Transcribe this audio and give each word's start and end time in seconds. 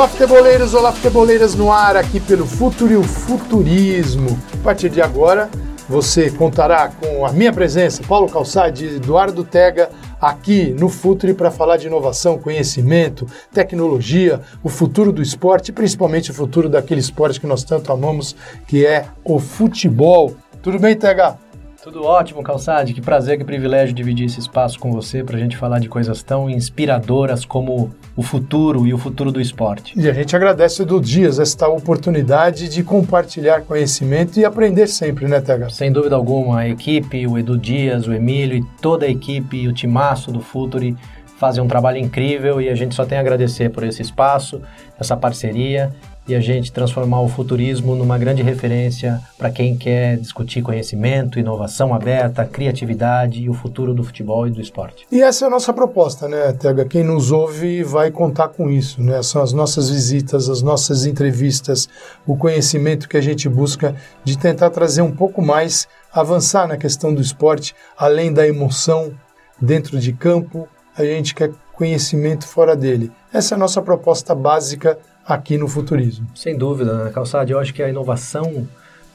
Olá, 0.00 0.08
futeboleiros, 0.08 0.72
olá, 0.72 0.92
futeboleiras 0.92 1.54
no 1.54 1.70
ar 1.70 1.94
aqui 1.94 2.20
pelo 2.20 2.46
Futuro 2.46 2.90
e 2.90 2.96
o 2.96 3.02
Futurismo. 3.02 4.40
A 4.54 4.64
partir 4.64 4.88
de 4.88 5.02
agora, 5.02 5.50
você 5.86 6.30
contará 6.30 6.88
com 6.88 7.26
a 7.26 7.32
minha 7.32 7.52
presença, 7.52 8.02
Paulo 8.08 8.26
Calçade 8.26 8.86
e 8.86 8.96
Eduardo 8.96 9.44
Tega, 9.44 9.90
aqui 10.18 10.70
no 10.70 10.88
Futuri 10.88 11.34
para 11.34 11.50
falar 11.50 11.76
de 11.76 11.86
inovação, 11.86 12.38
conhecimento, 12.38 13.26
tecnologia, 13.52 14.40
o 14.62 14.70
futuro 14.70 15.12
do 15.12 15.20
esporte, 15.20 15.70
principalmente 15.70 16.30
o 16.30 16.34
futuro 16.34 16.70
daquele 16.70 17.00
esporte 17.00 17.38
que 17.38 17.46
nós 17.46 17.62
tanto 17.62 17.92
amamos, 17.92 18.34
que 18.66 18.86
é 18.86 19.04
o 19.22 19.38
futebol. 19.38 20.34
Tudo 20.62 20.78
bem, 20.78 20.96
Tega? 20.96 21.36
Tudo 21.82 22.04
ótimo, 22.04 22.42
Calçade. 22.42 22.92
Que 22.92 23.00
prazer, 23.00 23.38
que 23.38 23.44
privilégio 23.44 23.94
dividir 23.94 24.26
esse 24.26 24.38
espaço 24.38 24.78
com 24.78 24.92
você 24.92 25.24
para 25.24 25.36
a 25.36 25.40
gente 25.40 25.56
falar 25.56 25.78
de 25.78 25.88
coisas 25.88 26.22
tão 26.22 26.50
inspiradoras 26.50 27.42
como 27.42 27.90
o 28.14 28.22
futuro 28.22 28.86
e 28.86 28.92
o 28.92 28.98
futuro 28.98 29.32
do 29.32 29.40
esporte. 29.40 29.98
E 29.98 30.06
a 30.06 30.12
gente 30.12 30.36
agradece 30.36 30.84
do 30.84 31.00
Dias 31.00 31.38
esta 31.38 31.68
oportunidade 31.68 32.68
de 32.68 32.84
compartilhar 32.84 33.62
conhecimento 33.62 34.38
e 34.38 34.44
aprender 34.44 34.88
sempre, 34.88 35.26
né, 35.26 35.40
Tega? 35.40 35.70
Sem 35.70 35.90
dúvida 35.90 36.14
alguma, 36.16 36.60
a 36.60 36.68
equipe, 36.68 37.26
o 37.26 37.38
Edu 37.38 37.56
Dias, 37.56 38.06
o 38.06 38.12
Emílio 38.12 38.58
e 38.58 38.64
toda 38.82 39.06
a 39.06 39.08
equipe 39.08 39.56
e 39.56 39.66
o 39.66 39.72
timaço 39.72 40.30
do 40.30 40.40
Futuri 40.40 40.94
fazem 41.38 41.64
um 41.64 41.68
trabalho 41.68 41.96
incrível 41.96 42.60
e 42.60 42.68
a 42.68 42.74
gente 42.74 42.94
só 42.94 43.06
tem 43.06 43.16
a 43.16 43.22
agradecer 43.22 43.70
por 43.70 43.84
esse 43.84 44.02
espaço, 44.02 44.60
essa 44.98 45.16
parceria 45.16 45.90
e 46.30 46.34
a 46.34 46.40
gente 46.40 46.72
transformar 46.72 47.20
o 47.20 47.28
futurismo 47.28 47.96
numa 47.96 48.16
grande 48.16 48.40
referência 48.40 49.20
para 49.36 49.50
quem 49.50 49.76
quer 49.76 50.16
discutir 50.16 50.62
conhecimento, 50.62 51.40
inovação 51.40 51.92
aberta, 51.92 52.44
criatividade 52.44 53.42
e 53.42 53.50
o 53.50 53.52
futuro 53.52 53.92
do 53.92 54.04
futebol 54.04 54.46
e 54.46 54.50
do 54.50 54.60
esporte. 54.60 55.06
E 55.10 55.20
essa 55.20 55.44
é 55.44 55.48
a 55.48 55.50
nossa 55.50 55.72
proposta, 55.72 56.28
né, 56.28 56.52
Tega? 56.52 56.84
Quem 56.84 57.02
nos 57.02 57.32
ouve 57.32 57.82
vai 57.82 58.12
contar 58.12 58.48
com 58.48 58.70
isso, 58.70 59.02
né? 59.02 59.20
São 59.22 59.42
as 59.42 59.52
nossas 59.52 59.90
visitas, 59.90 60.48
as 60.48 60.62
nossas 60.62 61.04
entrevistas, 61.04 61.88
o 62.24 62.36
conhecimento 62.36 63.08
que 63.08 63.16
a 63.16 63.20
gente 63.20 63.48
busca 63.48 63.96
de 64.22 64.38
tentar 64.38 64.70
trazer 64.70 65.02
um 65.02 65.12
pouco 65.12 65.42
mais, 65.42 65.88
avançar 66.12 66.68
na 66.68 66.76
questão 66.76 67.12
do 67.12 67.20
esporte, 67.20 67.74
além 67.98 68.32
da 68.32 68.46
emoção 68.46 69.12
dentro 69.60 69.98
de 69.98 70.12
campo, 70.12 70.68
a 70.96 71.04
gente 71.04 71.34
quer 71.34 71.50
conhecimento 71.74 72.46
fora 72.46 72.76
dele. 72.76 73.10
Essa 73.32 73.54
é 73.54 73.56
a 73.56 73.58
nossa 73.58 73.80
proposta 73.80 74.34
básica 74.34 74.98
aqui 75.26 75.56
no 75.56 75.68
futurismo. 75.68 76.26
Sem 76.34 76.56
dúvida, 76.56 77.04
né, 77.04 77.10
Calçade, 77.10 77.52
eu 77.52 77.58
acho 77.58 77.72
que 77.72 77.82
a 77.82 77.88
inovação 77.88 78.66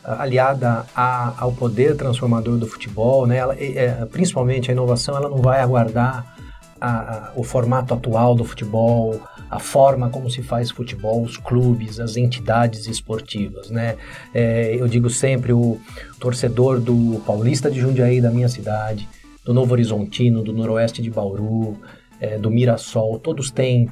aliada 0.04 0.86
a, 0.96 1.34
ao 1.38 1.52
poder 1.52 1.96
transformador 1.96 2.58
do 2.58 2.68
futebol, 2.68 3.26
né, 3.26 3.38
ela, 3.38 3.56
é, 3.60 4.06
principalmente 4.12 4.70
a 4.70 4.74
inovação, 4.74 5.18
ela 5.18 5.30
não 5.30 5.38
vai 5.38 5.62
aguardar 5.62 6.36
a, 6.80 6.90
a, 6.90 7.32
o 7.36 7.44
formato 7.44 7.94
atual 7.94 8.36
do 8.36 8.46
futebol, 8.46 9.20
a 9.50 9.60
forma 9.60 10.10
como 10.10 10.30
se 10.30 10.42
faz 10.42 10.70
futebol, 10.70 11.24
os 11.24 11.38
clubes, 11.38 12.00
as 12.00 12.18
entidades 12.18 12.88
esportivas, 12.88 13.70
né? 13.70 13.96
É, 14.34 14.76
eu 14.76 14.88
digo 14.88 15.10
sempre 15.10 15.54
o 15.54 15.80
torcedor 16.20 16.80
do 16.80 17.22
Paulista 17.26 17.70
de 17.70 17.80
Jundiaí 17.80 18.22
da 18.22 18.32
minha 18.32 18.50
cidade, 18.50 19.08
do 19.44 19.54
Novo 19.54 19.74
Horizontino, 19.74 20.44
do 20.44 20.52
Noroeste 20.52 21.02
de 21.02 21.10
Bauru, 21.10 21.80
é, 22.20 22.38
do 22.38 22.50
Mirassol, 22.50 23.20
todos 23.20 23.52
têm 23.52 23.90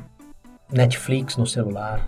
Netflix 0.73 1.37
no 1.37 1.45
celular, 1.45 2.07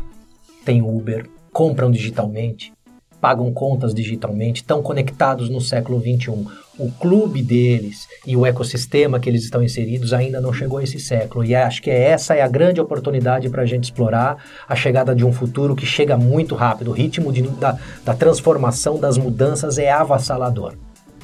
tem 0.65 0.81
Uber, 0.81 1.29
compram 1.53 1.91
digitalmente, 1.91 2.73
pagam 3.21 3.53
contas 3.53 3.93
digitalmente, 3.93 4.61
estão 4.61 4.81
conectados 4.81 5.49
no 5.49 5.61
século 5.61 5.99
21. 5.99 6.45
O 6.77 6.91
clube 6.91 7.41
deles 7.41 8.07
e 8.25 8.35
o 8.35 8.45
ecossistema 8.45 9.19
que 9.19 9.29
eles 9.29 9.43
estão 9.43 9.63
inseridos 9.63 10.13
ainda 10.13 10.41
não 10.41 10.51
chegou 10.51 10.79
a 10.79 10.83
esse 10.83 10.99
século. 10.99 11.45
E 11.45 11.55
acho 11.55 11.81
que 11.81 11.89
essa 11.89 12.33
é 12.35 12.41
a 12.41 12.47
grande 12.47 12.81
oportunidade 12.81 13.49
para 13.49 13.61
a 13.61 13.65
gente 13.65 13.85
explorar 13.85 14.43
a 14.67 14.75
chegada 14.75 15.15
de 15.15 15.23
um 15.23 15.31
futuro 15.31 15.75
que 15.75 15.85
chega 15.85 16.17
muito 16.17 16.55
rápido. 16.55 16.89
O 16.89 16.93
ritmo 16.93 17.31
de, 17.31 17.43
da, 17.43 17.77
da 18.03 18.13
transformação, 18.13 18.99
das 18.99 19.17
mudanças 19.17 19.77
é 19.77 19.91
avassalador. 19.91 20.73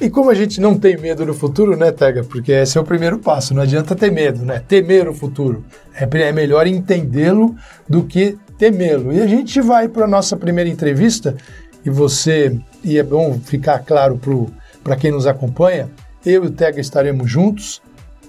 E 0.02 0.10
como 0.10 0.30
a 0.30 0.34
gente 0.34 0.60
não 0.60 0.76
tem 0.76 0.96
medo 0.96 1.24
no 1.24 1.32
futuro, 1.32 1.76
né, 1.76 1.92
Tega? 1.92 2.24
Porque 2.24 2.50
esse 2.50 2.76
é 2.76 2.80
o 2.80 2.84
primeiro 2.84 3.20
passo, 3.20 3.54
não 3.54 3.62
adianta 3.62 3.94
ter 3.94 4.10
medo, 4.10 4.44
né? 4.44 4.60
Temer 4.66 5.08
o 5.08 5.14
futuro. 5.14 5.64
É, 5.94 6.08
é 6.22 6.32
melhor 6.32 6.66
entendê-lo 6.66 7.54
do 7.88 8.02
que 8.02 8.36
temê-lo. 8.58 9.12
E 9.12 9.22
a 9.22 9.28
gente 9.28 9.60
vai 9.60 9.86
para 9.86 10.04
a 10.04 10.08
nossa 10.08 10.36
primeira 10.36 10.68
entrevista, 10.68 11.36
e 11.86 11.88
você, 11.88 12.58
e 12.82 12.98
é 12.98 13.02
bom 13.04 13.38
ficar 13.38 13.78
claro 13.78 14.18
para 14.82 14.96
quem 14.96 15.12
nos 15.12 15.24
acompanha, 15.24 15.88
eu 16.26 16.42
e 16.42 16.46
o 16.48 16.50
Tega 16.50 16.80
estaremos 16.80 17.30
juntos, 17.30 17.80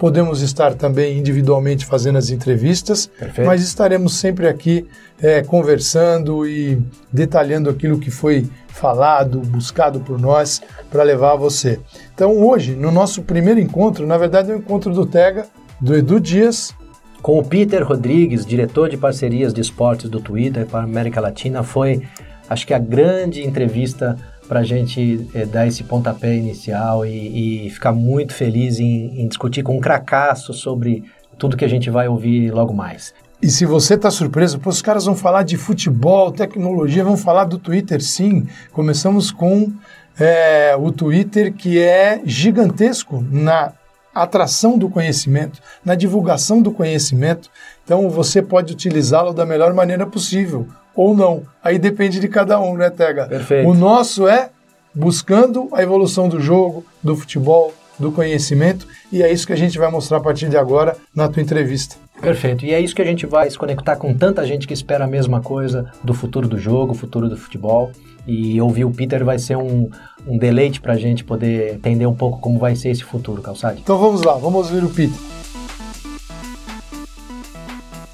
podemos 0.04 0.42
estar 0.42 0.74
também 0.74 1.18
individualmente 1.18 1.86
fazendo 1.86 2.18
as 2.18 2.30
entrevistas, 2.30 3.08
Perfeito. 3.08 3.48
mas 3.48 3.64
estaremos 3.64 4.16
sempre 4.16 4.50
aqui 4.50 4.86
é, 5.22 5.42
conversando 5.42 6.46
e 6.46 6.78
detalhando 7.10 7.70
aquilo 7.70 7.98
que 7.98 8.12
foi 8.12 8.46
falado, 8.68 9.40
buscado 9.40 10.02
por 10.02 10.20
nós 10.20 10.62
para 10.92 11.04
levar 11.04 11.32
a 11.32 11.36
você. 11.38 11.80
Então 12.14 12.38
hoje, 12.46 12.76
no 12.76 12.92
nosso 12.92 13.22
primeiro 13.22 13.62
encontro, 13.62 14.06
na 14.06 14.18
verdade 14.18 14.52
é 14.52 14.54
o 14.54 14.58
um 14.58 14.60
encontro 14.60 14.94
do 14.94 15.06
Tega, 15.06 15.46
do 15.80 15.96
Edu 15.96 16.20
Dias, 16.20 16.76
com 17.22 17.40
o 17.40 17.44
Peter 17.46 17.82
Rodrigues, 17.82 18.46
diretor 18.46 18.90
de 18.90 18.98
parcerias 18.98 19.54
de 19.54 19.62
esportes 19.62 20.10
do 20.10 20.20
Twitter 20.20 20.66
para 20.66 20.82
a 20.82 20.84
América 20.84 21.22
Latina, 21.22 21.64
foi, 21.64 22.02
acho 22.50 22.68
que 22.68 22.74
a 22.74 22.78
grande 22.78 23.42
entrevista 23.42 24.18
para 24.48 24.60
a 24.60 24.64
gente 24.64 25.28
é, 25.34 25.46
dar 25.46 25.68
esse 25.68 25.84
pontapé 25.84 26.36
inicial 26.36 27.06
e, 27.06 27.66
e 27.66 27.70
ficar 27.70 27.92
muito 27.92 28.34
feliz 28.34 28.80
em, 28.80 29.22
em, 29.22 29.28
discutir 29.28 29.64
com 29.64 29.78
um 29.78 29.80
cracaço 29.80 30.54
sobre 30.54 31.04
tudo 31.38 31.58
que 31.58 31.66
a 31.66 31.70
gente 31.70 31.90
vai 31.90 32.08
ouvir 32.08 32.52
logo 32.52 32.74
mais. 32.74 33.14
E 33.42 33.50
se 33.50 33.66
você 33.66 33.96
está 33.96 34.10
surpreso, 34.10 34.60
pô, 34.60 34.70
os 34.70 34.82
caras 34.82 35.06
vão 35.06 35.16
falar 35.16 35.44
de 35.44 35.58
futebol, 35.58 36.32
tecnologia, 36.32 37.04
vão 37.04 37.18
falar 37.18 37.44
do 37.44 37.58
Twitter, 37.58 38.02
sim. 38.02 38.48
Começamos 38.72 39.32
com 39.32 39.72
é, 40.18 40.76
o 40.78 40.92
Twitter, 40.92 41.54
que 41.54 41.80
é 41.80 42.22
gigantesco 42.24 43.26
na 43.30 43.74
atração 44.14 44.78
do 44.78 44.90
conhecimento, 44.90 45.60
na 45.84 45.96
divulgação 45.96 46.62
do 46.62 46.72
conhecimento. 46.72 47.50
Então 47.84 48.10
você 48.10 48.42
pode 48.42 48.74
utilizá-lo 48.74 49.34
da 49.34 49.46
melhor 49.46 49.74
maneira 49.74 50.06
possível 50.06 50.68
ou 50.96 51.16
não. 51.16 51.44
Aí 51.64 51.78
depende 51.78 52.20
de 52.20 52.28
cada 52.28 52.60
um, 52.60 52.78
né, 52.78 52.90
Tega? 52.90 53.26
Perfeito. 53.26 53.70
O 53.70 53.74
nosso 53.74 54.28
é 54.28 54.50
buscando 54.94 55.70
a 55.74 55.82
evolução 55.82 56.30
do 56.30 56.40
jogo, 56.40 56.86
do 57.02 57.16
futebol, 57.16 57.74
do 57.98 58.12
conhecimento, 58.12 58.88
e 59.12 59.22
é 59.22 59.32
isso 59.32 59.46
que 59.46 59.54
a 59.54 59.58
gente 59.58 59.78
vai 59.78 59.90
mostrar 59.90 60.18
a 60.18 60.22
partir 60.22 60.50
de 60.50 60.58
agora 60.58 60.96
na 61.16 61.28
tua 61.28 61.42
entrevista. 61.42 61.96
Perfeito. 62.22 62.66
E 62.66 62.74
é 62.74 62.80
isso 62.80 62.96
que 62.96 63.02
a 63.02 63.06
gente 63.06 63.26
vai 63.26 63.50
se 63.50 63.58
conectar 63.58 63.96
com 63.96 64.14
tanta 64.14 64.46
gente 64.46 64.68
que 64.68 64.74
espera 64.74 65.06
a 65.06 65.08
mesma 65.08 65.42
coisa 65.42 65.92
do 66.04 66.14
futuro 66.14 66.48
do 66.48 66.58
jogo, 66.58 66.94
futuro 66.94 67.28
do 67.28 67.36
futebol. 67.36 67.92
E 68.26 68.62
ouvir 68.62 68.86
o 68.86 68.92
Peter 68.92 69.26
vai 69.26 69.38
ser 69.38 69.58
um, 69.58 69.90
um 70.26 70.38
deleite 70.38 70.80
para 70.80 70.94
a 70.94 70.98
gente 70.98 71.26
poder 71.26 71.76
entender 71.76 72.06
um 72.06 72.16
pouco 72.16 72.40
como 72.40 72.58
vai 72.58 72.76
ser 72.76 72.90
esse 72.90 73.04
futuro, 73.04 73.42
Calçade. 73.42 73.82
Então 73.82 73.98
vamos 73.98 74.22
lá, 74.22 74.36
vamos 74.36 74.72
ouvir 74.72 74.86
o 74.86 74.90
Peter. 74.90 75.18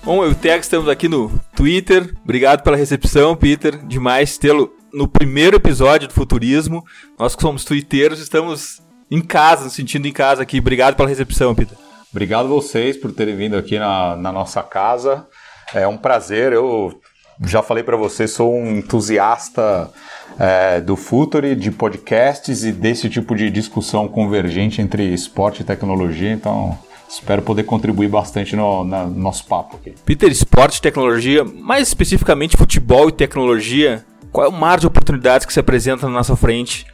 Bom, 0.09 0.24
eu 0.24 0.30
e 0.30 0.31
o 0.31 0.36
Tex 0.36 0.66
estamos 0.66 0.90
aqui 0.90 1.08
no 1.08 1.30
Twitter. 1.56 2.16
Obrigado 2.24 2.64
pela 2.64 2.75
recepção, 2.75 3.36
Peter. 3.36 3.78
Demais 3.86 4.39
tê-lo 4.39 4.74
no 4.92 5.07
primeiro 5.07 5.57
episódio 5.57 6.07
do 6.07 6.16
Futurismo. 6.16 6.83
Nós 7.19 7.36
que 7.36 7.44
somos 7.44 7.63
twitteiros 7.63 8.19
estamos 8.19 8.81
em 9.12 9.22
casa, 9.22 9.66
nos 9.66 9.74
sentindo 9.74 10.07
em 10.07 10.12
casa 10.12 10.42
aqui. 10.42 10.57
Obrigado 10.57 10.95
pela 10.95 11.07
recepção, 11.07 11.54
Peter. 11.54 11.78
Obrigado 12.12 12.48
a 12.48 12.50
vocês 12.50 12.98
por 12.98 13.12
terem 13.12 13.36
vindo 13.36 13.56
aqui 13.56 13.78
na, 13.78 14.16
na 14.16 14.31
nossa 14.31 14.63
casa. 14.63 15.28
É 15.75 15.88
um 15.88 15.95
prazer. 15.95 16.54
Eu 16.54 17.00
já 17.45 17.62
falei 17.62 17.83
para 17.83 17.95
vocês, 17.95 18.31
sou 18.31 18.51
um 18.51 18.78
entusiasta 18.78 19.92
é, 20.39 20.81
do 20.81 20.95
Futuri, 20.95 21.56
de 21.56 21.69
podcasts 21.69 22.63
e 22.63 22.72
desse 22.72 23.12
tipo 23.12 23.36
de 23.36 23.51
discussão 23.51 24.07
convergente 24.07 24.81
entre 24.81 25.04
esporte 25.13 25.62
e 25.62 25.66
tecnologia. 25.66 26.31
Então, 26.31 26.75
espero 27.09 27.41
poder 27.41 27.63
contribuir 27.63 28.07
bastante 28.07 28.56
no, 28.56 28.83
no, 28.83 29.09
nosso 29.09 29.45
papo 29.45 29.77
aqui. 29.77 29.95
Peter, 30.06 30.31
esporte 30.31 30.77
e 30.77 30.81
tecnologia, 30.81 31.44
mais 31.44 31.88
especificamente 31.88 32.56
futebol 32.56 33.09
e 33.09 33.11
tecnologia, 33.11 34.06
qual 34.31 34.45
é 34.45 34.50
o 34.50 34.53
mar 34.53 34.79
de 34.79 34.88
oportunidades 34.88 35.45
que 35.45 35.51
se 35.51 35.59
apresenta 35.59 36.06
na 36.06 36.13
nossa 36.13 36.35
frente 36.35 36.85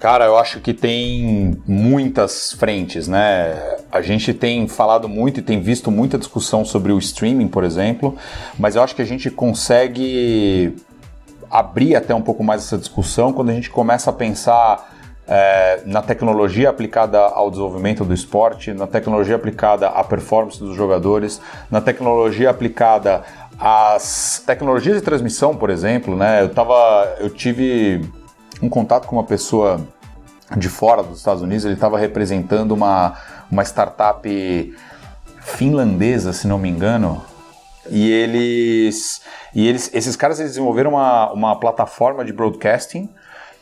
Cara, 0.00 0.24
eu 0.24 0.38
acho 0.38 0.60
que 0.60 0.72
tem 0.72 1.60
muitas 1.66 2.54
frentes, 2.54 3.06
né? 3.06 3.76
A 3.92 4.00
gente 4.00 4.32
tem 4.32 4.66
falado 4.66 5.06
muito 5.06 5.40
e 5.40 5.42
tem 5.42 5.60
visto 5.60 5.90
muita 5.90 6.16
discussão 6.16 6.64
sobre 6.64 6.90
o 6.90 6.98
streaming, 6.98 7.48
por 7.48 7.64
exemplo, 7.64 8.16
mas 8.58 8.76
eu 8.76 8.82
acho 8.82 8.96
que 8.96 9.02
a 9.02 9.04
gente 9.04 9.30
consegue 9.30 10.74
abrir 11.50 11.96
até 11.96 12.14
um 12.14 12.22
pouco 12.22 12.42
mais 12.42 12.62
essa 12.62 12.78
discussão 12.78 13.30
quando 13.30 13.50
a 13.50 13.52
gente 13.52 13.68
começa 13.68 14.08
a 14.08 14.12
pensar 14.14 14.90
é, 15.30 15.82
na 15.86 16.02
tecnologia 16.02 16.68
aplicada 16.68 17.20
ao 17.20 17.48
desenvolvimento 17.50 18.04
do 18.04 18.12
esporte, 18.12 18.72
na 18.72 18.88
tecnologia 18.88 19.36
aplicada 19.36 19.86
à 19.86 20.02
performance 20.02 20.58
dos 20.58 20.74
jogadores, 20.76 21.40
na 21.70 21.80
tecnologia 21.80 22.50
aplicada 22.50 23.22
às 23.56 24.42
tecnologias 24.44 24.96
de 24.96 25.02
transmissão, 25.02 25.54
por 25.56 25.70
exemplo, 25.70 26.16
né? 26.16 26.42
Eu 26.42 26.48
tava, 26.48 27.16
eu 27.20 27.30
tive 27.30 28.04
um 28.60 28.68
contato 28.68 29.06
com 29.06 29.16
uma 29.16 29.24
pessoa 29.24 29.80
de 30.56 30.68
fora 30.68 31.00
dos 31.00 31.18
Estados 31.18 31.42
Unidos, 31.42 31.64
ele 31.64 31.74
estava 31.74 31.96
representando 31.96 32.72
uma, 32.72 33.16
uma 33.48 33.62
startup 33.62 34.74
finlandesa, 35.40 36.32
se 36.32 36.48
não 36.48 36.58
me 36.58 36.68
engano. 36.68 37.22
e 37.88 38.10
eles 38.10 39.22
e 39.54 39.66
eles 39.68 39.90
esses 39.94 40.16
caras 40.16 40.40
eles 40.40 40.52
desenvolveram 40.52 40.90
uma, 40.90 41.32
uma 41.32 41.56
plataforma 41.60 42.24
de 42.24 42.32
broadcasting 42.32 43.08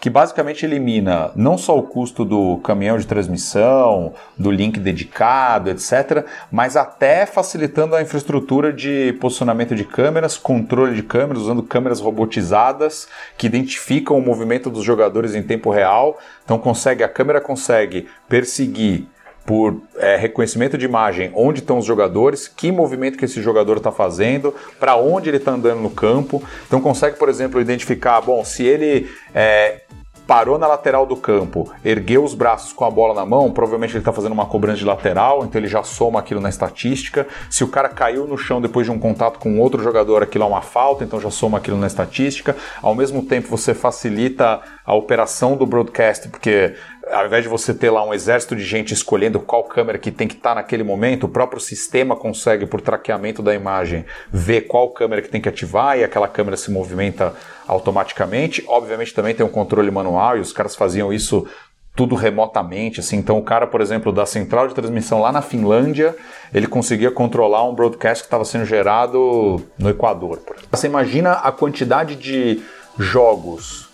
que 0.01 0.09
basicamente 0.09 0.65
elimina 0.65 1.33
não 1.35 1.59
só 1.59 1.77
o 1.77 1.83
custo 1.83 2.25
do 2.25 2.59
caminhão 2.59 2.99
de 2.99 3.07
transmissão, 3.07 4.15
do 4.37 4.51
link 4.51 4.79
dedicado, 4.79 5.71
etc., 5.71 6.25
mas 6.51 6.77
até 6.77 7.27
facilitando 7.27 7.97
a 7.97 8.03
infraestrutura 8.03 8.73
de 8.73 9.17
posicionamento 9.21 9.75
de 9.75 9.85
câmeras, 9.85 10.37
controle 10.37 10.95
de 10.95 11.03
câmeras, 11.03 11.43
usando 11.43 11.63
câmeras 11.63 12.01
robotizadas 12.01 13.09
que 13.37 13.47
identificam 13.47 14.17
o 14.17 14.23
movimento 14.23 14.71
dos 14.71 14.85
jogadores 14.85 15.35
em 15.35 15.43
tempo 15.43 15.71
real. 15.71 16.19
Então 16.45 16.59
consegue 16.59 17.03
a 17.03 17.09
câmera 17.09 17.41
consegue 17.41 18.09
perseguir 18.29 19.07
por 19.49 19.81
é, 19.97 20.15
reconhecimento 20.15 20.77
de 20.77 20.85
imagem 20.85 21.33
onde 21.35 21.61
estão 21.61 21.79
os 21.79 21.87
jogadores, 21.87 22.47
que 22.47 22.71
movimento 22.71 23.17
que 23.17 23.25
esse 23.25 23.41
jogador 23.41 23.79
está 23.79 23.91
fazendo, 23.91 24.55
para 24.79 24.95
onde 24.95 25.31
ele 25.31 25.39
está 25.39 25.53
andando 25.53 25.81
no 25.81 25.89
campo. 25.89 26.43
Então 26.67 26.83
consegue, 26.83 27.17
por 27.17 27.31
exemplo, 27.31 27.59
identificar, 27.59 28.21
bom, 28.21 28.45
se 28.45 28.63
ele 28.63 29.09
é, 29.35 29.81
parou 30.27 30.59
na 30.59 30.67
lateral 30.67 31.07
do 31.07 31.17
campo, 31.17 31.73
ergueu 31.83 32.23
os 32.23 32.35
braços 32.35 32.75
com 32.75 32.85
a 32.85 32.91
bola 32.91 33.15
na 33.15 33.25
mão, 33.25 33.51
provavelmente 33.51 33.93
ele 33.93 34.01
está 34.01 34.13
fazendo 34.13 34.33
uma 34.33 34.45
cobrança 34.45 34.77
de 34.77 34.85
lateral, 34.85 35.43
então 35.43 35.59
ele 35.59 35.67
já 35.67 35.83
soma 35.83 36.19
aquilo 36.19 36.43
na 36.43 36.51
estatística. 36.51 37.27
Se 37.49 37.65
o 37.65 37.69
cara 37.69 37.89
caiu 37.89 38.27
no 38.27 38.37
chão 38.37 38.61
depois 38.61 38.85
de 38.85 38.93
um 38.93 38.99
contato 38.99 39.39
com 39.39 39.59
outro 39.59 39.83
jogador, 39.83 40.23
aquilo 40.23 40.45
é 40.45 40.47
uma 40.47 40.61
falta, 40.61 41.03
então 41.03 41.19
já 41.19 41.31
soma 41.31 41.57
aquilo 41.57 41.79
na 41.79 41.87
estatística. 41.87 42.55
Ao 42.83 42.95
mesmo 42.95 43.23
tempo, 43.23 43.49
você 43.49 43.73
facilita 43.73 44.61
a 44.85 44.95
operação 44.95 45.57
do 45.57 45.65
broadcast, 45.65 46.29
porque 46.29 46.75
ao 47.11 47.27
invés 47.27 47.43
de 47.43 47.49
você 47.49 47.75
ter 47.75 47.91
lá 47.91 48.05
um 48.05 48.13
exército 48.13 48.55
de 48.55 48.65
gente 48.65 48.93
escolhendo 48.93 49.41
qual 49.41 49.65
câmera 49.65 49.99
que 49.99 50.11
tem 50.11 50.29
que 50.29 50.35
estar 50.35 50.51
tá 50.51 50.55
naquele 50.57 50.83
momento, 50.83 51.25
o 51.25 51.29
próprio 51.29 51.61
sistema 51.61 52.17
consegue, 52.17 52.67
por 52.67 52.81
traqueamento 52.81 53.43
da 53.43 53.55
imagem, 53.55 54.05
ver 54.31 54.63
qual 54.63 54.91
câmera 54.91 55.23
que 55.23 55.29
tem 55.29 55.41
que 55.41 55.49
ativar 55.49 55.99
e 55.99 56.05
aquela 56.05 56.29
câmera 56.29 56.57
se 56.57 56.71
movimenta 56.71 57.35
automaticamente. 57.67 58.65
Obviamente 58.67 59.15
também 59.15 59.35
tem 59.35 59.45
um 59.45 59.51
controle 59.51 59.91
manual 59.91 60.37
e 60.37 60.41
os 60.41 60.53
caras 60.53 60.75
faziam 60.75 61.13
isso 61.13 61.47
tudo 61.95 62.15
remotamente, 62.15 63.01
assim. 63.01 63.17
Então 63.17 63.37
o 63.39 63.43
cara, 63.43 63.67
por 63.67 63.81
exemplo, 63.81 64.13
da 64.13 64.25
central 64.25 64.69
de 64.69 64.75
transmissão 64.75 65.21
lá 65.21 65.33
na 65.33 65.43
Finlândia, 65.43 66.15
ele 66.55 66.69
conseguia 66.69 67.11
controlar 67.11 67.69
um 67.69 67.75
broadcast 67.75 68.23
que 68.23 68.29
estava 68.29 68.45
sendo 68.45 68.65
gerado 68.65 69.61
no 69.77 69.91
Equador. 69.91 70.41
Você 70.71 70.87
imagina 70.87 71.33
a 71.33 71.51
quantidade 71.51 72.15
de 72.15 72.63
jogos 72.97 73.88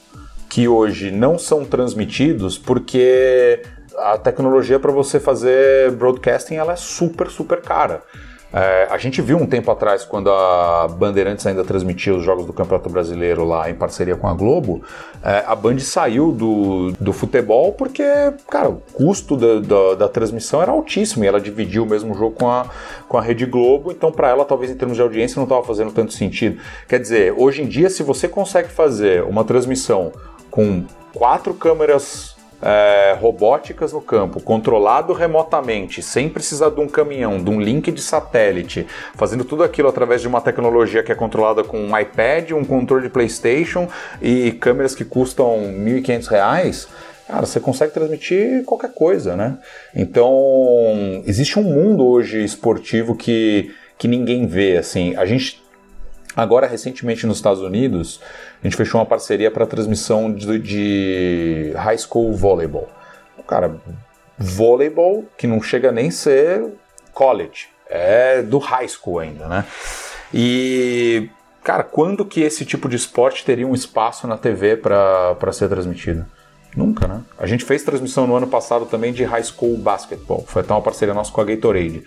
que 0.54 0.68
hoje 0.68 1.10
não 1.10 1.36
são 1.36 1.64
transmitidos 1.64 2.56
porque 2.56 3.60
a 3.98 4.16
tecnologia 4.16 4.78
para 4.78 4.92
você 4.92 5.18
fazer 5.18 5.90
broadcasting 5.90 6.54
ela 6.54 6.74
é 6.74 6.76
super, 6.76 7.28
super 7.28 7.60
cara. 7.60 8.04
É, 8.52 8.86
a 8.88 8.96
gente 8.96 9.20
viu 9.20 9.36
um 9.36 9.46
tempo 9.46 9.68
atrás, 9.72 10.04
quando 10.04 10.30
a 10.30 10.86
Bandeirantes 10.86 11.44
ainda 11.44 11.64
transmitia 11.64 12.14
os 12.14 12.22
jogos 12.22 12.46
do 12.46 12.52
Campeonato 12.52 12.88
Brasileiro 12.88 13.42
lá 13.42 13.68
em 13.68 13.74
parceria 13.74 14.14
com 14.14 14.28
a 14.28 14.32
Globo, 14.32 14.80
é, 15.24 15.42
a 15.44 15.56
Band 15.56 15.80
saiu 15.80 16.30
do, 16.30 16.92
do 17.00 17.12
futebol 17.12 17.72
porque, 17.72 18.04
cara, 18.48 18.68
o 18.68 18.76
custo 18.92 19.36
da, 19.36 19.58
da, 19.58 19.94
da, 19.96 20.08
transmissão 20.08 20.62
era 20.62 20.70
altíssimo 20.70 21.24
e 21.24 21.26
ela 21.26 21.40
dividiu 21.40 21.82
o 21.82 21.86
mesmo 21.86 22.14
jogo 22.14 22.36
com 22.36 22.48
a, 22.48 22.66
com 23.08 23.18
a 23.18 23.20
Rede 23.20 23.44
Globo, 23.44 23.90
então 23.90 24.12
para 24.12 24.28
ela, 24.28 24.44
talvez 24.44 24.70
em 24.70 24.76
termos 24.76 24.96
de 24.96 25.02
audiência, 25.02 25.34
não 25.34 25.46
estava 25.46 25.64
fazendo 25.64 25.90
tanto 25.90 26.12
sentido. 26.12 26.62
Quer 26.88 27.00
dizer, 27.00 27.34
hoje 27.36 27.60
em 27.60 27.66
dia, 27.66 27.90
se 27.90 28.04
você 28.04 28.28
consegue 28.28 28.68
fazer 28.68 29.24
uma 29.24 29.42
transmissão 29.42 30.12
com 30.54 30.84
quatro 31.12 31.52
câmeras 31.52 32.36
é, 32.62 33.16
robóticas 33.20 33.92
no 33.92 34.00
campo, 34.00 34.40
controlado 34.40 35.12
remotamente, 35.12 36.00
sem 36.00 36.28
precisar 36.28 36.70
de 36.70 36.80
um 36.80 36.86
caminhão, 36.86 37.42
de 37.42 37.50
um 37.50 37.60
link 37.60 37.90
de 37.90 38.00
satélite, 38.00 38.86
fazendo 39.16 39.44
tudo 39.44 39.64
aquilo 39.64 39.88
através 39.88 40.20
de 40.20 40.28
uma 40.28 40.40
tecnologia 40.40 41.02
que 41.02 41.10
é 41.10 41.14
controlada 41.16 41.64
com 41.64 41.76
um 41.76 41.98
iPad, 41.98 42.52
um 42.52 42.64
controle 42.64 43.02
de 43.02 43.08
PlayStation 43.08 43.88
e 44.22 44.52
câmeras 44.52 44.94
que 44.94 45.04
custam 45.04 45.56
R$ 45.56 46.00
1.500, 46.00 46.86
cara, 47.26 47.44
você 47.44 47.58
consegue 47.58 47.92
transmitir 47.92 48.62
qualquer 48.64 48.94
coisa, 48.94 49.34
né? 49.34 49.58
Então, 49.92 51.20
existe 51.26 51.58
um 51.58 51.64
mundo 51.64 52.06
hoje 52.06 52.44
esportivo 52.44 53.16
que, 53.16 53.74
que 53.98 54.06
ninguém 54.06 54.46
vê, 54.46 54.76
assim. 54.76 55.16
A 55.16 55.26
gente 55.26 55.63
Agora, 56.36 56.66
recentemente 56.66 57.26
nos 57.26 57.36
Estados 57.36 57.62
Unidos, 57.62 58.20
a 58.62 58.66
gente 58.66 58.76
fechou 58.76 59.00
uma 59.00 59.06
parceria 59.06 59.50
para 59.50 59.66
transmissão 59.66 60.32
de, 60.32 60.58
de 60.58 61.72
high 61.76 61.98
school 61.98 62.34
volleyball. 62.34 62.88
Cara, 63.46 63.76
voleibol 64.38 65.24
que 65.38 65.46
não 65.46 65.62
chega 65.62 65.92
nem 65.92 66.10
ser 66.10 66.64
college, 67.12 67.68
é 67.88 68.42
do 68.42 68.58
high 68.58 68.88
school 68.88 69.20
ainda, 69.20 69.46
né? 69.46 69.64
E, 70.32 71.28
cara, 71.62 71.84
quando 71.84 72.24
que 72.24 72.40
esse 72.40 72.64
tipo 72.64 72.88
de 72.88 72.96
esporte 72.96 73.44
teria 73.44 73.66
um 73.66 73.74
espaço 73.74 74.26
na 74.26 74.36
TV 74.36 74.76
para 74.76 75.52
ser 75.52 75.68
transmitido? 75.68 76.26
Nunca, 76.76 77.06
né? 77.06 77.22
A 77.38 77.46
gente 77.46 77.64
fez 77.64 77.84
transmissão 77.84 78.26
no 78.26 78.34
ano 78.34 78.48
passado 78.48 78.86
também 78.86 79.12
de 79.12 79.22
high 79.22 79.44
school 79.44 79.76
basketball. 79.78 80.44
Foi 80.46 80.62
até 80.62 80.72
uma 80.72 80.82
parceria 80.82 81.14
nossa 81.14 81.30
com 81.30 81.40
a 81.40 81.44
Gatorade. 81.44 82.02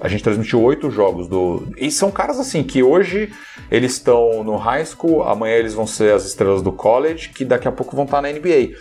A 0.00 0.08
gente 0.08 0.22
transmitiu 0.22 0.62
oito 0.62 0.90
jogos 0.90 1.26
do. 1.26 1.68
E 1.76 1.90
são 1.90 2.10
caras 2.10 2.38
assim 2.38 2.62
que 2.62 2.82
hoje 2.82 3.32
eles 3.70 3.94
estão 3.94 4.44
no 4.44 4.56
high 4.56 4.84
school, 4.84 5.24
amanhã 5.24 5.56
eles 5.56 5.74
vão 5.74 5.86
ser 5.86 6.12
as 6.14 6.24
estrelas 6.24 6.62
do 6.62 6.70
college, 6.70 7.30
que 7.30 7.44
daqui 7.44 7.66
a 7.66 7.72
pouco 7.72 7.96
vão 7.96 8.04
estar 8.04 8.22
na 8.22 8.30
NBA. 8.30 8.76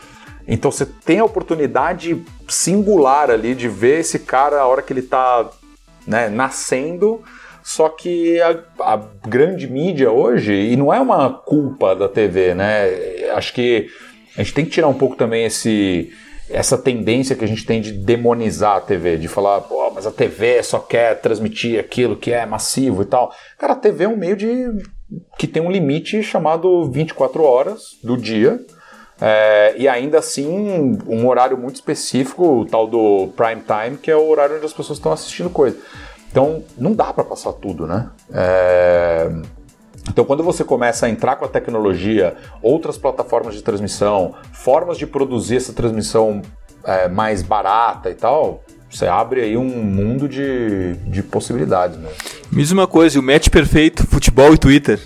Então 0.47 0.71
você 0.71 0.85
tem 0.85 1.19
a 1.19 1.25
oportunidade 1.25 2.23
singular 2.47 3.29
ali 3.29 3.53
de 3.53 3.67
ver 3.67 3.99
esse 3.99 4.19
cara 4.19 4.61
a 4.61 4.65
hora 4.67 4.81
que 4.81 4.93
ele 4.93 5.01
está 5.01 5.49
né, 6.05 6.29
nascendo. 6.29 7.21
Só 7.63 7.89
que 7.89 8.39
a, 8.39 8.59
a, 8.79 9.01
grande 9.27 9.67
mídia 9.67 10.09
hoje, 10.09 10.53
e 10.53 10.77
não 10.77 10.93
é 10.93 11.01
uma 11.01 11.29
culpa 11.29 11.93
da 11.93 12.07
TV, 12.07 12.53
né? 12.53 12.85
Acho 13.33 13.53
que 13.53 13.89
a 14.37 14.41
gente 14.41 14.53
tem 14.53 14.63
que 14.63 14.71
tirar 14.71 14.87
um 14.87 14.93
pouco 14.93 15.17
também 15.17 15.43
esse 15.43 16.13
essa 16.49 16.77
tendência 16.77 17.35
que 17.35 17.43
a 17.43 17.47
gente 17.47 17.65
tem 17.65 17.81
de 17.81 17.91
demonizar 17.91 18.77
a 18.77 18.81
TV, 18.81 19.17
de 19.17 19.27
falar, 19.27 19.61
pô, 19.61 19.91
mas 19.91 20.05
a 20.05 20.11
TV 20.11 20.61
só 20.63 20.79
quer 20.79 21.19
transmitir 21.19 21.79
aquilo 21.79 22.15
que 22.15 22.31
é 22.31 22.45
massivo 22.45 23.01
e 23.01 23.05
tal. 23.05 23.31
Cara, 23.57 23.73
a 23.73 23.75
TV 23.75 24.05
é 24.05 24.07
um 24.07 24.17
meio 24.17 24.35
de 24.35 24.67
que 25.37 25.47
tem 25.47 25.61
um 25.61 25.71
limite 25.71 26.21
chamado 26.23 26.89
24 26.89 27.43
horas 27.43 27.97
do 28.03 28.17
dia. 28.17 28.59
É, 29.19 29.73
e 29.77 29.87
ainda 29.87 30.19
assim, 30.19 30.99
um 31.07 31.27
horário 31.27 31.57
muito 31.57 31.75
específico, 31.75 32.61
o 32.61 32.65
tal 32.65 32.87
do 32.87 33.29
prime 33.35 33.61
time, 33.61 33.97
que 33.97 34.11
é 34.11 34.15
o 34.15 34.27
horário 34.27 34.57
onde 34.57 34.65
as 34.65 34.73
pessoas 34.73 34.99
estão 34.99 35.11
assistindo 35.11 35.49
coisa. 35.49 35.77
Então, 36.29 36.63
não 36.77 36.93
dá 36.93 37.11
para 37.11 37.23
passar 37.23 37.53
tudo, 37.53 37.87
né? 37.87 38.09
É, 38.31 39.31
então, 40.09 40.25
quando 40.25 40.43
você 40.43 40.63
começa 40.63 41.05
a 41.05 41.09
entrar 41.09 41.35
com 41.35 41.45
a 41.45 41.47
tecnologia, 41.47 42.35
outras 42.61 42.97
plataformas 42.97 43.55
de 43.55 43.61
transmissão, 43.61 44.35
formas 44.53 44.97
de 44.97 45.05
produzir 45.05 45.57
essa 45.57 45.73
transmissão 45.73 46.41
é, 46.83 47.07
mais 47.07 47.41
barata 47.41 48.09
e 48.09 48.15
tal, 48.15 48.63
você 48.89 49.05
abre 49.05 49.41
aí 49.41 49.57
um 49.57 49.65
mundo 49.65 50.27
de, 50.27 50.93
de 51.05 51.21
possibilidades. 51.21 51.97
Né? 51.97 52.09
Me 52.51 52.61
diz 52.61 52.71
uma 52.71 52.87
coisa, 52.87 53.19
o 53.19 53.23
match 53.23 53.49
perfeito, 53.49 54.07
futebol 54.07 54.53
e 54.53 54.57
Twitter? 54.57 54.99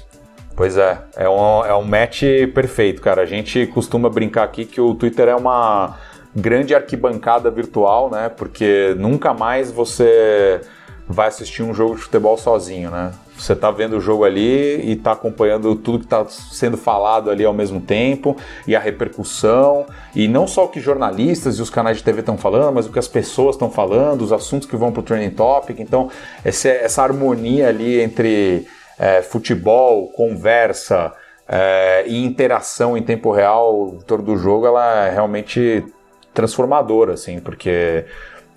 Pois 0.55 0.77
é, 0.77 0.99
é 1.15 1.27
um, 1.27 1.65
é 1.65 1.75
um 1.75 1.83
match 1.83 2.21
perfeito, 2.53 3.01
cara. 3.01 3.23
A 3.23 3.25
gente 3.25 3.65
costuma 3.67 4.09
brincar 4.09 4.43
aqui 4.43 4.65
que 4.65 4.79
o 4.79 4.93
Twitter 4.93 5.27
é 5.27 5.35
uma 5.35 5.97
grande 6.35 6.75
arquibancada 6.75 7.49
virtual, 7.49 8.11
né? 8.11 8.29
Porque 8.29 8.95
nunca 8.97 9.33
mais 9.33 9.71
você 9.71 10.61
vai 11.07 11.27
assistir 11.27 11.63
um 11.63 11.73
jogo 11.73 11.95
de 11.95 12.01
futebol 12.01 12.37
sozinho, 12.37 12.91
né? 12.91 13.11
Você 13.41 13.53
está 13.53 13.71
vendo 13.71 13.97
o 13.97 13.99
jogo 13.99 14.23
ali 14.23 14.81
e 14.81 14.91
está 14.91 15.13
acompanhando 15.13 15.75
tudo 15.75 15.97
que 15.97 16.05
está 16.05 16.23
sendo 16.27 16.77
falado 16.77 17.31
ali 17.31 17.43
ao 17.43 17.53
mesmo 17.53 17.81
tempo 17.81 18.37
e 18.67 18.75
a 18.75 18.79
repercussão 18.79 19.87
e 20.15 20.27
não 20.27 20.45
só 20.45 20.65
o 20.65 20.67
que 20.67 20.79
jornalistas 20.79 21.57
e 21.57 21.61
os 21.61 21.69
canais 21.69 21.97
de 21.97 22.03
TV 22.03 22.19
estão 22.19 22.37
falando, 22.37 22.75
mas 22.75 22.85
o 22.85 22.91
que 22.91 22.99
as 22.99 23.07
pessoas 23.07 23.55
estão 23.55 23.71
falando, 23.71 24.21
os 24.21 24.31
assuntos 24.31 24.67
que 24.67 24.75
vão 24.75 24.91
para 24.91 24.99
o 24.99 25.03
trending 25.03 25.31
topic. 25.31 25.79
Então 25.79 26.11
essa, 26.45 26.69
essa 26.69 27.01
harmonia 27.01 27.69
ali 27.69 27.99
entre 27.99 28.67
é, 28.99 29.23
futebol, 29.23 30.09
conversa 30.09 31.11
é, 31.49 32.03
e 32.05 32.23
interação 32.23 32.95
em 32.95 33.01
tempo 33.01 33.31
real 33.31 33.95
em 33.95 34.01
torno 34.01 34.23
do 34.23 34.37
jogo, 34.37 34.67
ela 34.67 35.07
é 35.07 35.09
realmente 35.09 35.83
transformadora, 36.31 37.13
assim, 37.13 37.39
porque 37.39 38.05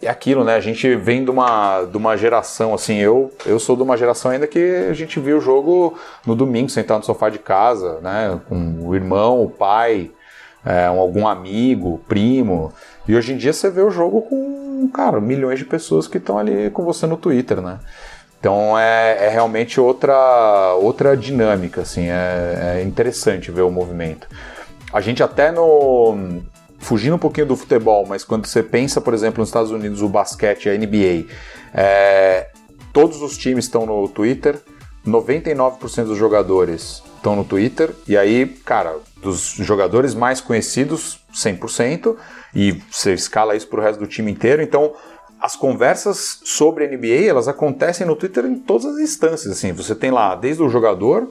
é 0.05 0.11
aquilo, 0.11 0.45
né? 0.45 0.55
A 0.55 0.61
gente 0.61 0.95
vem 0.97 1.25
de 1.25 1.31
uma, 1.31 1.85
de 1.85 1.97
uma 1.97 2.17
geração, 2.17 2.75
assim, 2.75 2.97
eu, 2.97 3.33
eu 3.45 3.59
sou 3.59 3.77
de 3.77 3.83
uma 3.83 3.97
geração 3.97 4.31
ainda 4.31 4.47
que 4.47 4.87
a 4.89 4.93
gente 4.93 5.19
viu 5.21 5.39
o 5.39 5.41
jogo 5.41 5.99
no 6.27 6.35
domingo, 6.35 6.69
sentado 6.69 6.99
no 6.99 7.05
sofá 7.05 7.29
de 7.29 7.39
casa, 7.39 8.01
né? 8.01 8.41
Com 8.49 8.87
o 8.87 8.95
irmão, 8.95 9.43
o 9.43 9.51
pai, 9.51 10.11
é, 10.65 10.87
algum 10.87 11.27
amigo, 11.27 12.01
primo. 12.09 12.73
E 13.07 13.15
hoje 13.15 13.33
em 13.33 13.37
dia 13.37 13.53
você 13.53 13.71
vê 13.71 13.83
o 13.83 13.91
jogo 13.91 14.23
com, 14.23 14.89
cara, 14.93 15.21
milhões 15.21 15.59
de 15.59 15.65
pessoas 15.65 16.07
que 16.07 16.19
estão 16.19 16.39
ali 16.39 16.71
com 16.71 16.85
você 16.85 17.07
no 17.07 17.17
Twitter, 17.17 17.61
né? 17.61 17.79
Então 18.39 18.79
é, 18.79 19.27
é 19.27 19.29
realmente 19.31 19.81
outra, 19.81 20.75
outra 20.75 21.17
dinâmica, 21.17 21.81
assim, 21.81 22.09
é, 22.09 22.77
é 22.79 22.83
interessante 22.83 23.51
ver 23.51 23.63
o 23.63 23.71
movimento. 23.71 24.29
A 24.93 25.01
gente 25.01 25.23
até 25.23 25.51
no, 25.51 26.43
fugindo 26.85 27.17
um 27.17 27.19
pouquinho 27.19 27.47
do 27.47 27.57
futebol, 27.57 28.05
mas 28.07 28.23
quando 28.23 28.47
você 28.47 28.63
pensa, 28.63 29.01
por 29.01 29.15
exemplo, 29.15 29.41
nos 29.41 29.49
Estados 29.49 29.71
Unidos, 29.71 30.03
o 30.03 30.09
basquete, 30.09 30.69
a 30.69 30.77
NBA, 30.77 31.33
é, 31.73 32.51
todos 32.93 33.23
os 33.23 33.39
times 33.39 33.65
estão 33.65 33.87
no 33.87 34.07
Twitter, 34.07 34.61
99% 35.07 36.05
dos 36.05 36.19
jogadores 36.19 37.03
estão 37.17 37.35
no 37.35 37.43
Twitter, 37.43 37.91
e 38.07 38.19
aí, 38.19 38.45
cara, 38.67 38.99
dos 39.17 39.55
jogadores 39.59 40.15
mais 40.15 40.43
conhecidos, 40.43 41.21
100%, 41.35 42.17
e 42.55 42.73
você 42.91 43.15
escala 43.15 43.57
isso 43.57 43.67
para 43.67 43.81
o 43.81 43.83
resto 43.83 44.01
do 44.01 44.07
time 44.07 44.31
inteiro, 44.31 44.61
então 44.61 44.93
as 45.41 45.57
conversas 45.57 46.41
sobre 46.45 46.87
NBA, 46.87 47.25
elas 47.27 47.49
acontecem 47.49 48.07
no 48.07 48.15
Twitter 48.15 48.45
em 48.45 48.57
todas 48.57 48.85
as 48.85 48.99
instâncias, 48.99 49.57
assim, 49.57 49.73
você 49.73 49.95
tem 49.95 50.11
lá 50.11 50.35
desde 50.37 50.63
o 50.63 50.69
jogador, 50.69 51.31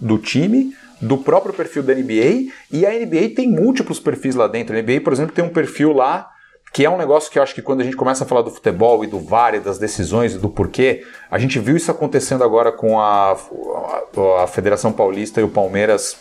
do 0.00 0.18
time, 0.18 0.74
do 1.00 1.16
próprio 1.18 1.54
perfil 1.54 1.82
da 1.82 1.94
NBA, 1.94 2.52
e 2.70 2.84
a 2.84 2.90
NBA 2.90 3.34
tem 3.34 3.48
múltiplos 3.48 3.98
perfis 3.98 4.34
lá 4.34 4.46
dentro. 4.46 4.76
A 4.76 4.82
NBA, 4.82 5.00
por 5.02 5.12
exemplo, 5.12 5.34
tem 5.34 5.44
um 5.44 5.48
perfil 5.48 5.92
lá 5.92 6.30
que 6.72 6.84
é 6.84 6.90
um 6.90 6.96
negócio 6.96 7.30
que 7.30 7.38
eu 7.38 7.42
acho 7.42 7.54
que 7.54 7.62
quando 7.62 7.80
a 7.80 7.84
gente 7.84 7.96
começa 7.96 8.22
a 8.22 8.26
falar 8.26 8.42
do 8.42 8.50
futebol 8.50 9.02
e 9.02 9.06
do 9.06 9.18
VAR 9.18 9.54
e 9.54 9.60
das 9.60 9.78
decisões 9.78 10.34
e 10.34 10.38
do 10.38 10.48
porquê, 10.48 11.04
a 11.28 11.38
gente 11.38 11.58
viu 11.58 11.76
isso 11.76 11.90
acontecendo 11.90 12.44
agora 12.44 12.70
com 12.70 13.00
a, 13.00 13.32
a, 13.32 14.44
a 14.44 14.46
Federação 14.46 14.92
Paulista 14.92 15.40
e 15.40 15.44
o 15.44 15.48
Palmeiras 15.48 16.16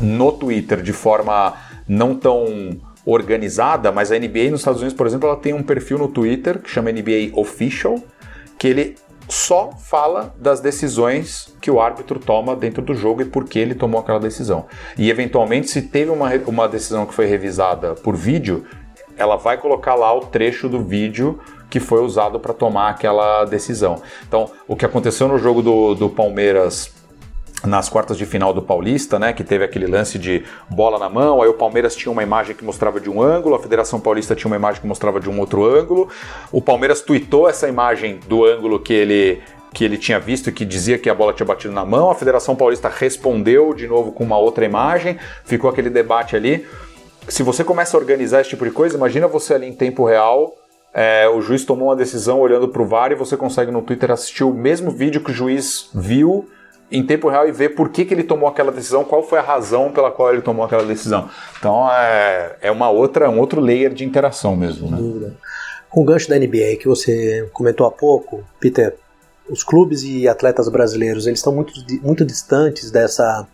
no 0.00 0.32
Twitter 0.32 0.82
de 0.82 0.92
forma 0.92 1.54
não 1.86 2.14
tão 2.14 2.76
organizada, 3.06 3.92
mas 3.92 4.10
a 4.10 4.18
NBA 4.18 4.50
nos 4.50 4.60
Estados 4.60 4.80
Unidos, 4.80 4.96
por 4.96 5.06
exemplo, 5.06 5.28
ela 5.28 5.38
tem 5.38 5.54
um 5.54 5.62
perfil 5.62 5.98
no 5.98 6.08
Twitter 6.08 6.58
que 6.58 6.68
chama 6.68 6.92
NBA 6.92 7.30
Official, 7.34 8.02
que 8.58 8.66
ele 8.66 8.96
só 9.28 9.70
fala 9.78 10.34
das 10.38 10.60
decisões 10.60 11.54
que 11.60 11.70
o 11.70 11.80
árbitro 11.80 12.18
toma 12.18 12.56
dentro 12.56 12.82
do 12.82 12.94
jogo 12.94 13.22
e 13.22 13.24
por 13.26 13.44
que 13.44 13.58
ele 13.58 13.74
tomou 13.74 14.00
aquela 14.00 14.18
decisão. 14.18 14.66
E 14.96 15.10
eventualmente, 15.10 15.68
se 15.68 15.82
teve 15.82 16.10
uma, 16.10 16.30
uma 16.46 16.68
decisão 16.68 17.04
que 17.04 17.14
foi 17.14 17.26
revisada 17.26 17.94
por 17.94 18.16
vídeo, 18.16 18.64
ela 19.16 19.36
vai 19.36 19.58
colocar 19.58 19.94
lá 19.94 20.12
o 20.16 20.20
trecho 20.20 20.68
do 20.68 20.82
vídeo 20.82 21.38
que 21.68 21.78
foi 21.78 22.00
usado 22.00 22.40
para 22.40 22.54
tomar 22.54 22.88
aquela 22.88 23.44
decisão. 23.44 24.00
Então, 24.26 24.50
o 24.66 24.74
que 24.74 24.86
aconteceu 24.86 25.28
no 25.28 25.38
jogo 25.38 25.60
do, 25.60 25.94
do 25.94 26.08
Palmeiras 26.08 26.97
nas 27.64 27.88
quartas 27.88 28.16
de 28.16 28.24
final 28.24 28.52
do 28.52 28.62
Paulista, 28.62 29.18
né, 29.18 29.32
que 29.32 29.42
teve 29.42 29.64
aquele 29.64 29.86
lance 29.86 30.18
de 30.18 30.44
bola 30.70 30.98
na 30.98 31.08
mão, 31.08 31.42
aí 31.42 31.48
o 31.48 31.54
Palmeiras 31.54 31.96
tinha 31.96 32.10
uma 32.12 32.22
imagem 32.22 32.54
que 32.54 32.64
mostrava 32.64 33.00
de 33.00 33.10
um 33.10 33.20
ângulo, 33.20 33.56
a 33.56 33.58
Federação 33.58 33.98
Paulista 33.98 34.34
tinha 34.34 34.48
uma 34.48 34.56
imagem 34.56 34.80
que 34.80 34.86
mostrava 34.86 35.18
de 35.18 35.28
um 35.28 35.38
outro 35.40 35.64
ângulo. 35.64 36.08
O 36.52 36.62
Palmeiras 36.62 37.00
tweetou 37.00 37.48
essa 37.48 37.68
imagem 37.68 38.20
do 38.28 38.44
ângulo 38.44 38.78
que 38.80 38.92
ele 38.92 39.42
que 39.70 39.84
ele 39.84 39.98
tinha 39.98 40.18
visto 40.18 40.48
e 40.48 40.52
que 40.52 40.64
dizia 40.64 40.98
que 40.98 41.10
a 41.10 41.14
bola 41.14 41.30
tinha 41.34 41.44
batido 41.46 41.74
na 41.74 41.84
mão. 41.84 42.10
A 42.10 42.14
Federação 42.14 42.56
Paulista 42.56 42.88
respondeu 42.88 43.74
de 43.74 43.86
novo 43.86 44.12
com 44.12 44.24
uma 44.24 44.38
outra 44.38 44.64
imagem, 44.64 45.18
ficou 45.44 45.68
aquele 45.68 45.90
debate 45.90 46.34
ali 46.34 46.66
se 47.28 47.42
você 47.42 47.62
começa 47.62 47.96
a 47.96 48.00
organizar 48.00 48.40
esse 48.40 48.50
tipo 48.50 48.64
de 48.64 48.70
coisa, 48.70 48.96
imagina 48.96 49.28
você 49.28 49.54
ali 49.54 49.66
em 49.66 49.74
tempo 49.74 50.04
real, 50.04 50.54
é, 50.94 51.28
o 51.28 51.40
juiz 51.40 51.64
tomou 51.64 51.88
uma 51.88 51.96
decisão 51.96 52.40
olhando 52.40 52.68
para 52.68 52.80
o 52.80 52.86
VAR 52.86 53.12
e 53.12 53.14
você 53.14 53.36
consegue 53.36 53.70
no 53.70 53.82
Twitter 53.82 54.10
assistir 54.10 54.44
o 54.44 54.52
mesmo 54.52 54.90
vídeo 54.90 55.22
que 55.22 55.30
o 55.30 55.34
juiz 55.34 55.90
viu 55.94 56.48
em 56.90 57.04
tempo 57.04 57.28
real 57.28 57.46
e 57.46 57.52
ver 57.52 57.70
por 57.70 57.90
que, 57.90 58.04
que 58.04 58.14
ele 58.14 58.22
tomou 58.22 58.48
aquela 58.48 58.72
decisão, 58.72 59.04
qual 59.04 59.22
foi 59.22 59.38
a 59.38 59.42
razão 59.42 59.92
pela 59.92 60.10
qual 60.10 60.32
ele 60.32 60.42
tomou 60.42 60.64
aquela 60.64 60.84
decisão. 60.84 61.28
Então 61.58 61.90
é, 61.92 62.56
é 62.62 62.70
uma 62.70 62.90
outra, 62.90 63.28
um 63.28 63.38
outro 63.38 63.60
layer 63.60 63.92
de 63.92 64.04
interação 64.04 64.56
mesmo. 64.56 64.90
Né? 64.90 65.30
Com 65.90 66.02
o 66.02 66.04
gancho 66.04 66.28
da 66.28 66.38
NBA 66.38 66.76
que 66.80 66.86
você 66.86 67.48
comentou 67.52 67.86
há 67.86 67.90
pouco, 67.90 68.42
Peter, 68.58 68.94
os 69.48 69.62
clubes 69.62 70.02
e 70.02 70.28
atletas 70.28 70.68
brasileiros 70.68 71.26
eles 71.26 71.38
estão 71.38 71.54
muito, 71.54 71.72
muito 72.02 72.24
distantes 72.24 72.90
dessa, 72.90 73.46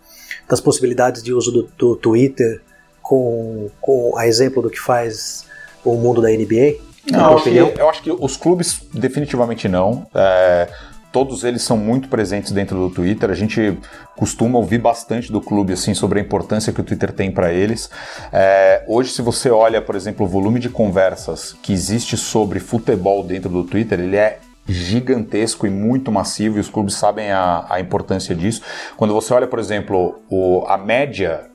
das 0.48 0.60
possibilidades 0.60 1.22
de 1.22 1.32
uso 1.32 1.50
do, 1.50 1.68
do 1.76 1.96
Twitter 1.96 2.60
com, 3.02 3.70
com 3.80 4.16
a 4.16 4.26
exemplo 4.26 4.62
do 4.62 4.70
que 4.70 4.80
faz 4.80 5.44
o 5.84 5.94
mundo 5.94 6.22
da 6.22 6.28
NBA? 6.30 6.76
Não, 7.10 7.32
eu 7.32 7.36
acho, 7.36 7.44
que, 7.44 7.56
eu 7.58 7.88
acho, 7.90 8.02
que, 8.02 8.10
os 8.10 8.36
clubes 8.36 8.80
definitivamente 8.92 9.68
não. 9.68 10.06
É, 10.14 10.68
todos 11.14 11.44
eles 11.44 11.62
são 11.62 11.76
muito 11.76 12.08
presentes 12.08 12.50
dentro 12.50 12.76
do 12.76 12.90
Twitter. 12.90 13.30
A 13.30 13.34
gente 13.34 13.78
costuma 14.16 14.58
ouvir 14.58 14.78
bastante 14.78 15.30
do 15.30 15.40
clube 15.40 15.72
assim 15.72 15.94
sobre 15.94 16.18
a 16.18 16.22
importância 16.22 16.72
que 16.72 16.80
o 16.80 16.84
Twitter 16.84 17.12
tem 17.12 17.30
para 17.30 17.52
eles. 17.52 17.88
É, 18.32 18.82
hoje, 18.88 19.12
se 19.12 19.22
você 19.22 19.48
olha, 19.48 19.80
por 19.80 19.94
exemplo, 19.94 20.26
o 20.26 20.28
volume 20.28 20.58
de 20.58 20.68
conversas 20.68 21.52
que 21.62 21.72
existe 21.72 22.16
sobre 22.16 22.58
futebol 22.58 23.22
dentro 23.22 23.48
do 23.48 23.62
Twitter, 23.62 24.00
ele 24.00 24.16
é 24.16 24.40
gigantesco 24.68 25.68
e 25.68 25.70
muito 25.70 26.10
massivo, 26.10 26.56
e 26.56 26.60
os 26.60 26.68
clubes 26.68 26.96
sabem 26.96 27.30
a, 27.30 27.64
a 27.70 27.78
importância 27.78 28.34
disso. 28.34 28.62
Quando 28.96 29.14
você 29.14 29.32
olha, 29.32 29.46
por 29.46 29.60
exemplo, 29.60 30.20
o, 30.28 30.64
a 30.66 30.76
média 30.76 31.53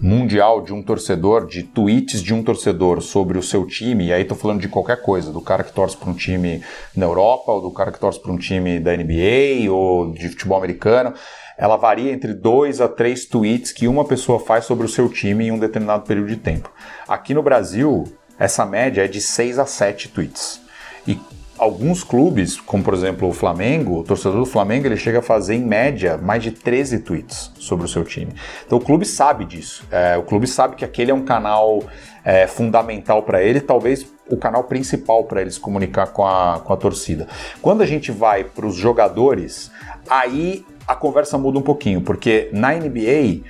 mundial 0.00 0.62
de 0.62 0.72
um 0.72 0.82
torcedor, 0.82 1.46
de 1.46 1.62
tweets 1.62 2.22
de 2.22 2.32
um 2.32 2.42
torcedor 2.42 3.02
sobre 3.02 3.36
o 3.36 3.42
seu 3.42 3.66
time, 3.66 4.06
e 4.06 4.12
aí 4.12 4.24
tô 4.24 4.34
falando 4.34 4.60
de 4.60 4.68
qualquer 4.68 5.02
coisa, 5.02 5.30
do 5.30 5.42
cara 5.42 5.62
que 5.62 5.72
torce 5.72 5.96
para 5.96 6.08
um 6.08 6.14
time 6.14 6.62
na 6.96 7.04
Europa, 7.04 7.52
ou 7.52 7.60
do 7.60 7.70
cara 7.70 7.92
que 7.92 8.00
torce 8.00 8.18
para 8.20 8.32
um 8.32 8.38
time 8.38 8.80
da 8.80 8.96
NBA, 8.96 9.70
ou 9.70 10.12
de 10.12 10.28
futebol 10.30 10.56
americano, 10.56 11.12
ela 11.58 11.76
varia 11.76 12.10
entre 12.10 12.32
dois 12.32 12.80
a 12.80 12.88
três 12.88 13.26
tweets 13.26 13.70
que 13.70 13.86
uma 13.86 14.04
pessoa 14.04 14.40
faz 14.40 14.64
sobre 14.64 14.86
o 14.86 14.88
seu 14.88 15.10
time 15.10 15.48
em 15.48 15.52
um 15.52 15.58
determinado 15.58 16.06
período 16.06 16.28
de 16.28 16.36
tempo. 16.36 16.72
Aqui 17.06 17.34
no 17.34 17.42
Brasil, 17.42 18.04
essa 18.38 18.64
média 18.64 19.04
é 19.04 19.08
de 19.08 19.20
6 19.20 19.58
a 19.58 19.66
7 19.66 20.08
tweets. 20.08 20.62
E 21.06 21.18
alguns 21.60 22.02
clubes, 22.02 22.58
como 22.58 22.82
por 22.82 22.94
exemplo 22.94 23.28
o 23.28 23.34
Flamengo, 23.34 23.98
o 23.98 24.02
torcedor 24.02 24.38
do 24.38 24.46
Flamengo 24.46 24.86
ele 24.86 24.96
chega 24.96 25.18
a 25.18 25.22
fazer 25.22 25.54
em 25.54 25.62
média 25.62 26.16
mais 26.16 26.42
de 26.42 26.52
13 26.52 27.00
tweets 27.00 27.52
sobre 27.58 27.84
o 27.84 27.88
seu 27.88 28.02
time. 28.02 28.32
Então 28.64 28.78
o 28.78 28.80
clube 28.80 29.04
sabe 29.04 29.44
disso. 29.44 29.84
É, 29.90 30.16
o 30.16 30.22
clube 30.22 30.46
sabe 30.46 30.74
que 30.74 30.86
aquele 30.86 31.10
é 31.10 31.14
um 31.14 31.22
canal 31.22 31.82
é, 32.24 32.46
fundamental 32.46 33.22
para 33.24 33.42
ele, 33.42 33.60
talvez 33.60 34.06
o 34.30 34.38
canal 34.38 34.64
principal 34.64 35.24
para 35.24 35.42
eles 35.42 35.58
comunicar 35.58 36.06
com 36.06 36.26
a, 36.26 36.60
com 36.64 36.72
a 36.72 36.76
torcida. 36.78 37.28
Quando 37.60 37.82
a 37.82 37.86
gente 37.86 38.10
vai 38.10 38.42
para 38.42 38.64
os 38.64 38.74
jogadores, 38.74 39.70
aí 40.08 40.64
a 40.88 40.94
conversa 40.94 41.36
muda 41.36 41.58
um 41.58 41.62
pouquinho, 41.62 42.00
porque 42.00 42.48
na 42.54 42.72
NBA 42.72 43.42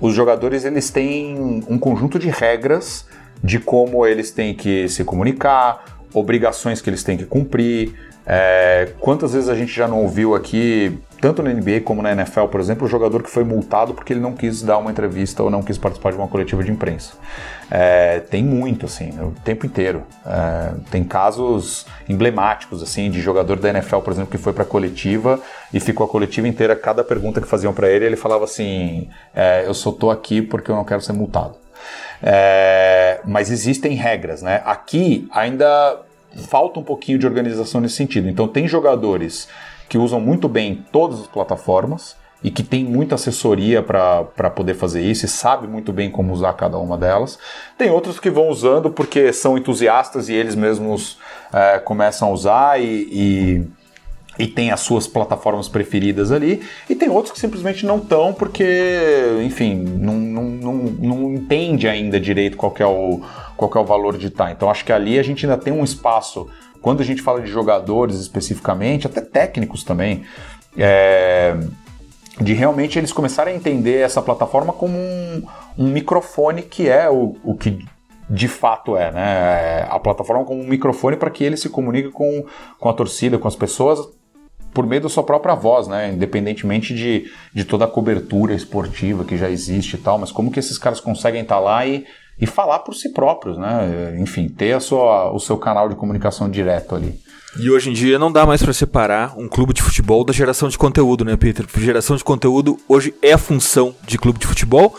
os 0.00 0.14
jogadores 0.14 0.64
eles 0.64 0.88
têm 0.88 1.64
um 1.68 1.78
conjunto 1.78 2.16
de 2.16 2.28
regras 2.28 3.06
de 3.42 3.58
como 3.58 4.06
eles 4.06 4.30
têm 4.30 4.54
que 4.54 4.88
se 4.88 5.04
comunicar, 5.04 5.95
obrigações 6.12 6.80
que 6.80 6.90
eles 6.90 7.02
têm 7.02 7.16
que 7.16 7.24
cumprir. 7.24 7.94
É, 8.28 8.92
quantas 8.98 9.34
vezes 9.34 9.48
a 9.48 9.54
gente 9.54 9.72
já 9.72 9.86
não 9.86 10.02
ouviu 10.02 10.34
aqui, 10.34 10.98
tanto 11.20 11.44
na 11.44 11.52
NBA 11.52 11.82
como 11.84 12.02
na 12.02 12.10
NFL, 12.10 12.46
por 12.46 12.60
exemplo, 12.60 12.84
o 12.84 12.90
jogador 12.90 13.22
que 13.22 13.30
foi 13.30 13.44
multado 13.44 13.94
porque 13.94 14.12
ele 14.12 14.18
não 14.18 14.32
quis 14.32 14.62
dar 14.62 14.78
uma 14.78 14.90
entrevista 14.90 15.44
ou 15.44 15.50
não 15.50 15.62
quis 15.62 15.78
participar 15.78 16.10
de 16.10 16.18
uma 16.18 16.26
coletiva 16.26 16.64
de 16.64 16.72
imprensa? 16.72 17.12
É, 17.70 18.18
tem 18.18 18.42
muito, 18.42 18.86
assim, 18.86 19.10
o 19.20 19.32
tempo 19.44 19.64
inteiro. 19.64 20.02
É, 20.26 20.72
tem 20.90 21.04
casos 21.04 21.86
emblemáticos, 22.08 22.82
assim, 22.82 23.10
de 23.12 23.20
jogador 23.20 23.60
da 23.60 23.70
NFL, 23.70 23.98
por 23.98 24.12
exemplo, 24.12 24.30
que 24.30 24.38
foi 24.38 24.52
para 24.52 24.64
coletiva 24.64 25.40
e 25.72 25.78
ficou 25.78 26.04
a 26.04 26.08
coletiva 26.08 26.48
inteira, 26.48 26.74
cada 26.74 27.04
pergunta 27.04 27.40
que 27.40 27.46
faziam 27.46 27.72
para 27.72 27.88
ele, 27.88 28.06
ele 28.06 28.16
falava 28.16 28.42
assim: 28.42 29.08
é, 29.32 29.64
Eu 29.66 29.74
só 29.74 29.92
tô 29.92 30.10
aqui 30.10 30.42
porque 30.42 30.70
eu 30.70 30.74
não 30.74 30.84
quero 30.84 31.00
ser 31.00 31.12
multado. 31.12 31.65
É, 32.28 33.20
mas 33.24 33.52
existem 33.52 33.94
regras, 33.94 34.42
né? 34.42 34.60
Aqui 34.64 35.28
ainda 35.30 36.00
falta 36.48 36.80
um 36.80 36.82
pouquinho 36.82 37.20
de 37.20 37.26
organização 37.26 37.80
nesse 37.80 37.94
sentido. 37.94 38.28
Então 38.28 38.48
tem 38.48 38.66
jogadores 38.66 39.48
que 39.88 39.96
usam 39.96 40.20
muito 40.20 40.48
bem 40.48 40.84
todas 40.90 41.20
as 41.20 41.28
plataformas 41.28 42.16
e 42.42 42.50
que 42.50 42.64
tem 42.64 42.84
muita 42.84 43.14
assessoria 43.14 43.80
para 43.80 44.50
poder 44.50 44.74
fazer 44.74 45.02
isso 45.02 45.24
e 45.24 45.28
sabe 45.28 45.68
muito 45.68 45.92
bem 45.92 46.10
como 46.10 46.32
usar 46.32 46.52
cada 46.54 46.76
uma 46.78 46.98
delas. 46.98 47.38
Tem 47.78 47.90
outros 47.90 48.18
que 48.18 48.28
vão 48.28 48.48
usando 48.48 48.90
porque 48.90 49.32
são 49.32 49.56
entusiastas 49.56 50.28
e 50.28 50.34
eles 50.34 50.56
mesmos 50.56 51.18
é, 51.52 51.78
começam 51.78 52.28
a 52.28 52.32
usar 52.32 52.80
e, 52.80 53.08
e 53.10 53.66
e 54.38 54.46
tem 54.46 54.70
as 54.70 54.80
suas 54.80 55.06
plataformas 55.06 55.68
preferidas 55.68 56.30
ali, 56.30 56.62
e 56.88 56.94
tem 56.94 57.08
outros 57.08 57.32
que 57.32 57.40
simplesmente 57.40 57.86
não 57.86 57.98
estão 57.98 58.32
porque, 58.32 58.64
enfim, 59.44 59.74
não, 59.74 60.14
não, 60.14 60.44
não, 60.44 60.74
não 60.74 61.32
entende 61.34 61.88
ainda 61.88 62.20
direito 62.20 62.56
qual 62.56 62.74
é, 62.78 62.86
o, 62.86 63.20
qual 63.56 63.70
é 63.74 63.78
o 63.78 63.84
valor 63.84 64.16
de 64.18 64.26
estar. 64.28 64.50
Então 64.50 64.70
acho 64.70 64.84
que 64.84 64.92
ali 64.92 65.18
a 65.18 65.22
gente 65.22 65.46
ainda 65.46 65.58
tem 65.58 65.72
um 65.72 65.84
espaço, 65.84 66.48
quando 66.80 67.00
a 67.00 67.04
gente 67.04 67.22
fala 67.22 67.40
de 67.40 67.50
jogadores 67.50 68.16
especificamente, 68.16 69.06
até 69.06 69.20
técnicos 69.20 69.82
também, 69.82 70.24
é, 70.76 71.56
de 72.40 72.52
realmente 72.52 72.98
eles 72.98 73.12
começarem 73.12 73.54
a 73.54 73.56
entender 73.56 74.00
essa 74.00 74.20
plataforma 74.20 74.72
como 74.72 74.96
um, 74.96 75.42
um 75.78 75.88
microfone 75.88 76.62
que 76.62 76.88
é 76.88 77.08
o, 77.08 77.36
o 77.42 77.54
que 77.54 77.84
de 78.28 78.48
fato 78.48 78.96
é, 78.96 79.10
né? 79.12 79.22
É, 79.22 79.86
a 79.88 79.98
plataforma 79.98 80.44
como 80.44 80.60
um 80.60 80.66
microfone 80.66 81.16
para 81.16 81.30
que 81.30 81.44
ele 81.44 81.56
se 81.56 81.68
comunique 81.68 82.10
com, 82.10 82.44
com 82.78 82.88
a 82.88 82.92
torcida, 82.92 83.38
com 83.38 83.46
as 83.46 83.56
pessoas, 83.56 84.00
por 84.76 84.86
meio 84.86 85.00
da 85.00 85.08
sua 85.08 85.22
própria 85.22 85.54
voz, 85.54 85.88
né? 85.88 86.12
Independentemente 86.12 86.94
de, 86.94 87.30
de 87.54 87.64
toda 87.64 87.86
a 87.86 87.88
cobertura 87.88 88.52
esportiva 88.52 89.24
que 89.24 89.34
já 89.34 89.48
existe 89.48 89.94
e 89.94 89.98
tal, 89.98 90.18
mas 90.18 90.30
como 90.30 90.50
que 90.50 90.60
esses 90.60 90.76
caras 90.76 91.00
conseguem 91.00 91.40
estar 91.40 91.58
lá 91.58 91.86
e, 91.86 92.04
e 92.38 92.46
falar 92.46 92.80
por 92.80 92.94
si 92.94 93.08
próprios, 93.14 93.56
né? 93.56 94.18
Enfim, 94.20 94.50
ter 94.50 94.74
a 94.74 94.80
sua, 94.80 95.32
o 95.32 95.40
seu 95.40 95.56
canal 95.56 95.88
de 95.88 95.94
comunicação 95.94 96.50
direto 96.50 96.94
ali. 96.94 97.18
E 97.58 97.70
hoje 97.70 97.88
em 97.88 97.94
dia 97.94 98.18
não 98.18 98.30
dá 98.30 98.44
mais 98.44 98.62
para 98.62 98.74
separar 98.74 99.32
um 99.38 99.48
clube 99.48 99.72
de 99.72 99.80
futebol 99.80 100.22
da 100.22 100.32
geração 100.34 100.68
de 100.68 100.76
conteúdo, 100.76 101.24
né, 101.24 101.38
Peter? 101.38 101.64
Geração 101.78 102.14
de 102.14 102.22
conteúdo 102.22 102.76
hoje 102.86 103.14
é 103.22 103.32
a 103.32 103.38
função 103.38 103.94
de 104.06 104.18
clube 104.18 104.38
de 104.38 104.46
futebol 104.46 104.94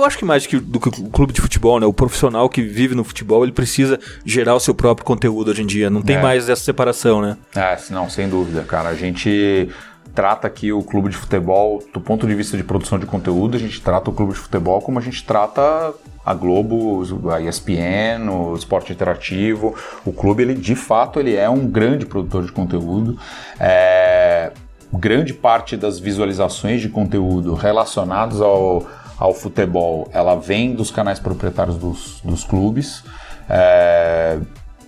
eu 0.00 0.06
acho 0.06 0.18
que 0.18 0.24
mais 0.24 0.46
que, 0.46 0.58
do 0.58 0.80
que 0.80 0.88
o 0.88 1.10
clube 1.10 1.32
de 1.32 1.40
futebol, 1.40 1.78
né? 1.80 1.86
O 1.86 1.92
profissional 1.92 2.48
que 2.48 2.62
vive 2.62 2.94
no 2.94 3.04
futebol, 3.04 3.44
ele 3.44 3.52
precisa 3.52 3.98
gerar 4.24 4.54
o 4.54 4.60
seu 4.60 4.74
próprio 4.74 5.04
conteúdo 5.04 5.50
hoje 5.50 5.62
em 5.62 5.66
dia. 5.66 5.90
Não 5.90 6.02
tem 6.02 6.16
é. 6.16 6.22
mais 6.22 6.48
essa 6.48 6.62
separação, 6.62 7.20
né? 7.20 7.36
É, 7.54 7.76
não, 7.90 8.08
sem 8.08 8.28
dúvida, 8.28 8.62
cara. 8.62 8.88
A 8.88 8.94
gente 8.94 9.68
trata 10.14 10.46
aqui 10.46 10.72
o 10.72 10.82
clube 10.82 11.10
de 11.10 11.16
futebol 11.16 11.82
do 11.92 12.00
ponto 12.00 12.26
de 12.26 12.34
vista 12.34 12.56
de 12.56 12.64
produção 12.64 12.98
de 12.98 13.06
conteúdo, 13.06 13.56
a 13.56 13.60
gente 13.60 13.80
trata 13.80 14.10
o 14.10 14.12
clube 14.12 14.32
de 14.32 14.38
futebol 14.38 14.80
como 14.80 14.98
a 14.98 15.02
gente 15.02 15.24
trata 15.24 15.94
a 16.24 16.34
Globo, 16.34 17.02
a 17.32 17.40
ESPN, 17.40 18.28
o 18.28 18.54
Esporte 18.54 18.92
Interativo. 18.92 19.74
O 20.04 20.12
clube, 20.12 20.42
ele 20.42 20.54
de 20.54 20.74
fato, 20.74 21.20
ele 21.20 21.34
é 21.34 21.48
um 21.48 21.66
grande 21.66 22.04
produtor 22.04 22.44
de 22.44 22.52
conteúdo. 22.52 23.18
É, 23.58 24.52
grande 24.92 25.32
parte 25.32 25.76
das 25.76 25.98
visualizações 25.98 26.80
de 26.80 26.88
conteúdo 26.88 27.54
relacionados 27.54 28.40
ao, 28.40 28.86
ao 29.18 29.34
futebol, 29.34 30.08
ela 30.12 30.36
vem 30.36 30.74
dos 30.74 30.90
canais 30.90 31.18
proprietários 31.18 31.76
dos, 31.76 32.20
dos 32.22 32.44
clubes. 32.44 33.02
É, 33.48 34.38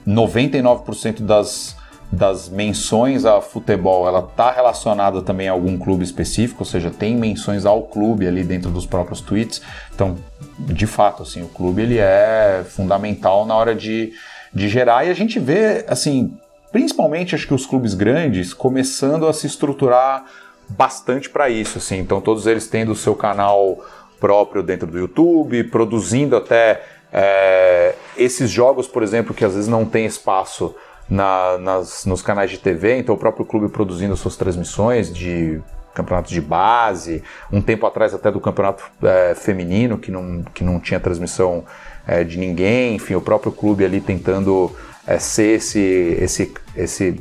99% 0.06 1.22
das, 1.22 1.76
das 2.12 2.49
menções 2.49 3.25
a 3.25 3.40
futebol, 3.40 4.06
ela 4.06 4.20
está 4.20 4.50
relacionada 4.52 5.20
também 5.20 5.49
a 5.49 5.52
algum 5.52 5.76
clube 5.76 6.04
específico, 6.04 6.60
ou 6.60 6.66
seja, 6.66 6.90
tem 6.90 7.16
menções 7.16 7.66
ao 7.66 7.82
clube 7.82 8.26
ali 8.26 8.44
dentro 8.44 8.70
dos 8.70 8.87
próprios 8.87 9.20
tweets. 9.20 9.60
Então, 9.94 10.16
de 10.58 10.87
fato, 10.87 11.22
assim, 11.25 11.42
o 11.42 11.49
clube 11.49 11.82
ele 11.82 11.99
é 11.99 12.64
fundamental 12.68 13.44
na 13.44 13.54
hora 13.54 13.75
de, 13.75 14.12
de 14.54 14.68
gerar 14.68 15.04
e 15.04 15.10
a 15.10 15.14
gente 15.14 15.40
vê, 15.40 15.84
assim, 15.88 16.37
principalmente 16.70 17.34
acho 17.34 17.49
que 17.49 17.54
os 17.54 17.66
clubes 17.66 17.94
grandes 17.94 18.54
começando 18.54 19.26
a 19.26 19.32
se 19.32 19.46
estruturar 19.46 20.25
bastante 20.68 21.28
para 21.28 21.50
isso, 21.50 21.78
assim. 21.78 21.99
Então 21.99 22.20
todos 22.20 22.46
eles 22.46 22.68
tendo 22.68 22.92
o 22.92 22.96
seu 22.96 23.14
canal 23.14 23.84
próprio 24.20 24.62
dentro 24.62 24.86
do 24.86 24.98
YouTube, 24.98 25.64
produzindo 25.64 26.36
até 26.36 26.84
é, 27.12 27.94
esses 28.16 28.50
jogos, 28.50 28.86
por 28.86 29.02
exemplo, 29.02 29.34
que 29.34 29.44
às 29.44 29.54
vezes 29.54 29.68
não 29.68 29.84
tem 29.84 30.06
espaço 30.06 30.74
na, 31.08 31.58
nas, 31.58 32.04
nos 32.04 32.22
canais 32.22 32.50
de 32.50 32.58
TV, 32.58 32.98
então 32.98 33.14
o 33.14 33.18
próprio 33.18 33.44
clube 33.44 33.68
produzindo 33.68 34.16
suas 34.16 34.36
transmissões 34.36 35.12
de 35.12 35.60
campeonatos 35.92 36.30
de 36.30 36.40
base, 36.40 37.22
um 37.50 37.60
tempo 37.60 37.84
atrás 37.84 38.14
até 38.14 38.30
do 38.30 38.40
campeonato 38.40 38.84
é, 39.02 39.34
feminino, 39.34 39.98
que 39.98 40.10
não, 40.10 40.44
que 40.54 40.62
não 40.62 40.78
tinha 40.78 41.00
transmissão 41.00 41.64
é, 42.06 42.22
de 42.22 42.38
ninguém, 42.38 42.94
enfim, 42.94 43.14
o 43.14 43.20
próprio 43.20 43.50
clube 43.50 43.84
ali 43.84 44.00
tentando 44.00 44.70
é, 45.06 45.18
ser 45.18 45.56
esse, 45.56 45.80
esse, 46.20 46.54
esse 46.76 47.20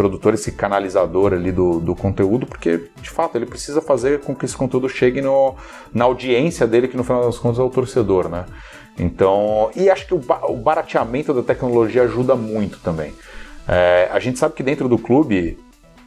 produtor, 0.00 0.32
esse 0.32 0.52
canalizador 0.52 1.34
ali 1.34 1.52
do, 1.52 1.78
do 1.78 1.94
conteúdo, 1.94 2.46
porque 2.46 2.88
de 3.02 3.10
fato 3.10 3.36
ele 3.36 3.44
precisa 3.44 3.82
fazer 3.82 4.20
com 4.20 4.34
que 4.34 4.46
esse 4.46 4.56
conteúdo 4.56 4.88
chegue 4.88 5.20
no, 5.20 5.54
na 5.92 6.06
audiência 6.06 6.66
dele, 6.66 6.88
que 6.88 6.96
no 6.96 7.04
final 7.04 7.22
das 7.22 7.36
contas 7.36 7.58
é 7.58 7.62
o 7.62 7.68
torcedor, 7.68 8.26
né? 8.30 8.46
Então, 8.98 9.70
e 9.76 9.90
acho 9.90 10.06
que 10.06 10.14
o, 10.14 10.20
o 10.48 10.56
barateamento 10.56 11.34
da 11.34 11.42
tecnologia 11.42 12.04
ajuda 12.04 12.34
muito 12.34 12.78
também. 12.78 13.12
É, 13.68 14.08
a 14.10 14.18
gente 14.18 14.38
sabe 14.38 14.54
que 14.54 14.62
dentro 14.62 14.88
do 14.88 14.96
clube, 14.96 15.58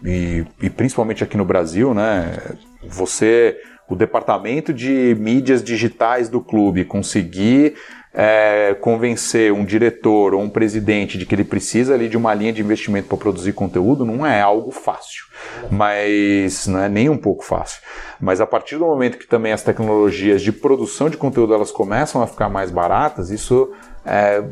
e, 0.03 0.43
e 0.59 0.69
principalmente 0.71 1.23
aqui 1.23 1.38
no 1.38 1.45
Brasil, 1.45 1.93
né, 1.93 2.35
você, 2.83 3.55
o 3.88 3.95
departamento 3.95 4.73
de 4.73 5.15
mídias 5.19 5.63
digitais 5.63 6.29
do 6.29 6.41
clube, 6.41 6.83
conseguir 6.83 7.75
é, 8.13 8.75
convencer 8.79 9.51
um 9.51 9.66
diretor 9.66 10.35
ou 10.35 10.42
um 10.42 10.50
presidente 10.50 11.18
de 11.18 11.25
que 11.25 11.33
ele 11.33 11.44
precisa 11.44 11.96
ali 11.96 12.07
de 12.07 12.16
uma 12.16 12.33
linha 12.33 12.53
de 12.53 12.61
investimento 12.61 13.07
para 13.07 13.18
produzir 13.18 13.53
conteúdo 13.53 14.05
não 14.05 14.25
é 14.25 14.40
algo 14.40 14.72
fácil, 14.72 15.25
mas 15.72 16.68
não 16.68 16.79
é 16.79 16.87
nem 16.87 17.09
um 17.09 17.18
pouco 17.18 17.44
fácil. 17.44 17.81
Mas 18.22 18.40
a 18.40 18.46
partir 18.46 18.77
do 18.77 18.85
momento 18.85 19.18
que 19.18 19.25
também 19.25 19.51
as 19.51 19.64
tecnologias 19.64 20.42
de 20.42 20.51
produção 20.51 21.09
de 21.09 21.18
conteúdo 21.18 21.53
elas 21.53 21.72
começam 21.72 22.22
a 22.22 22.27
ficar 22.27 22.50
mais 22.50 22.70
baratas, 22.70 23.31
isso 23.31 23.72
é, 24.05 24.44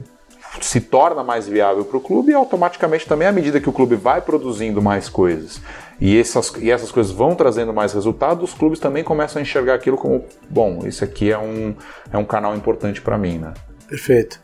se 0.60 0.82
torna 0.82 1.24
mais 1.24 1.48
viável 1.48 1.86
para 1.86 1.98
o 1.98 2.02
clube 2.02 2.32
e 2.32 2.36
automaticamente 2.36 3.08
também 3.08 3.28
à 3.28 3.32
medida 3.32 3.62
que 3.62 3.70
o 3.70 3.74
clube 3.74 3.96
vai 3.96 4.22
produzindo 4.22 4.82
mais 4.82 5.08
coisas 5.08 5.62
e 6.02 6.20
essas, 6.20 6.52
e 6.60 6.72
essas 6.72 6.92
coisas 6.92 7.12
vão 7.12 7.36
trazendo 7.36 7.72
mais 7.72 7.94
resultados, 7.94 8.50
os 8.50 8.58
clubes 8.58 8.80
também 8.80 9.04
começam 9.04 9.40
a 9.40 9.44
enxergar 9.44 9.76
aquilo 9.76 9.96
como, 9.96 10.26
bom, 10.50 10.80
isso 10.86 11.04
aqui 11.04 11.32
é 11.32 11.38
um, 11.38 11.76
é 12.12 12.18
um 12.18 12.26
canal 12.26 12.56
importante 12.56 13.00
para 13.00 13.20
mim, 13.20 13.38
né? 13.38 13.54
Perfeito. 13.88 14.40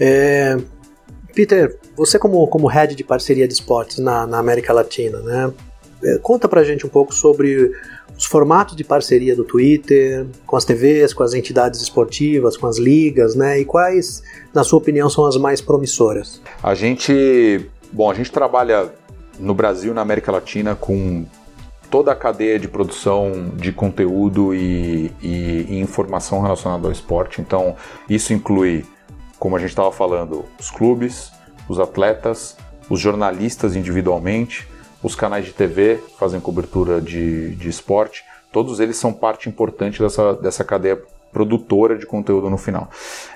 É, 0.00 0.56
Peter, 1.34 1.78
você 1.94 2.18
como, 2.18 2.46
como 2.46 2.66
head 2.66 2.94
de 2.94 3.04
parceria 3.04 3.46
de 3.46 3.52
esportes 3.52 3.98
na, 3.98 4.26
na 4.26 4.38
América 4.38 4.72
Latina, 4.72 5.18
né? 5.18 5.52
Conta 6.22 6.48
pra 6.48 6.62
gente 6.64 6.86
um 6.86 6.88
pouco 6.88 7.14
sobre 7.14 7.72
os 8.16 8.24
formatos 8.24 8.76
de 8.76 8.84
parceria 8.84 9.34
do 9.34 9.44
Twitter, 9.44 10.26
com 10.46 10.56
as 10.56 10.64
TVs, 10.64 11.12
com 11.12 11.22
as 11.22 11.34
entidades 11.34 11.80
esportivas, 11.80 12.56
com 12.56 12.66
as 12.66 12.78
ligas, 12.78 13.34
né? 13.34 13.60
E 13.60 13.64
quais, 13.64 14.22
na 14.52 14.62
sua 14.62 14.78
opinião, 14.78 15.08
são 15.10 15.26
as 15.26 15.36
mais 15.36 15.60
promissoras? 15.60 16.40
A 16.62 16.74
gente, 16.74 17.68
bom, 17.92 18.10
a 18.10 18.14
gente 18.14 18.30
trabalha 18.30 18.92
no 19.38 19.54
Brasil 19.54 19.92
na 19.92 20.02
América 20.02 20.30
Latina 20.30 20.74
com 20.74 21.24
toda 21.90 22.12
a 22.12 22.16
cadeia 22.16 22.58
de 22.58 22.68
produção 22.68 23.52
de 23.54 23.72
conteúdo 23.72 24.54
e, 24.54 25.12
e, 25.22 25.66
e 25.70 25.78
informação 25.80 26.40
relacionada 26.40 26.86
ao 26.86 26.92
esporte. 26.92 27.40
Então, 27.40 27.76
isso 28.08 28.32
inclui, 28.32 28.84
como 29.38 29.56
a 29.56 29.58
gente 29.58 29.70
estava 29.70 29.92
falando, 29.92 30.44
os 30.58 30.70
clubes, 30.70 31.32
os 31.68 31.78
atletas, 31.78 32.56
os 32.88 33.00
jornalistas 33.00 33.76
individualmente, 33.76 34.68
os 35.04 35.14
canais 35.14 35.44
de 35.44 35.52
TV 35.52 36.02
fazem 36.18 36.40
cobertura 36.40 36.98
de, 36.98 37.54
de 37.56 37.68
esporte. 37.68 38.24
Todos 38.50 38.80
eles 38.80 38.96
são 38.96 39.12
parte 39.12 39.50
importante 39.50 40.00
dessa, 40.00 40.32
dessa 40.32 40.64
cadeia 40.64 40.98
produtora 41.30 41.98
de 41.98 42.06
conteúdo 42.06 42.48
no 42.48 42.56
final. 42.56 42.88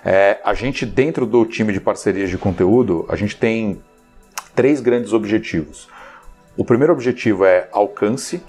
É, 0.03 0.39
a 0.43 0.55
gente, 0.55 0.87
dentro 0.87 1.27
do 1.27 1.45
time 1.45 1.71
de 1.75 1.79
parcerias 1.79 2.31
de 2.31 2.39
conteúdo, 2.39 3.05
a 3.07 3.17
gente 3.17 3.37
tem 3.37 3.83
três 4.55 4.81
grandes 4.81 5.13
objetivos. 5.13 5.89
O 6.57 6.65
primeiro 6.65 6.93
objetivo 6.93 7.45
é 7.45 7.69
alcance, 7.71 8.43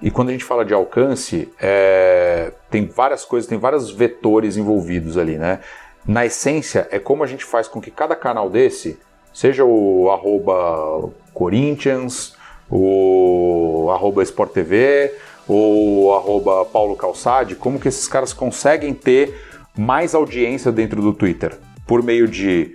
e 0.00 0.10
quando 0.10 0.30
a 0.30 0.32
gente 0.32 0.44
fala 0.44 0.64
de 0.64 0.72
alcance, 0.72 1.52
é, 1.60 2.52
tem 2.70 2.86
várias 2.86 3.22
coisas, 3.22 3.46
tem 3.46 3.58
vários 3.58 3.90
vetores 3.90 4.56
envolvidos 4.56 5.18
ali, 5.18 5.36
né? 5.36 5.60
Na 6.06 6.24
essência, 6.24 6.88
é 6.90 6.98
como 6.98 7.22
a 7.22 7.26
gente 7.26 7.44
faz 7.44 7.68
com 7.68 7.82
que 7.82 7.90
cada 7.90 8.16
canal 8.16 8.48
desse, 8.48 8.98
seja 9.32 9.62
o 9.62 10.10
arroba 10.10 11.10
Corinthians, 11.34 12.34
o 12.72 13.90
arroba 13.92 14.22
Sport 14.22 14.52
TV, 14.52 15.12
ou 15.46 16.14
arroba 16.14 16.64
Paulo 16.64 16.96
Calçade, 16.96 17.54
como 17.54 17.78
que 17.78 17.88
esses 17.88 18.08
caras 18.08 18.32
conseguem 18.32 18.94
ter 18.94 19.38
mais 19.76 20.14
audiência 20.14 20.72
dentro 20.72 21.02
do 21.02 21.12
Twitter? 21.12 21.58
Por 21.86 22.02
meio 22.02 22.26
de 22.26 22.74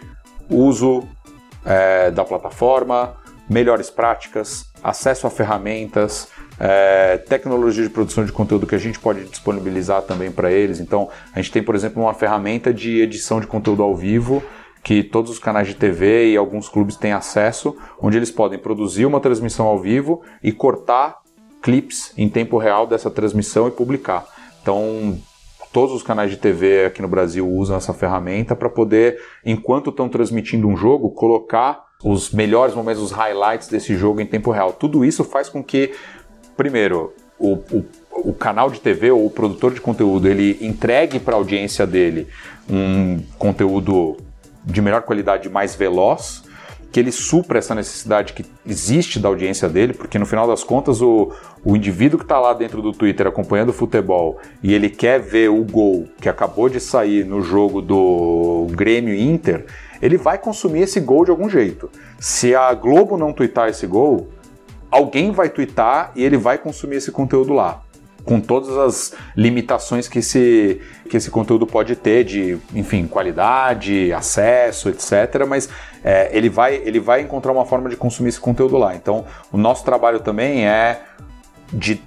uso 0.50 1.04
é, 1.66 2.12
da 2.12 2.24
plataforma, 2.24 3.16
melhores 3.50 3.90
práticas, 3.90 4.66
acesso 4.84 5.26
a 5.26 5.30
ferramentas, 5.32 6.28
é, 6.60 7.18
tecnologia 7.18 7.84
de 7.84 7.90
produção 7.90 8.24
de 8.24 8.32
conteúdo 8.32 8.68
que 8.68 8.76
a 8.76 8.80
gente 8.80 9.00
pode 9.00 9.24
disponibilizar 9.26 10.04
também 10.04 10.32
para 10.32 10.52
eles. 10.52 10.80
Então, 10.80 11.10
a 11.34 11.42
gente 11.42 11.52
tem, 11.52 11.64
por 11.64 11.74
exemplo, 11.74 12.04
uma 12.04 12.14
ferramenta 12.14 12.72
de 12.72 13.02
edição 13.02 13.40
de 13.40 13.48
conteúdo 13.48 13.82
ao 13.82 13.96
vivo 13.96 14.44
que 14.88 15.04
todos 15.04 15.30
os 15.30 15.38
canais 15.38 15.68
de 15.68 15.76
TV 15.76 16.32
e 16.32 16.38
alguns 16.38 16.70
clubes 16.70 16.96
têm 16.96 17.12
acesso, 17.12 17.76
onde 18.02 18.16
eles 18.16 18.32
podem 18.32 18.58
produzir 18.58 19.06
uma 19.06 19.20
transmissão 19.20 19.66
ao 19.66 19.78
vivo 19.78 20.22
e 20.42 20.50
cortar 20.50 21.18
clips 21.62 22.14
em 22.18 22.30
tempo 22.30 22.58
real 22.58 22.88
dessa 22.88 23.12
transmissão 23.12 23.68
e 23.68 23.72
publicar. 23.72 24.26
Então, 24.62 25.20
todos 25.74 25.94
os 25.94 26.02
canais 26.02 26.32
de 26.32 26.38
TV 26.38 26.86
aqui 26.86 27.02
no 27.02 27.10
Brasil 27.10 27.46
usam 27.46 27.76
essa 27.76 27.94
ferramenta 27.94 28.56
para 28.56 28.70
poder, 28.70 29.20
enquanto 29.46 29.90
estão 29.90 30.08
transmitindo 30.08 30.70
um 30.70 30.78
jogo, 30.78 31.10
colocar 31.10 31.84
os 32.02 32.32
melhores 32.32 32.74
momentos, 32.74 33.04
os 33.04 33.12
highlights 33.12 33.68
desse 33.68 33.94
jogo 33.94 34.22
em 34.22 34.26
tempo 34.26 34.52
real. 34.52 34.72
Tudo 34.72 35.04
isso 35.04 35.26
faz 35.26 35.50
com 35.50 35.62
que, 35.62 35.92
primeiro, 36.56 37.14
o, 37.38 37.56
o, 37.56 37.86
o 38.10 38.34
canal 38.34 38.70
de 38.70 38.80
TV 38.80 39.12
ou 39.12 39.26
o 39.26 39.30
produtor 39.30 39.74
de 39.74 39.82
conteúdo 39.82 40.30
ele 40.30 40.58
entregue 40.62 41.20
para 41.20 41.36
a 41.36 41.38
audiência 41.38 41.86
dele 41.86 42.30
um 42.70 43.20
conteúdo 43.38 44.16
de 44.68 44.82
melhor 44.82 45.02
qualidade, 45.02 45.50
mais 45.50 45.74
veloz, 45.74 46.44
que 46.92 47.00
ele 47.00 47.12
supra 47.12 47.60
essa 47.60 47.76
necessidade 47.76 48.34
que 48.34 48.46
existe 48.66 49.20
da 49.20 49.28
audiência 49.28 49.68
dele, 49.68 49.94
porque 49.94 50.18
no 50.18 50.26
final 50.26 50.48
das 50.48 50.64
contas 50.64 51.02
o, 51.02 51.32
o 51.64 51.76
indivíduo 51.76 52.18
que 52.18 52.26
está 52.26 52.40
lá 52.40 52.54
dentro 52.54 52.82
do 52.82 52.92
Twitter 52.92 53.28
acompanhando 53.28 53.70
o 53.70 53.74
futebol 53.74 54.40
e 54.64 54.74
ele 54.74 54.90
quer 54.90 55.20
ver 55.20 55.50
o 55.50 55.64
gol 55.64 56.08
que 56.20 56.30
acabou 56.30 56.70
de 56.70 56.80
sair 56.80 57.26
no 57.26 57.42
jogo 57.42 57.82
do 57.82 58.68
Grêmio 58.72 59.14
Inter, 59.14 59.66
ele 60.02 60.18
vai 60.18 60.38
consumir 60.38 60.82
esse 60.82 61.00
gol 61.00 61.26
de 61.26 61.32
algum 61.32 61.50
jeito. 61.50 61.90
Se 62.20 62.56
a 62.56 62.74
Globo 62.74 63.18
não 63.18 63.34
twittar 63.34 63.70
esse 63.70 63.86
gol, 63.86 64.30
alguém 64.90 65.32
vai 65.32 65.50
twittar 65.50 66.12
e 66.16 66.24
ele 66.24 66.38
vai 66.38 66.58
consumir 66.58 66.98
esse 66.98 67.12
conteúdo 67.12 67.54
lá 67.54 67.82
com 68.28 68.42
todas 68.42 68.78
as 68.78 69.14
limitações 69.38 70.10
que 70.10 70.20
esse, 70.20 70.82
que 71.10 71.16
esse 71.16 71.32
conteúdo 71.32 71.66
pode 71.66 71.96
ter 71.96 72.26
de, 72.26 72.58
enfim, 72.76 73.08
qualidade, 73.08 74.12
acesso, 74.12 74.90
etc. 74.90 75.46
Mas 75.48 75.70
é, 76.04 76.30
ele, 76.38 76.50
vai, 76.50 76.76
ele 76.76 77.00
vai 77.00 77.22
encontrar 77.22 77.54
uma 77.54 77.66
forma 77.66 77.90
de 77.90 77.96
consumir 77.96 78.28
esse 78.28 78.40
conteúdo 78.40 78.78
lá. 78.78 78.94
Então, 78.94 79.24
o 79.50 79.58
nosso 79.58 79.86
trabalho 79.86 80.20
também 80.20 80.68
é 80.68 81.04
de 81.72 82.02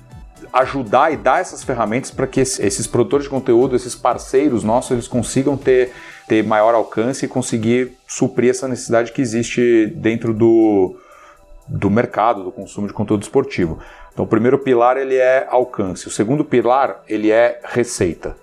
ajudar 0.52 1.10
e 1.10 1.16
dar 1.16 1.40
essas 1.40 1.62
ferramentas 1.62 2.10
para 2.10 2.26
que 2.26 2.40
esses 2.40 2.86
produtores 2.86 3.24
de 3.24 3.30
conteúdo, 3.30 3.74
esses 3.74 3.94
parceiros 3.94 4.62
nossos, 4.62 4.90
eles 4.90 5.08
consigam 5.08 5.56
ter, 5.56 5.90
ter 6.28 6.44
maior 6.44 6.74
alcance 6.74 7.24
e 7.24 7.28
conseguir 7.28 7.96
suprir 8.06 8.50
essa 8.50 8.68
necessidade 8.68 9.10
que 9.10 9.22
existe 9.22 9.86
dentro 9.96 10.34
do, 10.34 10.96
do 11.66 11.88
mercado, 11.88 12.44
do 12.44 12.52
consumo 12.52 12.86
de 12.86 12.92
conteúdo 12.92 13.22
esportivo. 13.22 13.78
Então, 14.12 14.24
o 14.24 14.28
primeiro 14.28 14.58
pilar 14.58 14.96
ele 14.96 15.16
é 15.16 15.46
alcance, 15.48 16.06
o 16.06 16.10
segundo 16.10 16.44
pilar 16.44 17.02
ele 17.08 17.30
é 17.30 17.60
receita. 17.64 18.36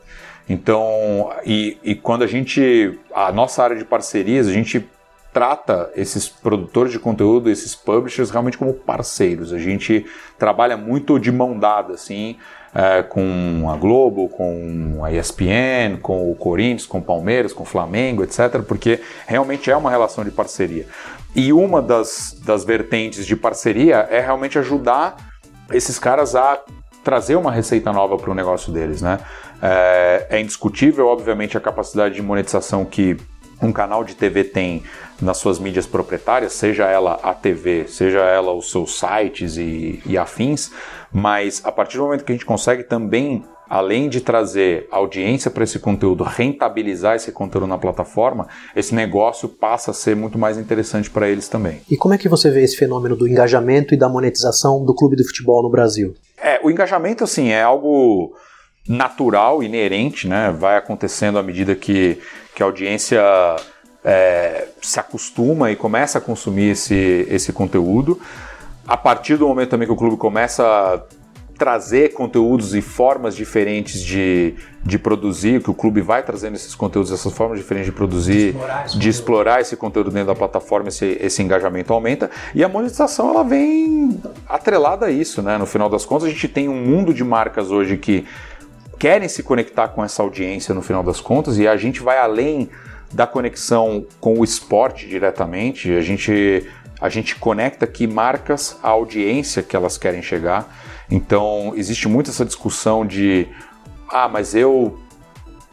Então, 0.50 1.32
e, 1.46 1.78
e 1.84 1.94
quando 1.94 2.24
a 2.24 2.28
gente, 2.28 2.98
a 3.14 3.32
nossa 3.32 3.64
área 3.64 3.76
de 3.76 3.84
parcerias, 3.84 4.48
a 4.48 4.54
gente 4.54 4.88
trata 5.34 5.92
esses 5.96 6.28
produtores 6.28 6.92
de 6.92 7.00
conteúdo, 7.00 7.50
esses 7.50 7.76
publishers 7.76 8.32
realmente 8.32 8.58
como 8.58 8.74
parceiros. 8.74 9.54
A 9.54 9.60
gente 9.60 10.06
trabalha 10.38 10.78
muito 10.78 11.20
de 11.20 11.32
mão 11.32 11.60
dada, 11.60 11.94
assim, 11.94 12.38
é, 12.74 13.04
com 13.04 13.70
a 13.70 13.76
Globo, 13.76 14.30
com 14.30 15.02
a 15.04 15.12
ESPN, 15.12 15.98
com 16.02 16.32
o 16.32 16.36
Corinthians, 16.36 16.86
com 16.86 17.00
o 17.00 17.04
Palmeiras, 17.04 17.54
com 17.54 17.64
o 17.64 17.66
Flamengo, 17.66 18.24
etc., 18.24 18.62
porque 18.68 19.02
realmente 19.28 19.70
é 19.70 19.76
uma 19.76 19.92
relação 19.92 20.24
de 20.24 20.32
parceria. 20.32 20.88
E 21.36 21.54
uma 21.54 21.82
das, 21.82 22.36
das 22.44 22.64
vertentes 22.64 23.26
de 23.26 23.36
parceria 23.36 24.08
é 24.10 24.20
realmente 24.20 24.58
ajudar 24.58 25.18
esses 25.72 26.00
caras 26.00 26.36
a 26.36 26.60
trazer 27.04 27.36
uma 27.36 27.52
receita 27.52 27.94
nova 27.94 28.18
para 28.18 28.30
o 28.30 28.36
negócio 28.36 28.72
deles, 28.72 29.02
né? 29.02 29.20
É, 29.62 30.28
é 30.30 30.40
indiscutível, 30.42 31.08
obviamente, 31.08 31.58
a 31.58 31.62
capacidade 31.62 32.16
de 32.16 32.22
monetização 32.22 32.84
que 32.84 33.18
um 33.62 33.72
canal 33.72 34.04
de 34.04 34.16
TV 34.16 34.44
tem 34.44 34.84
nas 35.22 35.38
suas 35.38 35.58
mídias 35.58 35.88
proprietárias, 35.88 36.54
seja 36.54 36.86
ela 36.86 37.20
a 37.24 37.34
TV, 37.34 37.88
seja 37.88 38.20
ela 38.20 38.52
os 38.52 38.70
seus 38.70 39.00
sites 39.00 39.58
e, 39.58 40.02
e 40.06 40.18
afins, 40.18 40.72
mas 41.12 41.62
a 41.66 41.72
partir 41.72 41.98
do 41.98 42.04
momento 42.04 42.24
que 42.24 42.32
a 42.32 42.36
gente 42.36 42.46
consegue 42.46 42.84
também 42.84 43.44
além 43.70 44.10
de 44.10 44.22
trazer 44.22 44.88
audiência 44.92 45.52
para 45.52 45.64
esse 45.64 45.80
conteúdo, 45.80 46.24
rentabilizar 46.24 47.16
esse 47.16 47.32
conteúdo 47.32 47.68
na 47.68 47.78
plataforma, 47.78 48.48
esse 48.76 48.96
negócio 48.96 49.50
passa 49.50 49.92
a 49.92 49.94
ser 49.94 50.16
muito 50.16 50.38
mais 50.38 50.58
interessante 50.58 51.10
para 51.10 51.30
eles 51.30 51.48
também. 51.48 51.82
E 51.90 51.98
como 51.98 52.14
é 52.14 52.18
que 52.18 52.30
você 52.30 52.50
vê 52.50 52.64
esse 52.64 52.78
fenômeno 52.78 53.16
do 53.16 53.28
engajamento 53.28 53.94
e 53.94 53.98
da 53.98 54.10
monetização 54.10 54.84
do 54.84 54.94
clube 54.94 55.16
de 55.16 55.24
futebol 55.26 55.62
no 55.62 55.70
Brasil? 55.70 56.16
É, 56.42 56.60
o 56.64 56.70
engajamento 56.70 57.24
assim 57.24 57.50
é 57.50 57.62
algo 57.62 58.34
natural, 58.88 59.62
inerente, 59.62 60.28
né? 60.28 60.56
Vai 60.58 60.78
acontecendo 60.78 61.38
à 61.38 61.44
medida 61.44 61.76
que, 61.76 62.18
que 62.56 62.64
a 62.64 62.66
audiência 62.66 63.22
é, 64.04 64.68
se 64.82 65.00
acostuma 65.00 65.72
e 65.72 65.76
começa 65.76 66.18
a 66.18 66.22
consumir 66.22 66.72
esse, 66.72 67.28
esse 67.30 67.52
conteúdo. 67.52 68.20
A 68.88 68.96
partir 68.96 69.36
do 69.36 69.46
momento 69.46 69.72
também 69.72 69.86
que 69.86 69.94
o 69.94 69.98
clube 69.98 70.16
começa 70.16 70.64
a 70.64 71.02
trazer 71.58 72.14
conteúdos 72.14 72.76
e 72.76 72.82
formas 72.82 73.36
diferentes 73.36 74.02
de, 74.02 74.54
de 74.84 75.00
produzir, 75.00 75.62
que 75.62 75.70
o 75.70 75.74
clube 75.74 76.02
vai 76.02 76.22
trazendo 76.22 76.56
esses 76.56 76.76
conteúdos, 76.76 77.12
essas 77.12 77.34
formas 77.34 77.58
diferentes 77.58 77.88
de 77.88 77.92
produzir, 77.92 78.54
de 78.54 78.58
explorar 78.58 78.86
esse, 78.86 78.98
de 78.98 79.10
explorar 79.10 79.62
esse 79.62 79.76
conteúdo 79.76 80.12
dentro 80.12 80.28
da 80.28 80.36
plataforma, 80.36 80.90
esse, 80.90 81.18
esse 81.20 81.42
engajamento 81.42 81.92
aumenta. 81.92 82.30
E 82.54 82.64
a 82.64 82.70
monetização 82.70 83.32
ela 83.32 83.44
vem 83.44 84.22
atrelada 84.48 85.08
a 85.08 85.12
isso, 85.12 85.42
né? 85.42 85.58
No 85.58 85.66
final 85.66 85.90
das 85.90 86.06
contas, 86.06 86.28
a 86.28 86.32
gente 86.32 86.48
tem 86.48 86.70
um 86.70 86.76
mundo 86.76 87.14
de 87.14 87.24
marcas 87.24 87.72
hoje 87.72 87.98
que 87.98 88.26
querem 89.00 89.28
se 89.28 89.44
conectar 89.44 89.88
com 89.90 90.04
essa 90.04 90.22
audiência 90.22 90.74
no 90.74 90.82
final 90.82 91.04
das 91.04 91.20
contas, 91.20 91.58
e 91.58 91.68
a 91.68 91.76
gente 91.78 92.02
vai 92.02 92.20
além 92.20 92.70
da 93.12 93.26
conexão 93.26 94.06
com 94.20 94.40
o 94.40 94.44
esporte 94.44 95.08
diretamente, 95.08 95.92
a 95.96 96.02
gente, 96.02 96.68
a 97.00 97.10
gente 97.10 97.36
conecta 97.36 97.86
aqui 97.86 98.06
marcas 98.06 98.78
à 98.84 98.90
audiência 98.90 99.64
que 99.64 99.76
elas 99.76 99.98
querem 99.98 100.22
chegar. 100.22 100.87
Então, 101.10 101.74
existe 101.76 102.08
muito 102.08 102.30
essa 102.30 102.46
discussão 102.46 103.06
de 103.06 103.48
ah, 104.10 104.28
mas 104.28 104.56
eu 104.56 104.98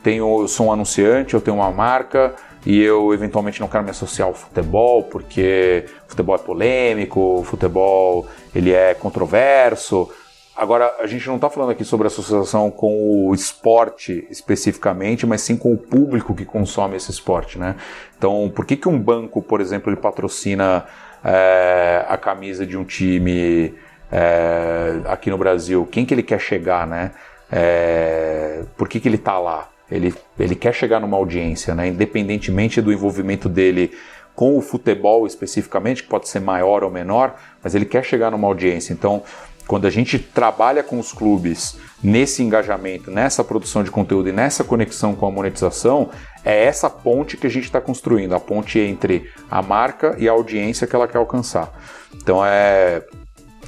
tenho, 0.03 0.43
eu 0.43 0.49
sou 0.49 0.67
um 0.67 0.73
anunciante, 0.73 1.35
eu 1.35 1.41
tenho 1.41 1.57
uma 1.57 1.71
marca 1.71 2.35
e 2.67 2.81
eu 2.81 3.13
eventualmente 3.13 3.61
não 3.61 3.69
quero 3.69 3.85
me 3.85 3.91
associar 3.91 4.29
ao 4.29 4.35
futebol 4.35 5.03
porque 5.05 5.87
futebol 6.07 6.35
é 6.35 6.39
polêmico, 6.39 7.43
futebol 7.45 8.27
ele 8.55 8.73
é 8.73 8.95
controverso. 8.95 10.09
Agora, 10.57 10.95
a 11.01 11.07
gente 11.09 11.27
não 11.27 11.35
está 11.35 11.51
falando 11.51 11.71
aqui 11.71 11.85
sobre 11.85 12.07
associação 12.07 12.71
com 12.71 13.27
o 13.29 13.35
esporte 13.35 14.25
especificamente, 14.31 15.27
mas 15.27 15.41
sim 15.41 15.57
com 15.57 15.73
o 15.73 15.77
público 15.77 16.33
que 16.33 16.45
consome 16.45 16.97
esse 16.97 17.11
esporte, 17.11 17.59
né? 17.59 17.75
Então, 18.17 18.53
por 18.55 18.65
que, 18.65 18.77
que 18.77 18.89
um 18.89 18.97
banco, 18.97 19.43
por 19.43 19.61
exemplo, 19.61 19.91
ele 19.91 20.01
patrocina 20.01 20.85
é, 21.25 22.05
a 22.09 22.17
camisa 22.17 22.65
de 22.65 22.77
um 22.77 22.85
time 22.85 23.75
é, 24.17 25.01
aqui 25.07 25.29
no 25.29 25.37
Brasil? 25.37 25.85
Quem 25.91 26.07
que 26.07 26.15
ele 26.15 26.23
quer 26.23 26.41
chegar, 26.41 26.87
né? 26.87 27.11
É, 27.51 28.63
por 28.77 28.89
que, 28.89 29.01
que 29.01 29.09
ele 29.09 29.17
está 29.17 29.41
lá? 29.41 29.69
Ele, 29.91 30.15
ele 30.39 30.55
quer 30.55 30.73
chegar 30.73 31.01
numa 31.01 31.17
audiência, 31.17 31.75
né? 31.75 31.89
Independentemente 31.89 32.81
do 32.81 32.93
envolvimento 32.93 33.49
dele 33.49 33.91
com 34.33 34.57
o 34.57 34.61
futebol 34.61 35.27
especificamente, 35.27 36.05
que 36.05 36.09
pode 36.09 36.29
ser 36.29 36.41
maior 36.41 36.85
ou 36.85 36.91
menor, 36.91 37.35
mas 37.63 37.75
ele 37.75 37.85
quer 37.85 38.05
chegar 38.05 38.31
numa 38.31 38.47
audiência. 38.47 38.93
Então, 38.93 39.23
quando 39.67 39.87
a 39.87 39.91
gente 39.91 40.19
trabalha 40.19 40.83
com 40.83 40.99
os 40.99 41.13
clubes 41.13 41.77
nesse 42.03 42.43
engajamento, 42.43 43.11
nessa 43.11 43.43
produção 43.43 43.83
de 43.83 43.91
conteúdo 43.91 44.29
e 44.29 44.33
nessa 44.33 44.63
conexão 44.63 45.15
com 45.15 45.27
a 45.27 45.31
monetização, 45.31 46.11
é 46.45 46.65
essa 46.65 46.89
ponte 46.89 47.37
que 47.37 47.47
a 47.47 47.51
gente 47.51 47.65
está 47.65 47.81
construindo, 47.81 48.35
a 48.35 48.41
ponte 48.41 48.79
entre 48.79 49.31
a 49.51 49.63
marca 49.63 50.15
e 50.19 50.29
a 50.29 50.33
audiência 50.33 50.87
que 50.87 50.95
ela 50.95 51.09
quer 51.09 51.19
alcançar. 51.19 51.73
Então 52.15 52.45
é, 52.45 53.03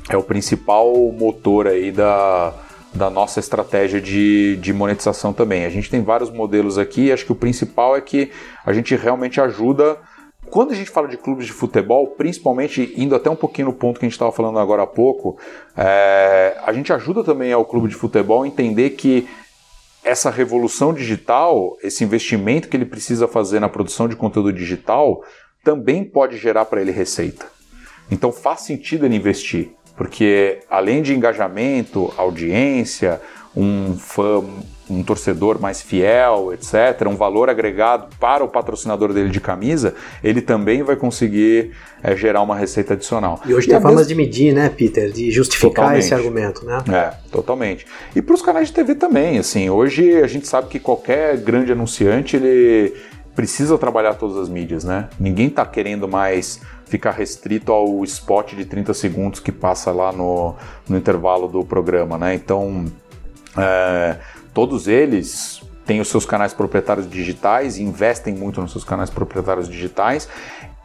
é 0.09 0.17
o 0.17 0.23
principal 0.23 0.95
motor 1.13 1.67
aí 1.67 1.91
da, 1.91 2.55
da 2.95 3.11
nossa 3.11 3.41
estratégia 3.41 4.01
de, 4.01 4.57
de 4.57 4.73
monetização 4.73 5.33
também. 5.33 5.65
A 5.65 5.71
gente 5.71 5.91
tem 5.91 6.03
vários 6.03 6.31
modelos 6.31 6.79
aqui, 6.79 7.13
acho 7.13 7.25
que 7.25 7.33
o 7.33 7.37
principal 7.37 7.97
é 7.97 8.01
que 8.01 8.31
a 8.65 8.73
gente 8.73 8.95
realmente 8.95 9.41
ajuda 9.41 9.99
quando 10.51 10.71
a 10.73 10.75
gente 10.75 10.91
fala 10.91 11.09
de 11.09 11.17
clubes 11.17 11.47
de 11.47 11.53
futebol, 11.53 12.07
principalmente 12.09 12.95
indo 12.97 13.15
até 13.15 13.29
um 13.29 13.37
pouquinho 13.37 13.69
no 13.69 13.75
ponto 13.75 13.99
que 13.99 14.07
a 14.07 14.09
gente 14.09 14.15
estava 14.15 14.33
falando 14.33 14.59
agora 14.59 14.83
há 14.83 14.87
pouco, 14.87 15.39
é, 15.77 16.57
a 16.65 16.73
gente 16.73 16.93
ajuda 16.93 17.25
também 17.25 17.53
ao 17.53 17.65
clube 17.65 17.89
de 17.89 17.95
futebol 17.95 18.43
a 18.43 18.47
entender 18.47 18.91
que 18.91 19.29
essa 20.05 20.31
revolução 20.31 20.95
digital, 20.95 21.77
esse 21.83 22.05
investimento 22.05 22.69
que 22.69 22.77
ele 22.77 22.85
precisa 22.85 23.27
fazer 23.27 23.59
na 23.59 23.69
produção 23.69 24.07
de 24.07 24.15
conteúdo 24.15 24.53
digital, 24.53 25.25
também 25.65 26.05
pode 26.05 26.39
gerar 26.39 26.65
para 26.67 26.81
ele 26.81 26.93
receita. 26.93 27.47
Então 28.09 28.31
faz 28.31 28.61
sentido 28.61 29.05
ele 29.05 29.17
investir, 29.17 29.73
porque 29.97 30.59
além 30.71 31.03
de 31.03 31.15
engajamento, 31.15 32.13
audiência, 32.17 33.21
um 33.57 33.97
fã 33.97 34.43
um 34.89 35.03
torcedor 35.03 35.61
mais 35.61 35.83
fiel, 35.83 36.53
etc., 36.53 37.09
um 37.09 37.17
valor 37.17 37.51
agregado 37.51 38.07
para 38.21 38.45
o 38.45 38.49
patrocinador 38.49 39.13
dele 39.13 39.31
de 39.31 39.41
camisa, 39.41 39.95
ele 40.23 40.41
também 40.41 40.83
vai 40.83 40.97
conseguir 40.97 41.73
é, 42.03 42.17
gerar 42.17 42.43
uma 42.43 42.57
receita 42.57 42.95
adicional. 42.95 43.41
E 43.45 43.53
hoje 43.53 43.67
e 43.67 43.71
tem 43.71 43.81
formas 43.81 44.07
de 44.07 44.15
medir, 44.15 44.55
né, 44.55 44.69
Peter, 44.69 45.11
de 45.11 45.31
justificar 45.31 45.71
totalmente. 45.71 45.99
esse 46.05 46.15
argumento, 46.15 46.65
né? 46.65 46.79
É, 46.89 47.15
totalmente. 47.31 47.87
E 48.15 48.23
para 48.23 48.35
os 48.35 48.43
canais 48.43 48.69
de 48.69 48.75
TV 48.75 48.95
também, 48.95 49.39
assim, 49.39 49.69
hoje 49.69 50.23
a 50.23 50.27
gente 50.27 50.47
sabe 50.47 50.69
que 50.69 50.79
qualquer 50.79 51.37
grande 51.39 51.73
anunciante, 51.73 52.37
ele 52.37 52.95
precisa 53.35 53.77
trabalhar 53.77 54.15
todas 54.15 54.37
as 54.37 54.49
mídias, 54.49 54.85
né? 54.85 55.09
Ninguém 55.19 55.49
está 55.49 55.67
querendo 55.67 56.09
mais 56.09 56.61
ficar 56.87 57.11
restrito 57.11 57.73
ao 57.73 58.03
spot 58.05 58.55
de 58.55 58.65
30 58.65 58.95
segundos 58.95 59.41
que 59.41 59.53
passa 59.53 59.91
lá 59.91 60.13
no, 60.13 60.55
no 60.89 60.97
intervalo 60.97 61.49
do 61.49 61.65
programa, 61.65 62.17
né? 62.17 62.35
Então, 62.35 62.87
é, 63.57 64.17
todos 64.55 64.89
eles 64.89 65.61
têm 65.85 66.01
os 66.01 66.09
seus 66.09 66.25
canais 66.25 66.55
proprietários 66.55 67.09
digitais, 67.09 67.79
investem 67.79 68.35
muito 68.35 68.61
nos 68.61 68.73
seus 68.73 68.85
canais 68.85 69.11
proprietários 69.11 69.69
digitais 69.69 70.29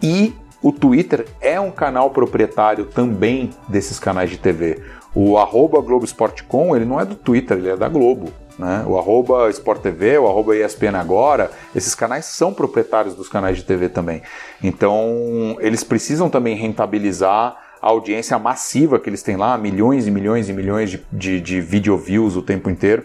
e 0.01 0.33
o 0.61 0.71
Twitter 0.71 1.25
é 1.39 1.59
um 1.59 1.71
canal 1.71 2.11
proprietário 2.11 2.85
também 2.85 3.49
desses 3.67 3.97
canais 3.97 4.29
de 4.29 4.37
TV. 4.37 4.83
O 5.13 5.37
arroba 5.37 5.81
Globoesporte.com, 5.81 6.75
ele 6.75 6.85
não 6.85 6.99
é 6.99 7.05
do 7.05 7.15
Twitter, 7.15 7.57
ele 7.57 7.69
é 7.69 7.75
da 7.75 7.89
Globo. 7.89 8.31
Né? 8.57 8.83
O 8.87 8.97
arroba 8.97 9.49
Sport 9.49 9.81
TV, 9.81 10.17
o 10.17 10.27
arroba 10.27 10.55
ESPN 10.55 10.95
Agora, 10.95 11.51
esses 11.75 11.95
canais 11.95 12.25
são 12.25 12.53
proprietários 12.53 13.15
dos 13.15 13.27
canais 13.27 13.57
de 13.57 13.63
TV 13.63 13.89
também. 13.89 14.21
Então, 14.63 15.57
eles 15.59 15.83
precisam 15.83 16.29
também 16.29 16.55
rentabilizar 16.55 17.57
a 17.81 17.87
audiência 17.87 18.37
massiva 18.37 18.99
que 18.99 19.09
eles 19.09 19.23
têm 19.23 19.35
lá, 19.35 19.57
milhões 19.57 20.05
e 20.05 20.11
milhões 20.11 20.47
e 20.47 20.53
milhões 20.53 20.91
de, 20.91 21.03
de, 21.11 21.41
de 21.41 21.59
video 21.59 21.97
views 21.97 22.35
o 22.35 22.41
tempo 22.41 22.69
inteiro. 22.69 23.03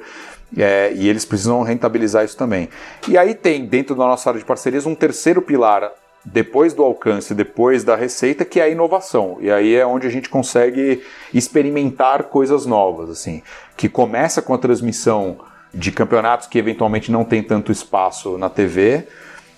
É, 0.56 0.92
e 0.94 1.08
eles 1.08 1.24
precisam 1.24 1.62
rentabilizar 1.62 2.24
isso 2.24 2.36
também. 2.36 2.68
E 3.08 3.18
aí 3.18 3.34
tem, 3.34 3.66
dentro 3.66 3.96
da 3.96 4.04
nossa 4.04 4.30
área 4.30 4.38
de 4.38 4.46
parcerias, 4.46 4.86
um 4.86 4.94
terceiro 4.94 5.42
pilar, 5.42 5.90
depois 6.26 6.74
do 6.74 6.82
alcance, 6.82 7.32
depois 7.32 7.84
da 7.84 7.94
receita, 7.94 8.44
que 8.44 8.58
é 8.58 8.64
a 8.64 8.68
inovação. 8.68 9.38
E 9.40 9.48
aí 9.48 9.76
é 9.76 9.86
onde 9.86 10.08
a 10.08 10.10
gente 10.10 10.28
consegue 10.28 11.02
experimentar 11.32 12.24
coisas 12.24 12.66
novas, 12.66 13.08
assim, 13.08 13.42
que 13.76 13.88
começa 13.88 14.42
com 14.42 14.52
a 14.52 14.58
transmissão 14.58 15.38
de 15.72 15.92
campeonatos 15.92 16.48
que 16.48 16.58
eventualmente 16.58 17.12
não 17.12 17.24
tem 17.24 17.42
tanto 17.42 17.70
espaço 17.70 18.36
na 18.38 18.50
TV, 18.50 19.06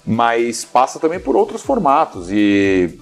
mas 0.07 0.64
passa 0.64 1.00
também 1.00 1.18
por 1.18 1.35
outros 1.37 1.62
formatos. 1.62 2.28
E 2.31 3.00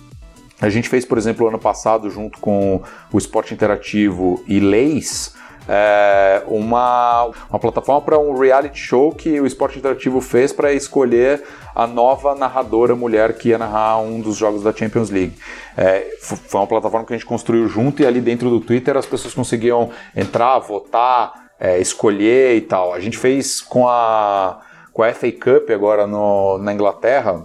a 0.60 0.68
gente 0.68 0.88
fez, 0.88 1.04
por 1.04 1.18
exemplo, 1.18 1.48
ano 1.48 1.58
passado, 1.58 2.08
junto 2.08 2.38
com 2.38 2.82
o 3.12 3.18
Esporte 3.18 3.52
Interativo 3.52 4.44
e 4.46 4.60
Leis, 4.60 5.34
é, 5.68 6.42
uma, 6.46 7.30
uma 7.50 7.58
plataforma 7.58 8.00
para 8.00 8.18
um 8.18 8.38
reality 8.38 8.78
show 8.78 9.12
que 9.12 9.40
o 9.40 9.46
Esporte 9.46 9.78
Interativo 9.78 10.20
fez 10.20 10.52
para 10.52 10.72
escolher 10.72 11.42
a 11.74 11.86
nova 11.86 12.34
narradora 12.34 12.94
mulher 12.94 13.36
que 13.36 13.50
ia 13.50 13.58
narrar 13.58 13.98
um 13.98 14.20
dos 14.20 14.36
jogos 14.36 14.62
da 14.62 14.72
Champions 14.72 15.10
League. 15.10 15.36
É, 15.76 16.16
foi 16.20 16.60
uma 16.60 16.66
plataforma 16.66 17.06
que 17.06 17.12
a 17.12 17.16
gente 17.16 17.26
construiu 17.26 17.68
junto 17.68 18.02
e 18.02 18.06
ali 18.06 18.20
dentro 18.20 18.48
do 18.48 18.60
Twitter 18.60 18.96
as 18.96 19.06
pessoas 19.06 19.34
conseguiam 19.34 19.90
entrar, 20.14 20.58
votar, 20.60 21.50
é, 21.58 21.78
escolher 21.78 22.56
e 22.56 22.60
tal. 22.60 22.94
A 22.94 23.00
gente 23.00 23.18
fez 23.18 23.60
com 23.60 23.88
a, 23.88 24.60
com 24.92 25.02
a 25.02 25.12
FA 25.12 25.32
Cup 25.32 25.70
agora 25.70 26.06
no, 26.06 26.58
na 26.58 26.72
Inglaterra 26.72 27.44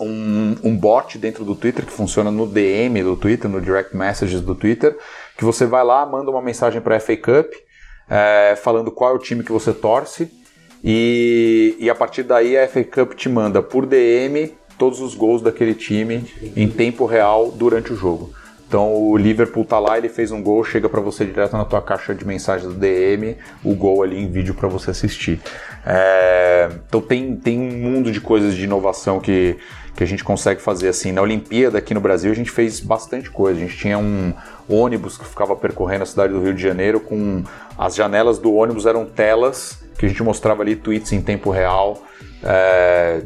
um, 0.00 0.56
um 0.62 0.76
bot 0.76 1.18
dentro 1.18 1.44
do 1.44 1.54
Twitter 1.54 1.84
que 1.84 1.92
funciona 1.92 2.30
no 2.30 2.46
DM 2.46 3.02
do 3.02 3.16
Twitter, 3.16 3.50
no 3.50 3.60
Direct 3.60 3.96
Messages 3.96 4.40
do 4.40 4.54
Twitter, 4.54 4.96
que 5.38 5.44
você 5.44 5.64
vai 5.64 5.84
lá, 5.84 6.04
manda 6.04 6.32
uma 6.32 6.42
mensagem 6.42 6.80
para 6.80 6.96
a 6.96 7.00
FA 7.00 7.16
Cup 7.16 7.52
é, 8.10 8.58
falando 8.60 8.90
qual 8.90 9.12
é 9.12 9.14
o 9.14 9.20
time 9.20 9.44
que 9.44 9.52
você 9.52 9.72
torce 9.72 10.28
e, 10.82 11.76
e 11.78 11.88
a 11.88 11.94
partir 11.94 12.24
daí 12.24 12.58
a 12.58 12.66
FA 12.66 12.82
Cup 12.82 13.14
te 13.14 13.28
manda 13.28 13.62
por 13.62 13.86
DM 13.86 14.52
todos 14.76 15.00
os 15.00 15.14
gols 15.14 15.40
daquele 15.40 15.74
time 15.74 16.24
em 16.56 16.68
tempo 16.68 17.06
real 17.06 17.52
durante 17.52 17.92
o 17.92 17.96
jogo. 17.96 18.32
Então 18.66 18.92
o 18.92 19.16
Liverpool 19.16 19.64
tá 19.64 19.78
lá, 19.78 19.96
ele 19.96 20.08
fez 20.08 20.32
um 20.32 20.42
gol, 20.42 20.62
chega 20.64 20.88
para 20.88 21.00
você 21.00 21.24
direto 21.24 21.56
na 21.56 21.64
tua 21.64 21.80
caixa 21.80 22.12
de 22.12 22.26
mensagens 22.26 22.70
do 22.70 22.78
DM, 22.78 23.36
o 23.64 23.74
gol 23.74 24.02
ali 24.02 24.20
em 24.20 24.30
vídeo 24.30 24.54
para 24.54 24.68
você 24.68 24.90
assistir. 24.90 25.40
É, 25.86 26.68
então 26.86 27.00
tem, 27.00 27.36
tem 27.36 27.58
um 27.58 27.78
mundo 27.78 28.10
de 28.10 28.20
coisas 28.20 28.54
de 28.54 28.64
inovação 28.64 29.20
que, 29.20 29.56
que 29.98 30.04
a 30.04 30.06
gente 30.06 30.22
consegue 30.22 30.62
fazer 30.62 30.88
assim. 30.88 31.10
Na 31.10 31.20
Olimpíada 31.20 31.78
aqui 31.78 31.92
no 31.92 32.00
Brasil 32.00 32.30
a 32.30 32.34
gente 32.34 32.52
fez 32.52 32.78
bastante 32.78 33.28
coisa. 33.28 33.58
A 33.58 33.62
gente 33.64 33.76
tinha 33.76 33.98
um 33.98 34.32
ônibus 34.68 35.18
que 35.18 35.24
ficava 35.24 35.56
percorrendo 35.56 36.04
a 36.04 36.06
cidade 36.06 36.32
do 36.32 36.40
Rio 36.40 36.54
de 36.54 36.62
Janeiro 36.62 37.00
com 37.00 37.42
as 37.76 37.96
janelas 37.96 38.38
do 38.38 38.54
ônibus 38.54 38.86
eram 38.86 39.04
telas 39.04 39.82
que 39.98 40.06
a 40.06 40.08
gente 40.08 40.22
mostrava 40.22 40.62
ali 40.62 40.76
tweets 40.76 41.12
em 41.12 41.20
tempo 41.20 41.50
real. 41.50 42.00
É, 42.44 43.22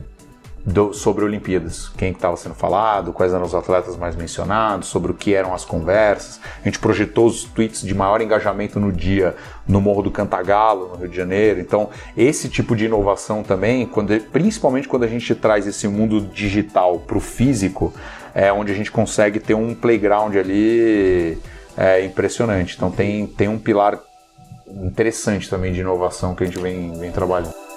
do, 0.64 0.92
sobre 0.92 1.24
Olimpíadas, 1.24 1.88
quem 1.96 2.12
estava 2.12 2.36
sendo 2.36 2.54
falado, 2.54 3.12
quais 3.12 3.32
eram 3.32 3.44
os 3.44 3.54
atletas 3.54 3.96
mais 3.96 4.14
mencionados, 4.14 4.88
sobre 4.88 5.10
o 5.10 5.14
que 5.14 5.34
eram 5.34 5.52
as 5.52 5.64
conversas. 5.64 6.40
A 6.60 6.64
gente 6.64 6.78
projetou 6.78 7.26
os 7.26 7.44
tweets 7.44 7.82
de 7.82 7.94
maior 7.94 8.20
engajamento 8.20 8.78
no 8.78 8.92
dia 8.92 9.34
no 9.66 9.80
Morro 9.80 10.02
do 10.02 10.10
Cantagalo, 10.10 10.88
no 10.88 10.96
Rio 10.96 11.08
de 11.08 11.16
Janeiro. 11.16 11.60
Então, 11.60 11.90
esse 12.16 12.48
tipo 12.48 12.76
de 12.76 12.84
inovação 12.84 13.42
também, 13.42 13.86
quando, 13.86 14.18
principalmente 14.30 14.86
quando 14.86 15.02
a 15.04 15.08
gente 15.08 15.34
traz 15.34 15.66
esse 15.66 15.88
mundo 15.88 16.20
digital 16.20 16.98
para 17.00 17.16
o 17.16 17.20
físico, 17.20 17.92
é 18.34 18.52
onde 18.52 18.70
a 18.70 18.74
gente 18.74 18.90
consegue 18.90 19.40
ter 19.40 19.54
um 19.54 19.74
playground 19.74 20.36
ali 20.36 21.38
é, 21.76 22.04
impressionante. 22.04 22.76
Então, 22.76 22.90
tem, 22.90 23.26
tem 23.26 23.48
um 23.48 23.58
pilar 23.58 23.98
interessante 24.68 25.50
também 25.50 25.72
de 25.72 25.80
inovação 25.80 26.34
que 26.34 26.44
a 26.44 26.46
gente 26.46 26.58
vem, 26.58 26.92
vem 26.98 27.10
trabalhando. 27.10 27.71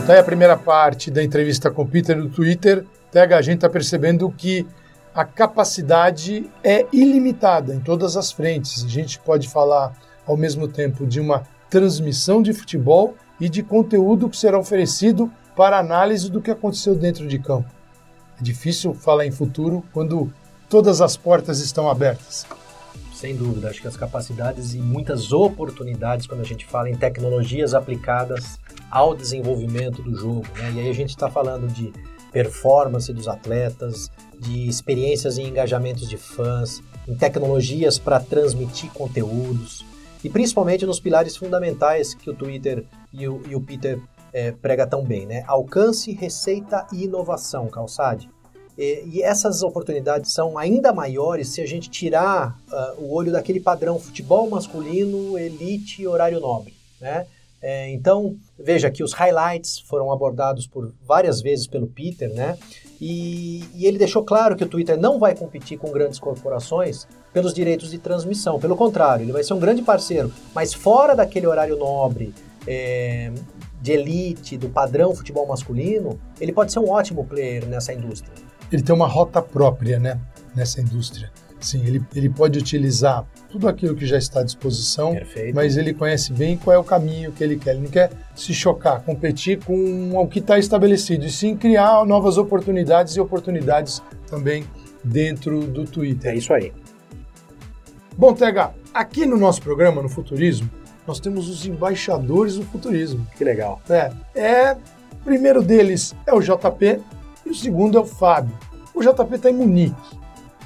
Tá 0.00 0.14
aí 0.14 0.18
a 0.18 0.24
primeira 0.24 0.56
parte 0.56 1.10
da 1.10 1.22
entrevista 1.22 1.70
com 1.70 1.82
o 1.82 1.86
Peter 1.86 2.16
no 2.16 2.30
Twitter. 2.30 2.86
A 3.14 3.42
gente 3.42 3.56
está 3.56 3.68
percebendo 3.68 4.30
que 4.30 4.66
a 5.14 5.22
capacidade 5.22 6.50
é 6.64 6.86
ilimitada 6.90 7.74
em 7.74 7.78
todas 7.78 8.16
as 8.16 8.32
frentes. 8.32 8.82
A 8.84 8.88
gente 8.88 9.18
pode 9.18 9.50
falar 9.50 9.94
ao 10.26 10.34
mesmo 10.34 10.66
tempo 10.66 11.06
de 11.06 11.20
uma 11.20 11.42
transmissão 11.68 12.42
de 12.42 12.54
futebol 12.54 13.14
e 13.38 13.50
de 13.50 13.62
conteúdo 13.62 14.30
que 14.30 14.36
será 14.36 14.58
oferecido 14.58 15.30
para 15.54 15.78
análise 15.78 16.30
do 16.30 16.40
que 16.40 16.50
aconteceu 16.50 16.94
dentro 16.94 17.28
de 17.28 17.38
campo. 17.38 17.68
É 18.40 18.42
difícil 18.42 18.94
falar 18.94 19.26
em 19.26 19.30
futuro 19.30 19.84
quando 19.92 20.32
todas 20.70 21.02
as 21.02 21.18
portas 21.18 21.60
estão 21.60 21.88
abertas. 21.90 22.46
Sem 23.22 23.36
dúvida, 23.36 23.68
acho 23.68 23.80
que 23.80 23.86
as 23.86 23.96
capacidades 23.96 24.74
e 24.74 24.78
muitas 24.78 25.32
oportunidades 25.32 26.26
quando 26.26 26.40
a 26.40 26.44
gente 26.44 26.66
fala 26.66 26.90
em 26.90 26.96
tecnologias 26.96 27.72
aplicadas 27.72 28.58
ao 28.90 29.14
desenvolvimento 29.14 30.02
do 30.02 30.12
jogo. 30.12 30.44
Né? 30.58 30.72
E 30.74 30.80
aí 30.80 30.90
a 30.90 30.92
gente 30.92 31.10
está 31.10 31.30
falando 31.30 31.72
de 31.72 31.92
performance 32.32 33.12
dos 33.12 33.28
atletas, 33.28 34.10
de 34.40 34.68
experiências 34.68 35.38
e 35.38 35.42
engajamentos 35.42 36.08
de 36.08 36.16
fãs, 36.16 36.82
em 37.06 37.14
tecnologias 37.14 37.96
para 37.96 38.18
transmitir 38.18 38.90
conteúdos 38.90 39.86
e 40.24 40.28
principalmente 40.28 40.84
nos 40.84 40.98
pilares 40.98 41.36
fundamentais 41.36 42.14
que 42.14 42.28
o 42.28 42.34
Twitter 42.34 42.84
e 43.12 43.28
o, 43.28 43.40
e 43.46 43.54
o 43.54 43.60
Peter 43.60 44.00
é, 44.32 44.50
prega 44.50 44.84
tão 44.84 45.04
bem, 45.04 45.26
né? 45.26 45.44
Alcance, 45.46 46.10
receita 46.10 46.88
e 46.92 47.04
inovação, 47.04 47.68
Calçade. 47.68 48.28
E, 48.76 49.22
essas 49.22 49.62
oportunidades 49.62 50.32
são 50.32 50.56
ainda 50.56 50.92
maiores 50.92 51.48
se 51.48 51.60
a 51.60 51.66
gente 51.66 51.90
tirar 51.90 52.58
uh, 52.70 53.02
o 53.02 53.12
olho 53.12 53.30
daquele 53.30 53.60
padrão 53.60 53.98
futebol 53.98 54.48
masculino, 54.48 55.38
elite, 55.38 56.06
horário 56.06 56.40
nobre, 56.40 56.74
né? 57.00 57.26
É, 57.64 57.88
então, 57.90 58.34
veja 58.58 58.90
que 58.90 59.04
os 59.04 59.12
highlights 59.12 59.78
foram 59.78 60.10
abordados 60.10 60.66
por 60.66 60.92
várias 61.06 61.40
vezes 61.40 61.68
pelo 61.68 61.86
Peter, 61.86 62.28
né? 62.34 62.58
E, 63.00 63.62
e, 63.74 63.86
ele 63.86 63.98
deixou 63.98 64.24
claro 64.24 64.56
que 64.56 64.64
o 64.64 64.68
Twitter 64.68 64.98
não 64.98 65.16
vai 65.16 65.36
competir 65.36 65.78
com 65.78 65.92
grandes 65.92 66.18
corporações 66.18 67.06
pelos 67.32 67.54
direitos 67.54 67.92
de 67.92 67.98
transmissão. 67.98 68.58
Pelo 68.58 68.74
contrário, 68.74 69.22
ele 69.22 69.32
vai 69.32 69.44
ser 69.44 69.54
um 69.54 69.60
grande 69.60 69.80
parceiro, 69.80 70.32
mas 70.52 70.74
fora 70.74 71.14
daquele 71.14 71.46
horário 71.46 71.76
nobre, 71.76 72.34
é, 72.66 73.30
de 73.80 73.92
elite, 73.92 74.56
do 74.56 74.68
padrão 74.68 75.14
futebol 75.14 75.46
masculino, 75.46 76.18
ele 76.40 76.52
pode 76.52 76.72
ser 76.72 76.80
um 76.80 76.90
ótimo 76.90 77.24
player 77.24 77.64
nessa 77.66 77.92
indústria 77.92 78.51
ele 78.76 78.82
tem 78.82 78.94
uma 78.94 79.06
rota 79.06 79.40
própria, 79.40 79.98
né, 79.98 80.18
nessa 80.54 80.80
indústria. 80.80 81.30
Sim, 81.60 81.86
ele, 81.86 82.02
ele 82.14 82.28
pode 82.28 82.58
utilizar 82.58 83.24
tudo 83.48 83.68
aquilo 83.68 83.94
que 83.94 84.04
já 84.04 84.18
está 84.18 84.40
à 84.40 84.42
disposição, 84.42 85.12
Perfeito. 85.12 85.54
mas 85.54 85.76
ele 85.76 85.94
conhece 85.94 86.32
bem 86.32 86.56
qual 86.56 86.74
é 86.74 86.78
o 86.78 86.82
caminho 86.82 87.30
que 87.30 87.44
ele 87.44 87.56
quer. 87.56 87.70
Ele 87.72 87.82
não 87.82 87.90
quer 87.90 88.10
se 88.34 88.52
chocar, 88.52 89.00
competir 89.02 89.62
com 89.64 90.16
o 90.16 90.26
que 90.26 90.40
está 90.40 90.58
estabelecido, 90.58 91.24
e 91.24 91.30
sim 91.30 91.56
criar 91.56 92.04
novas 92.04 92.36
oportunidades 92.36 93.14
e 93.14 93.20
oportunidades 93.20 94.02
também 94.26 94.64
dentro 95.04 95.60
do 95.60 95.84
Twitter. 95.84 96.32
É 96.32 96.36
isso 96.36 96.52
aí. 96.52 96.72
Bom, 98.16 98.34
Tega, 98.34 98.72
aqui 98.92 99.24
no 99.24 99.36
nosso 99.36 99.62
programa, 99.62 100.02
no 100.02 100.08
Futurismo, 100.08 100.68
nós 101.06 101.18
temos 101.20 101.48
os 101.48 101.66
embaixadores 101.66 102.56
do 102.56 102.64
futurismo. 102.64 103.26
Que 103.36 103.44
legal. 103.44 103.80
É, 103.88 104.12
é 104.34 104.72
o 105.12 105.24
primeiro 105.24 105.62
deles 105.62 106.14
é 106.26 106.32
o 106.32 106.40
JP, 106.40 107.00
e 107.44 107.50
o 107.50 107.54
segundo 107.54 107.98
é 107.98 108.00
o 108.00 108.04
Fábio. 108.04 108.56
O 108.94 109.02
JP 109.02 109.34
está 109.34 109.50
em 109.50 109.54
Munique. 109.54 110.18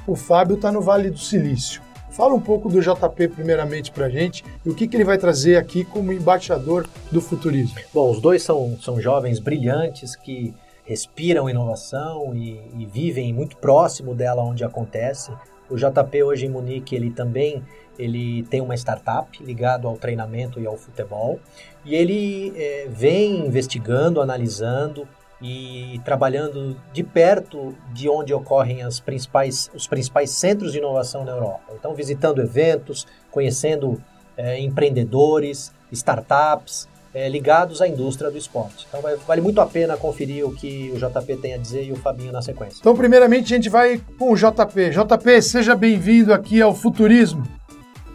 O 0.07 0.15
Fábio 0.15 0.57
está 0.57 0.71
no 0.71 0.81
Vale 0.81 1.11
do 1.11 1.19
Silício. 1.19 1.83
Fala 2.11 2.33
um 2.33 2.41
pouco 2.41 2.69
do 2.69 2.81
JP 2.81 3.29
primeiramente 3.29 3.91
para 3.91 4.07
a 4.07 4.09
gente 4.09 4.43
e 4.65 4.71
o 4.71 4.75
que, 4.75 4.89
que 4.89 4.97
ele 4.97 5.05
vai 5.05 5.19
trazer 5.19 5.57
aqui 5.57 5.85
como 5.85 6.13
embaixador 6.13 6.89
do 7.13 7.21
futurismo. 7.21 7.77
Bom, 7.93 8.11
os 8.11 8.21
dois 8.21 8.43
são, 8.43 8.79
são 8.81 8.99
jovens 8.99 9.39
brilhantes 9.39 10.17
que 10.17 10.55
respiram 10.85 11.51
inovação 11.51 12.35
e, 12.35 12.59
e 12.79 12.87
vivem 12.87 13.35
muito 13.35 13.57
próximo 13.59 14.15
dela 14.15 14.43
onde 14.43 14.65
acontece. 14.65 15.31
O 15.69 15.77
JP 15.77 16.23
hoje 16.23 16.47
em 16.47 16.49
Munique 16.49 16.95
ele 16.95 17.11
também 17.11 17.63
ele 17.99 18.45
tem 18.45 18.61
uma 18.61 18.75
startup 18.75 19.43
ligado 19.43 19.89
ao 19.89 19.97
treinamento 19.97 20.61
e 20.61 20.67
ao 20.67 20.77
futebol 20.77 21.39
e 21.85 21.95
ele 21.95 22.53
é, 22.57 22.87
vem 22.89 23.47
investigando, 23.47 24.21
analisando 24.21 25.07
e 25.41 26.01
trabalhando 26.05 26.77
de 26.93 27.03
perto 27.03 27.75
de 27.93 28.09
onde 28.09 28.33
ocorrem 28.33 28.83
as 28.83 29.01
principais, 29.01 29.71
os 29.75 29.87
principais 29.87 30.31
centros 30.31 30.73
de 30.73 30.79
inovação 30.79 31.25
na 31.25 31.33
Europa. 31.33 31.73
Então, 31.79 31.95
visitando 31.95 32.41
eventos, 32.41 33.07
conhecendo 33.31 34.01
é, 34.37 34.59
empreendedores, 34.59 35.73
startups 35.93 36.89
é, 37.13 37.29
ligados 37.29 37.83
à 37.83 37.89
indústria 37.89 38.31
do 38.31 38.39
esporte. 38.39 38.87
Então, 38.89 39.03
vai, 39.03 39.17
vale 39.17 39.41
muito 39.43 39.61
a 39.61 39.67
pena 39.67 39.97
conferir 39.97 40.47
o 40.47 40.55
que 40.55 40.91
o 40.95 40.97
JP 40.97 41.37
tem 41.37 41.55
a 41.55 41.59
dizer 41.59 41.85
e 41.85 41.93
o 41.93 41.97
Fabinho 41.97 42.33
na 42.33 42.41
sequência. 42.41 42.79
Então, 42.81 42.97
primeiramente, 42.97 43.53
a 43.53 43.57
gente 43.57 43.69
vai 43.69 44.01
com 44.19 44.33
o 44.33 44.37
JP. 44.37 44.91
JP, 44.91 45.43
seja 45.43 45.75
bem-vindo 45.75 46.33
aqui 46.33 46.63
ao 46.63 46.75
Futurismo. 46.75 47.47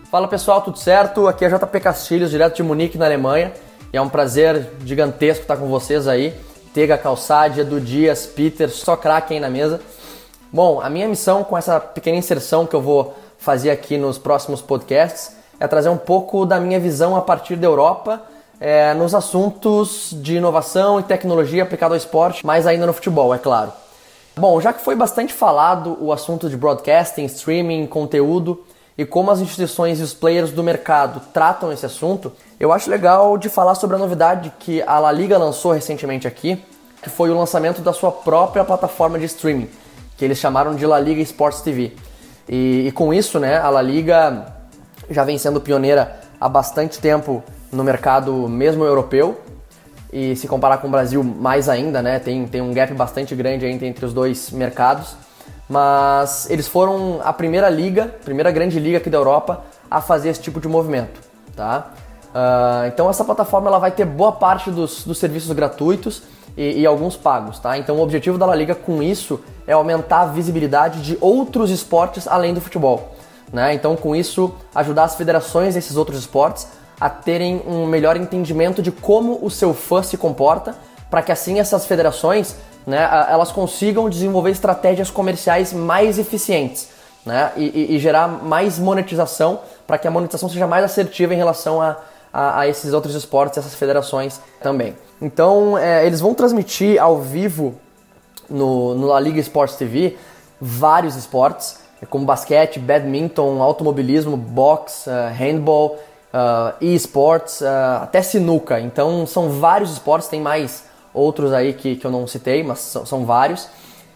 Fala 0.09 0.27
pessoal, 0.27 0.61
tudo 0.61 0.77
certo? 0.77 1.27
Aqui 1.27 1.45
é 1.45 1.49
JP 1.49 1.79
Castilhos, 1.79 2.31
direto 2.31 2.57
de 2.57 2.63
Munique, 2.63 2.97
na 2.97 3.05
Alemanha. 3.05 3.53
E 3.93 3.97
é 3.97 4.01
um 4.01 4.09
prazer 4.09 4.69
gigantesco 4.85 5.43
estar 5.43 5.57
com 5.57 5.67
vocês 5.67 6.07
aí 6.07 6.33
Tega 6.73 6.97
Calçadia, 6.97 7.65
do 7.65 7.81
Dias, 7.81 8.25
Peter, 8.25 8.69
só 8.69 8.95
craque 8.95 9.33
aí 9.33 9.39
na 9.39 9.49
mesa. 9.49 9.81
Bom, 10.51 10.81
a 10.81 10.89
minha 10.89 11.07
missão 11.07 11.43
com 11.43 11.57
essa 11.57 11.79
pequena 11.79 12.17
inserção 12.17 12.65
que 12.65 12.73
eu 12.73 12.81
vou 12.81 13.13
fazer 13.37 13.71
aqui 13.71 13.97
nos 13.97 14.17
próximos 14.17 14.61
podcasts 14.61 15.35
é 15.59 15.67
trazer 15.67 15.89
um 15.89 15.97
pouco 15.97 16.45
da 16.45 16.59
minha 16.59 16.79
visão 16.79 17.15
a 17.15 17.21
partir 17.21 17.55
da 17.55 17.67
Europa 17.67 18.21
é, 18.59 18.93
nos 18.93 19.13
assuntos 19.13 20.09
de 20.13 20.35
inovação 20.35 20.99
e 20.99 21.03
tecnologia 21.03 21.63
aplicado 21.63 21.93
ao 21.93 21.97
esporte, 21.97 22.45
mas 22.45 22.65
ainda 22.65 22.85
no 22.85 22.93
futebol, 22.93 23.33
é 23.33 23.37
claro. 23.37 23.73
Bom, 24.35 24.61
já 24.61 24.71
que 24.71 24.81
foi 24.81 24.95
bastante 24.95 25.33
falado 25.33 25.97
o 25.99 26.13
assunto 26.13 26.49
de 26.49 26.55
broadcasting, 26.55 27.25
streaming, 27.25 27.85
conteúdo 27.85 28.63
e 28.97 29.05
como 29.05 29.31
as 29.31 29.39
instituições 29.39 29.99
e 29.99 30.03
os 30.03 30.13
players 30.13 30.51
do 30.51 30.63
mercado 30.63 31.21
tratam 31.33 31.71
esse 31.71 31.85
assunto, 31.85 32.31
eu 32.59 32.71
acho 32.71 32.89
legal 32.89 33.37
de 33.37 33.49
falar 33.49 33.75
sobre 33.75 33.95
a 33.95 33.99
novidade 33.99 34.51
que 34.59 34.81
a 34.83 34.99
La 34.99 35.11
Liga 35.11 35.37
lançou 35.37 35.71
recentemente 35.71 36.27
aqui, 36.27 36.63
que 37.01 37.09
foi 37.09 37.29
o 37.29 37.37
lançamento 37.37 37.81
da 37.81 37.93
sua 37.93 38.11
própria 38.11 38.63
plataforma 38.63 39.17
de 39.17 39.25
streaming, 39.25 39.69
que 40.17 40.25
eles 40.25 40.37
chamaram 40.37 40.75
de 40.75 40.85
La 40.85 40.99
Liga 40.99 41.21
Sports 41.21 41.61
TV. 41.61 41.93
E, 42.47 42.87
e 42.87 42.91
com 42.91 43.13
isso, 43.13 43.39
né, 43.39 43.57
a 43.57 43.69
La 43.69 43.81
Liga 43.81 44.45
já 45.09 45.23
vem 45.23 45.37
sendo 45.37 45.59
pioneira 45.59 46.19
há 46.39 46.49
bastante 46.49 46.99
tempo 46.99 47.43
no 47.71 47.83
mercado 47.83 48.47
mesmo 48.47 48.83
europeu. 48.83 49.39
E 50.11 50.35
se 50.35 50.47
comparar 50.47 50.79
com 50.79 50.89
o 50.89 50.91
Brasil, 50.91 51.23
mais 51.23 51.69
ainda, 51.69 52.01
né? 52.01 52.19
Tem, 52.19 52.45
tem 52.45 52.59
um 52.61 52.73
gap 52.73 52.93
bastante 52.93 53.33
grande 53.33 53.65
entre, 53.65 53.87
entre 53.87 54.05
os 54.05 54.13
dois 54.13 54.51
mercados. 54.51 55.15
Mas 55.71 56.49
eles 56.49 56.67
foram 56.67 57.21
a 57.23 57.31
primeira 57.31 57.69
liga, 57.69 58.13
primeira 58.25 58.51
grande 58.51 58.77
liga 58.77 58.97
aqui 58.97 59.09
da 59.09 59.17
Europa 59.17 59.63
a 59.89 60.01
fazer 60.01 60.27
esse 60.27 60.41
tipo 60.41 60.59
de 60.59 60.67
movimento, 60.67 61.21
tá? 61.55 61.91
Uh, 62.35 62.87
então 62.87 63.09
essa 63.09 63.23
plataforma 63.23 63.69
ela 63.69 63.79
vai 63.79 63.89
ter 63.89 64.03
boa 64.03 64.33
parte 64.33 64.69
dos, 64.69 65.05
dos 65.05 65.17
serviços 65.17 65.49
gratuitos 65.53 66.23
e, 66.57 66.81
e, 66.81 66.85
alguns 66.85 67.15
pagos, 67.15 67.57
tá? 67.57 67.77
Então 67.77 67.95
o 67.95 68.01
objetivo 68.01 68.37
da 68.37 68.45
La 68.45 68.53
Liga 68.53 68.75
com 68.75 69.01
isso 69.01 69.39
é 69.65 69.71
aumentar 69.71 70.23
a 70.23 70.25
visibilidade 70.25 71.01
de 71.01 71.17
outros 71.21 71.71
esportes 71.71 72.27
além 72.27 72.53
do 72.53 72.59
futebol, 72.59 73.15
né? 73.53 73.73
Então 73.73 73.95
com 73.95 74.13
isso 74.13 74.53
ajudar 74.75 75.05
as 75.05 75.15
federações 75.15 75.75
desses 75.75 75.95
outros 75.95 76.19
esportes 76.19 76.67
a 76.99 77.09
terem 77.09 77.61
um 77.65 77.85
melhor 77.85 78.17
entendimento 78.17 78.81
de 78.81 78.91
como 78.91 79.39
o 79.41 79.49
seu 79.49 79.73
fã 79.73 80.03
se 80.03 80.17
comporta, 80.17 80.75
para 81.09 81.21
que 81.21 81.31
assim 81.31 81.59
essas 81.59 81.85
federações 81.85 82.57
né, 82.85 83.07
elas 83.29 83.51
consigam 83.51 84.09
desenvolver 84.09 84.51
estratégias 84.51 85.09
comerciais 85.09 85.73
mais 85.73 86.17
eficientes 86.17 86.89
né, 87.25 87.51
e, 87.55 87.95
e 87.95 87.99
gerar 87.99 88.27
mais 88.27 88.79
monetização 88.79 89.59
para 89.85 89.97
que 89.97 90.07
a 90.07 90.11
monetização 90.11 90.49
seja 90.49 90.67
mais 90.67 90.83
assertiva 90.83 91.33
em 91.33 91.37
relação 91.37 91.81
a, 91.81 91.97
a, 92.33 92.61
a 92.61 92.67
esses 92.67 92.93
outros 92.93 93.15
esportes, 93.15 93.57
essas 93.57 93.75
federações 93.75 94.39
também. 94.61 94.95
Então, 95.21 95.77
é, 95.77 96.05
eles 96.05 96.19
vão 96.19 96.33
transmitir 96.33 97.01
ao 97.01 97.21
vivo 97.21 97.75
no, 98.49 98.95
no 98.95 99.07
La 99.07 99.19
Liga 99.19 99.39
Sports 99.39 99.75
TV 99.75 100.17
vários 100.59 101.15
esportes, 101.15 101.79
como 102.09 102.25
basquete, 102.25 102.79
badminton, 102.79 103.61
automobilismo, 103.61 104.35
boxe, 104.35 105.09
uh, 105.09 105.31
handball, 105.31 105.99
uh, 106.33 106.73
e-sports, 106.81 107.61
uh, 107.61 108.03
até 108.03 108.21
sinuca. 108.21 108.79
Então, 108.79 109.25
são 109.27 109.49
vários 109.49 109.91
esportes, 109.91 110.27
tem 110.27 110.41
mais 110.41 110.83
outros 111.13 111.53
aí 111.53 111.73
que, 111.73 111.95
que 111.95 112.05
eu 112.05 112.11
não 112.11 112.25
citei, 112.27 112.63
mas 112.63 112.79
são, 112.79 113.05
são 113.05 113.25
vários. 113.25 113.67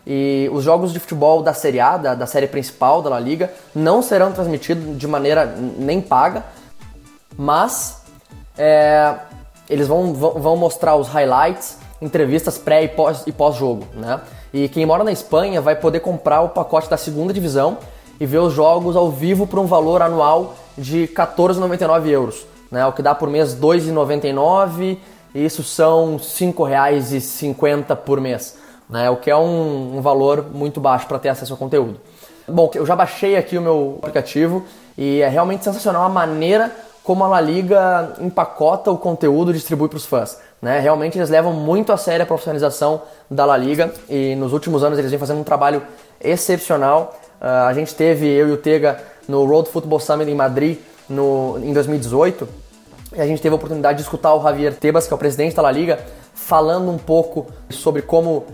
E 0.08 0.50
os 0.54 0.64
jogos 0.64 0.94
de 0.94 1.00
futebol 1.00 1.42
da 1.42 1.54
Série 1.54 1.80
A, 1.80 1.98
da, 1.98 2.16
da 2.16 2.28
série 2.28 2.48
principal 2.48 3.02
da 3.02 3.10
La 3.10 3.20
Liga, 3.20 3.52
não 3.74 4.02
serão 4.02 4.32
transmitidos 4.32 4.98
de 4.98 5.08
maneira 5.08 5.56
nem 5.78 6.00
paga, 6.00 6.44
mas 7.36 8.04
é, 8.58 9.16
eles 9.70 9.88
vão, 9.88 10.14
vão 10.14 10.56
mostrar 10.56 10.96
os 10.96 11.08
highlights, 11.08 11.78
entrevistas 12.02 12.58
pré 12.58 12.84
e 12.84 13.32
pós-jogo, 13.32 13.86
pós 13.86 14.02
né? 14.02 14.22
E 14.54 14.70
quem 14.70 14.86
mora 14.86 15.04
na 15.04 15.12
Espanha 15.12 15.60
vai 15.60 15.76
poder 15.76 16.02
comprar 16.02 16.42
o 16.42 16.50
pacote 16.50 16.90
da 16.90 16.98
segunda 16.98 17.34
divisão 17.34 17.78
e 18.20 18.26
ver 18.26 18.40
os 18.40 18.54
jogos 18.54 18.96
ao 18.96 19.10
vivo 19.10 19.48
por 19.48 19.60
um 19.60 19.66
valor 19.66 20.02
anual 20.02 20.56
de 20.78 21.10
14,99 21.14 22.08
euros, 22.08 22.46
né? 22.72 22.86
O 22.86 22.94
que 22.94 23.02
dá 23.02 23.16
por 23.16 23.30
mês 23.30 23.56
2,99 23.56 24.82
e 24.82 25.00
isso 25.36 25.64
são 25.64 26.16
R$ 26.16 26.24
5,50 26.24 27.96
por 27.98 28.22
mês, 28.22 28.58
né? 28.90 29.10
O 29.10 29.18
que 29.18 29.30
é 29.30 29.36
um, 29.36 29.98
um 29.98 30.02
valor 30.02 30.46
muito 30.54 30.80
baixo 30.80 31.06
para 31.08 31.20
ter 31.20 31.30
acesso 31.30 31.52
ao 31.52 31.58
conteúdo. 31.58 32.00
Bom, 32.48 32.72
eu 32.74 32.86
já 32.86 32.96
baixei 32.96 33.36
aqui 33.36 33.58
o 33.58 33.62
meu 33.62 33.98
aplicativo 34.00 34.64
e 34.98 35.22
é 35.22 35.28
realmente 35.28 35.64
sensacional 35.64 36.04
a 36.04 36.10
maneira 36.10 36.72
como 37.04 37.24
a 37.24 37.28
La 37.28 37.42
Liga 37.42 38.14
empacota 38.20 38.90
o 38.92 38.98
conteúdo 38.98 39.52
e 39.52 39.54
distribui 39.54 39.90
para 39.90 39.98
os 39.98 40.06
fãs. 40.06 40.40
Né? 40.62 40.80
Realmente 40.80 41.18
eles 41.18 41.30
levam 41.30 41.54
muito 41.54 41.92
a 41.92 41.98
sério 41.98 42.24
a 42.24 42.26
profissionalização 42.26 43.02
da 43.30 43.46
La 43.46 43.58
Liga 43.58 43.94
e 44.10 44.36
nos 44.36 44.54
últimos 44.54 44.84
anos 44.84 44.98
eles 44.98 45.12
vêm 45.12 45.20
fazendo 45.20 45.40
um 45.40 45.44
trabalho 45.44 45.84
excepcional. 46.22 47.16
Uh, 47.42 47.68
a 47.68 47.74
gente 47.74 47.94
teve, 47.94 48.28
eu 48.28 48.50
e 48.50 48.52
o 48.54 48.58
Tega, 48.58 49.04
no 49.28 49.46
Road 49.46 49.70
Football 49.70 50.00
Summit 50.00 50.32
em 50.32 50.36
Madrid 50.36 50.80
no, 51.10 51.60
em 51.62 51.74
2018 51.74 52.65
e 53.16 53.22
a 53.22 53.26
gente 53.26 53.42
teve 53.42 53.54
a 53.54 53.56
oportunidade 53.56 53.98
de 53.98 54.04
escutar 54.04 54.34
o 54.34 54.44
Javier 54.44 54.74
Tebas, 54.74 55.08
que 55.08 55.14
é 55.14 55.16
o 55.16 55.18
presidente 55.18 55.56
da 55.56 55.62
La 55.62 55.72
Liga, 55.72 56.00
falando 56.34 56.92
um 56.92 56.98
pouco 56.98 57.48
sobre 57.70 58.02
como 58.02 58.46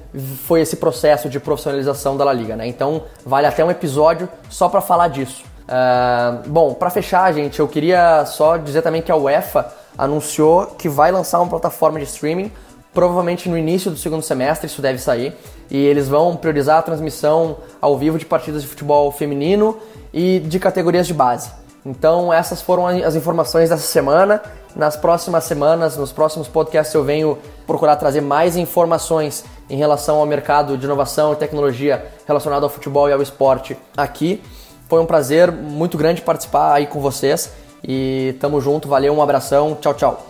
foi 0.45 0.61
esse 0.61 0.75
processo 0.75 1.27
de 1.29 1.39
profissionalização 1.39 2.15
da 2.15 2.23
La 2.23 2.33
Liga. 2.33 2.55
Né? 2.55 2.67
Então 2.67 3.03
vale 3.25 3.47
até 3.47 3.65
um 3.65 3.71
episódio 3.71 4.29
só 4.49 4.69
para 4.69 4.79
falar 4.79 5.07
disso. 5.07 5.43
Uh, 5.63 6.47
bom, 6.49 6.73
para 6.73 6.89
fechar, 6.89 7.33
gente, 7.33 7.59
eu 7.59 7.67
queria 7.67 8.25
só 8.25 8.57
dizer 8.57 8.81
também 8.81 9.01
que 9.01 9.11
a 9.11 9.15
UEFA 9.15 9.71
anunciou 9.97 10.67
que 10.77 10.87
vai 10.87 11.11
lançar 11.11 11.39
uma 11.39 11.49
plataforma 11.49 11.97
de 11.97 12.05
streaming, 12.05 12.51
provavelmente 12.93 13.47
no 13.49 13.57
início 13.57 13.89
do 13.89 13.97
segundo 13.97 14.21
semestre, 14.21 14.67
isso 14.67 14.81
deve 14.81 14.99
sair, 14.99 15.33
e 15.69 15.77
eles 15.77 16.07
vão 16.07 16.35
priorizar 16.35 16.79
a 16.79 16.81
transmissão 16.81 17.57
ao 17.79 17.97
vivo 17.97 18.19
de 18.19 18.25
partidas 18.25 18.61
de 18.61 18.67
futebol 18.67 19.11
feminino 19.11 19.77
e 20.13 20.39
de 20.39 20.59
categorias 20.59 21.07
de 21.07 21.13
base. 21.13 21.60
Então, 21.85 22.31
essas 22.31 22.61
foram 22.61 22.85
as 22.85 23.15
informações 23.15 23.69
dessa 23.69 23.83
semana. 23.83 24.41
Nas 24.75 24.95
próximas 24.95 25.43
semanas, 25.45 25.97
nos 25.97 26.11
próximos 26.11 26.47
podcasts, 26.47 26.93
eu 26.93 27.03
venho 27.03 27.37
procurar 27.65 27.95
trazer 27.95 28.21
mais 28.21 28.55
informações 28.55 29.43
em 29.69 29.77
relação 29.77 30.17
ao 30.17 30.25
mercado 30.25 30.77
de 30.77 30.85
inovação 30.85 31.33
e 31.33 31.35
tecnologia 31.35 32.05
relacionado 32.27 32.63
ao 32.63 32.69
futebol 32.69 33.09
e 33.09 33.13
ao 33.13 33.21
esporte 33.21 33.75
aqui. 33.97 34.41
Foi 34.87 34.99
um 35.01 35.05
prazer 35.05 35.51
muito 35.51 35.97
grande 35.97 36.21
participar 36.21 36.73
aí 36.73 36.85
com 36.85 36.99
vocês. 36.99 37.51
E 37.83 38.35
tamo 38.39 38.61
junto, 38.61 38.87
valeu, 38.87 39.13
um 39.13 39.21
abração, 39.21 39.75
tchau, 39.81 39.93
tchau. 39.93 40.27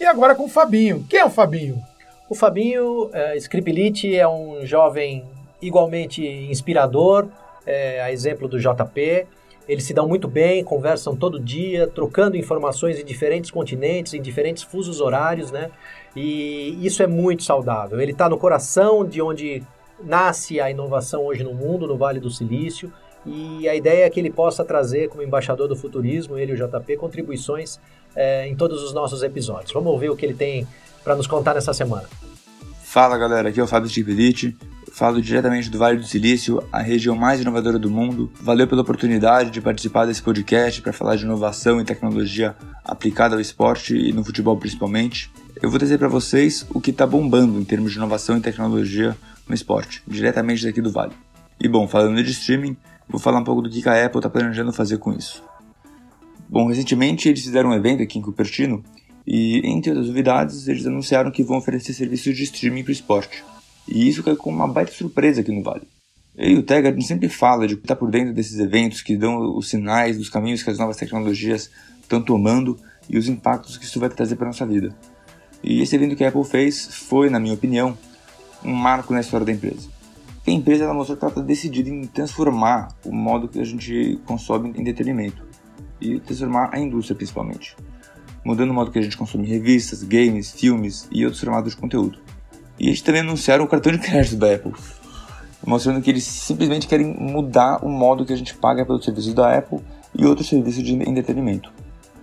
E 0.00 0.04
agora 0.04 0.34
com 0.34 0.44
o 0.44 0.48
Fabinho. 0.48 1.04
Quem 1.08 1.20
é 1.20 1.24
o 1.24 1.30
Fabinho? 1.30 1.82
O 2.28 2.34
Fabinho 2.34 3.10
é, 3.12 3.36
Scripilite 3.36 4.16
é 4.16 4.26
um 4.26 4.64
jovem 4.64 5.24
igualmente 5.60 6.24
inspirador, 6.24 7.26
é, 7.66 8.00
a 8.00 8.12
exemplo 8.12 8.48
do 8.48 8.58
JP. 8.58 9.26
Eles 9.68 9.84
se 9.84 9.92
dão 9.92 10.08
muito 10.08 10.26
bem, 10.26 10.64
conversam 10.64 11.14
todo 11.14 11.38
dia, 11.38 11.86
trocando 11.86 12.36
informações 12.36 12.98
em 12.98 13.04
diferentes 13.04 13.50
continentes, 13.50 14.14
em 14.14 14.22
diferentes 14.22 14.62
fusos 14.62 15.00
horários, 15.00 15.50
né? 15.50 15.70
E 16.16 16.78
isso 16.80 17.02
é 17.02 17.06
muito 17.06 17.42
saudável. 17.42 18.00
Ele 18.00 18.12
está 18.12 18.28
no 18.28 18.38
coração 18.38 19.04
de 19.04 19.20
onde 19.20 19.62
nasce 20.02 20.60
a 20.60 20.70
inovação 20.70 21.26
hoje 21.26 21.44
no 21.44 21.52
mundo, 21.52 21.86
no 21.86 21.98
Vale 21.98 22.18
do 22.18 22.30
Silício. 22.30 22.90
E 23.26 23.68
a 23.68 23.74
ideia 23.74 24.06
é 24.06 24.10
que 24.10 24.18
ele 24.18 24.30
possa 24.30 24.64
trazer, 24.64 25.08
como 25.10 25.22
embaixador 25.22 25.68
do 25.68 25.76
futurismo, 25.76 26.38
ele 26.38 26.52
e 26.52 26.54
o 26.54 26.68
JP, 26.68 26.96
contribuições 26.96 27.78
é, 28.16 28.48
em 28.48 28.56
todos 28.56 28.82
os 28.82 28.94
nossos 28.94 29.22
episódios. 29.22 29.72
Vamos 29.72 29.92
ouvir 29.92 30.08
o 30.08 30.16
que 30.16 30.24
ele 30.24 30.34
tem 30.34 30.66
para 31.04 31.14
nos 31.14 31.26
contar 31.26 31.54
nessa 31.54 31.74
semana. 31.74 32.08
Fala 32.82 33.18
galera, 33.18 33.50
aqui 33.50 33.60
é 33.60 33.62
o 33.62 33.66
Fábio 33.66 33.90
Stiglitz, 33.90 34.54
falo 34.92 35.20
diretamente 35.20 35.70
do 35.70 35.78
Vale 35.78 35.98
do 35.98 36.06
Silício, 36.06 36.62
a 36.72 36.80
região 36.80 37.16
mais 37.16 37.40
inovadora 37.40 37.78
do 37.78 37.90
mundo. 37.90 38.30
Valeu 38.40 38.66
pela 38.66 38.82
oportunidade 38.82 39.50
de 39.50 39.60
participar 39.60 40.06
desse 40.06 40.22
podcast 40.22 40.82
para 40.82 40.92
falar 40.92 41.16
de 41.16 41.24
inovação 41.24 41.80
e 41.80 41.84
tecnologia 41.84 42.56
aplicada 42.84 43.34
ao 43.34 43.40
esporte 43.40 43.96
e 43.96 44.12
no 44.12 44.24
futebol 44.24 44.56
principalmente. 44.56 45.30
Eu 45.62 45.70
vou 45.70 45.78
trazer 45.78 45.98
para 45.98 46.08
vocês 46.08 46.66
o 46.70 46.80
que 46.80 46.90
está 46.90 47.06
bombando 47.06 47.60
em 47.60 47.64
termos 47.64 47.92
de 47.92 47.98
inovação 47.98 48.36
e 48.36 48.40
tecnologia 48.40 49.16
no 49.48 49.54
esporte, 49.54 50.02
diretamente 50.06 50.64
daqui 50.64 50.80
do 50.80 50.90
Vale. 50.90 51.12
E 51.60 51.68
bom, 51.68 51.88
falando 51.88 52.22
de 52.22 52.30
streaming, 52.30 52.76
Vou 53.08 53.18
falar 53.18 53.38
um 53.38 53.44
pouco 53.44 53.62
do 53.62 53.70
que 53.70 53.88
a 53.88 54.04
Apple 54.04 54.18
está 54.18 54.28
planejando 54.28 54.70
fazer 54.70 54.98
com 54.98 55.12
isso. 55.14 55.42
Bom, 56.46 56.66
recentemente 56.66 57.28
eles 57.28 57.42
fizeram 57.42 57.70
um 57.70 57.74
evento 57.74 58.02
aqui 58.02 58.18
em 58.18 58.22
Cupertino 58.22 58.84
e, 59.26 59.62
entre 59.64 59.90
outras 59.90 60.08
novidades, 60.08 60.68
eles 60.68 60.86
anunciaram 60.86 61.30
que 61.30 61.42
vão 61.42 61.56
oferecer 61.56 61.94
serviços 61.94 62.36
de 62.36 62.44
streaming 62.44 62.82
para 62.82 62.90
o 62.90 62.92
esporte. 62.92 63.42
E 63.88 64.08
isso 64.08 64.22
caiu 64.22 64.36
com 64.36 64.50
uma 64.50 64.68
baita 64.68 64.92
surpresa 64.92 65.40
aqui 65.40 65.50
no 65.50 65.62
Vale. 65.62 65.88
Eu 66.36 66.50
e 66.50 66.58
o 66.58 66.62
Tega, 66.62 66.88
a 66.88 66.92
gente 66.92 67.06
sempre 67.06 67.28
fala 67.28 67.66
de 67.66 67.74
estar 67.74 67.96
por 67.96 68.10
dentro 68.10 68.32
desses 68.32 68.58
eventos 68.58 69.02
que 69.02 69.16
dão 69.16 69.56
os 69.56 69.68
sinais 69.68 70.18
dos 70.18 70.28
caminhos 70.28 70.62
que 70.62 70.70
as 70.70 70.78
novas 70.78 70.96
tecnologias 70.96 71.70
estão 72.00 72.22
tomando 72.22 72.78
e 73.08 73.18
os 73.18 73.28
impactos 73.28 73.76
que 73.76 73.84
isso 73.84 73.98
vai 73.98 74.08
trazer 74.08 74.36
para 74.36 74.46
nossa 74.46 74.66
vida. 74.66 74.94
E 75.64 75.82
esse 75.82 75.96
evento 75.96 76.14
que 76.14 76.24
a 76.24 76.28
Apple 76.28 76.44
fez 76.44 76.86
foi, 76.94 77.28
na 77.28 77.40
minha 77.40 77.54
opinião, 77.54 77.98
um 78.64 78.72
marco 78.72 79.12
na 79.12 79.20
história 79.20 79.46
da 79.46 79.52
empresa 79.52 79.98
a 80.50 80.54
empresa 80.54 80.84
ela 80.84 80.94
mostrou 80.94 81.16
que 81.16 81.24
ela 81.24 81.32
está 81.32 81.42
decidida 81.42 81.90
em 81.90 82.06
transformar 82.06 82.88
o 83.04 83.12
modo 83.12 83.48
que 83.48 83.60
a 83.60 83.64
gente 83.64 84.18
consome 84.24 84.70
entretenimento 84.70 85.44
e 86.00 86.20
transformar 86.20 86.70
a 86.72 86.78
indústria 86.78 87.16
principalmente, 87.16 87.76
mudando 88.44 88.70
o 88.70 88.74
modo 88.74 88.90
que 88.90 88.98
a 88.98 89.02
gente 89.02 89.16
consome 89.16 89.46
revistas, 89.46 90.02
games, 90.02 90.52
filmes 90.52 91.08
e 91.10 91.24
outros 91.24 91.42
formatos 91.42 91.72
de 91.72 91.80
conteúdo. 91.80 92.18
E 92.78 92.88
eles 92.88 93.02
também 93.02 93.22
anunciaram 93.22 93.64
o 93.64 93.68
cartão 93.68 93.90
de 93.92 93.98
crédito 93.98 94.36
da 94.36 94.54
Apple, 94.54 94.72
mostrando 95.66 96.00
que 96.00 96.10
eles 96.10 96.24
simplesmente 96.24 96.86
querem 96.86 97.06
mudar 97.06 97.84
o 97.84 97.88
modo 97.88 98.24
que 98.24 98.32
a 98.32 98.36
gente 98.36 98.54
paga 98.54 98.84
pelos 98.86 99.04
serviços 99.04 99.34
da 99.34 99.56
Apple 99.56 99.80
e 100.14 100.24
outros 100.24 100.48
serviços 100.48 100.82
de 100.82 100.94
entretenimento. 100.94 101.72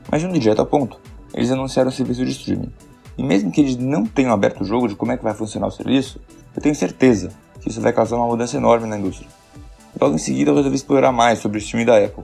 Mas 0.09 0.23
um 0.23 0.31
direto 0.31 0.59
ao 0.59 0.65
ponto, 0.65 0.99
eles 1.33 1.51
anunciaram 1.51 1.89
o 1.89 1.93
serviço 1.93 2.23
de 2.23 2.31
streaming. 2.31 2.71
E 3.17 3.23
mesmo 3.23 3.51
que 3.51 3.61
eles 3.61 3.77
não 3.77 4.05
tenham 4.05 4.33
aberto 4.33 4.61
o 4.61 4.65
jogo 4.65 4.87
de 4.87 4.95
como 4.95 5.11
é 5.11 5.17
que 5.17 5.23
vai 5.23 5.33
funcionar 5.33 5.67
o 5.67 5.71
serviço, 5.71 6.19
eu 6.55 6.61
tenho 6.61 6.75
certeza 6.75 7.31
que 7.61 7.69
isso 7.69 7.81
vai 7.81 7.93
causar 7.93 8.17
uma 8.17 8.27
mudança 8.27 8.57
enorme 8.57 8.87
na 8.87 8.97
indústria. 8.97 9.29
Logo 9.99 10.15
em 10.15 10.19
seguida, 10.19 10.51
eu 10.51 10.55
resolvi 10.55 10.75
explorar 10.75 11.11
mais 11.11 11.39
sobre 11.39 11.57
o 11.57 11.59
streaming 11.59 11.85
da 11.85 11.97
Apple. 11.97 12.23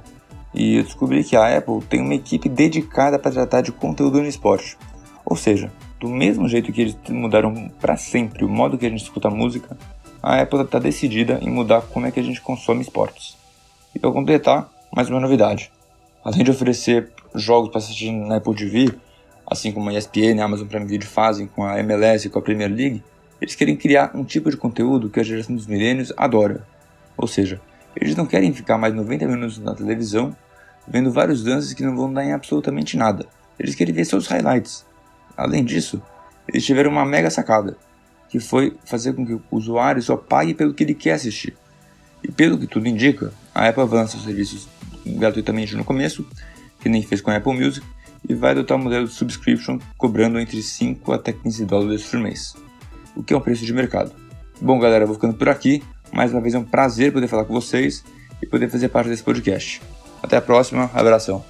E 0.53 0.75
eu 0.75 0.83
descobri 0.83 1.23
que 1.23 1.35
a 1.35 1.57
Apple 1.57 1.81
tem 1.89 2.01
uma 2.01 2.13
equipe 2.13 2.49
dedicada 2.49 3.17
para 3.17 3.31
tratar 3.31 3.61
de 3.61 3.71
conteúdo 3.71 4.19
no 4.19 4.27
esporte. 4.27 4.77
Ou 5.25 5.37
seja, 5.37 5.71
do 6.01 6.09
mesmo 6.09 6.49
jeito 6.49 6.73
que 6.73 6.81
eles 6.81 6.97
mudaram 7.09 7.69
para 7.79 7.95
sempre 7.95 8.43
o 8.43 8.49
modo 8.49 8.75
que 8.75 8.87
a 8.87 8.89
gente 8.89 9.03
escuta 9.03 9.29
música, 9.29 9.77
a 10.21 10.41
Apple 10.41 10.61
está 10.61 10.79
decidida 10.79 11.37
em 11.43 11.49
mudar 11.51 11.83
como 11.83 12.07
é 12.07 12.11
que 12.11 12.19
a 12.19 12.23
gente 12.23 12.41
consome 12.41 12.81
esportes. 12.81 13.37
E 13.93 13.99
para 13.99 14.11
completar, 14.11 14.67
mais 14.91 15.07
uma 15.11 15.19
novidade. 15.19 15.71
Além 16.25 16.43
de 16.43 16.49
oferecer 16.49 17.11
jogos 17.35 17.69
para 17.69 17.77
assistir 17.77 18.11
na 18.11 18.37
Apple 18.37 18.55
TV, 18.55 18.91
assim 19.45 19.71
como 19.71 19.91
a 19.91 19.93
ESPN 19.93 20.37
e 20.37 20.41
a 20.41 20.45
Amazon 20.45 20.67
Prime 20.67 20.87
Video 20.87 21.07
fazem 21.07 21.45
com 21.45 21.63
a 21.63 21.79
MLS 21.79 22.25
e 22.25 22.31
com 22.31 22.39
a 22.39 22.41
Premier 22.41 22.71
League, 22.71 23.03
eles 23.39 23.53
querem 23.53 23.75
criar 23.75 24.11
um 24.15 24.23
tipo 24.23 24.49
de 24.49 24.57
conteúdo 24.57 25.07
que 25.07 25.19
a 25.19 25.23
geração 25.23 25.55
dos 25.55 25.67
milênios 25.67 26.11
adora. 26.17 26.65
Ou 27.15 27.27
seja, 27.27 27.61
eles 27.95 28.15
não 28.15 28.25
querem 28.25 28.51
ficar 28.51 28.79
mais 28.79 28.95
90 28.95 29.27
minutos 29.27 29.59
na 29.59 29.75
televisão 29.75 30.35
vendo 30.87 31.11
vários 31.11 31.45
lances 31.45 31.75
que 31.75 31.83
não 31.83 31.95
vão 31.95 32.11
dar 32.11 32.25
em 32.25 32.33
absolutamente 32.33 32.97
nada. 32.97 33.27
Eles 33.59 33.75
querem 33.75 33.93
ver 33.93 34.05
seus 34.05 34.25
highlights. 34.25 34.89
Além 35.41 35.65
disso, 35.65 35.99
eles 36.47 36.63
tiveram 36.63 36.91
uma 36.91 37.03
mega 37.03 37.31
sacada, 37.31 37.75
que 38.29 38.39
foi 38.39 38.77
fazer 38.85 39.13
com 39.13 39.25
que 39.25 39.33
o 39.33 39.41
usuário 39.49 39.99
só 39.99 40.15
pague 40.15 40.53
pelo 40.53 40.71
que 40.71 40.83
ele 40.83 40.93
quer 40.93 41.13
assistir. 41.13 41.57
E 42.23 42.31
pelo 42.31 42.59
que 42.59 42.67
tudo 42.67 42.87
indica, 42.87 43.33
a 43.53 43.67
Apple 43.67 43.81
avança 43.81 44.17
os 44.17 44.23
serviços 44.23 44.69
gratuitamente 45.03 45.75
no 45.75 45.83
começo, 45.83 46.23
que 46.79 46.87
nem 46.87 47.01
fez 47.01 47.21
com 47.21 47.31
a 47.31 47.37
Apple 47.37 47.53
Music, 47.53 47.83
e 48.29 48.35
vai 48.35 48.51
adotar 48.51 48.77
o 48.77 48.79
modelo 48.79 49.07
de 49.07 49.13
subscription 49.13 49.79
cobrando 49.97 50.39
entre 50.39 50.61
5 50.61 51.11
até 51.11 51.33
15 51.33 51.65
dólares 51.65 52.03
por 52.03 52.19
mês, 52.19 52.55
o 53.15 53.23
que 53.23 53.33
é 53.33 53.37
um 53.37 53.41
preço 53.41 53.65
de 53.65 53.73
mercado. 53.73 54.11
Bom, 54.61 54.79
galera, 54.79 55.07
vou 55.07 55.15
ficando 55.15 55.33
por 55.33 55.49
aqui. 55.49 55.83
Mais 56.13 56.31
uma 56.31 56.39
vez 56.39 56.53
é 56.53 56.59
um 56.59 56.63
prazer 56.63 57.11
poder 57.11 57.27
falar 57.27 57.45
com 57.45 57.53
vocês 57.53 58.03
e 58.43 58.45
poder 58.45 58.69
fazer 58.69 58.89
parte 58.89 59.09
desse 59.09 59.23
podcast. 59.23 59.81
Até 60.21 60.37
a 60.37 60.41
próxima, 60.41 60.91
abração. 60.93 61.43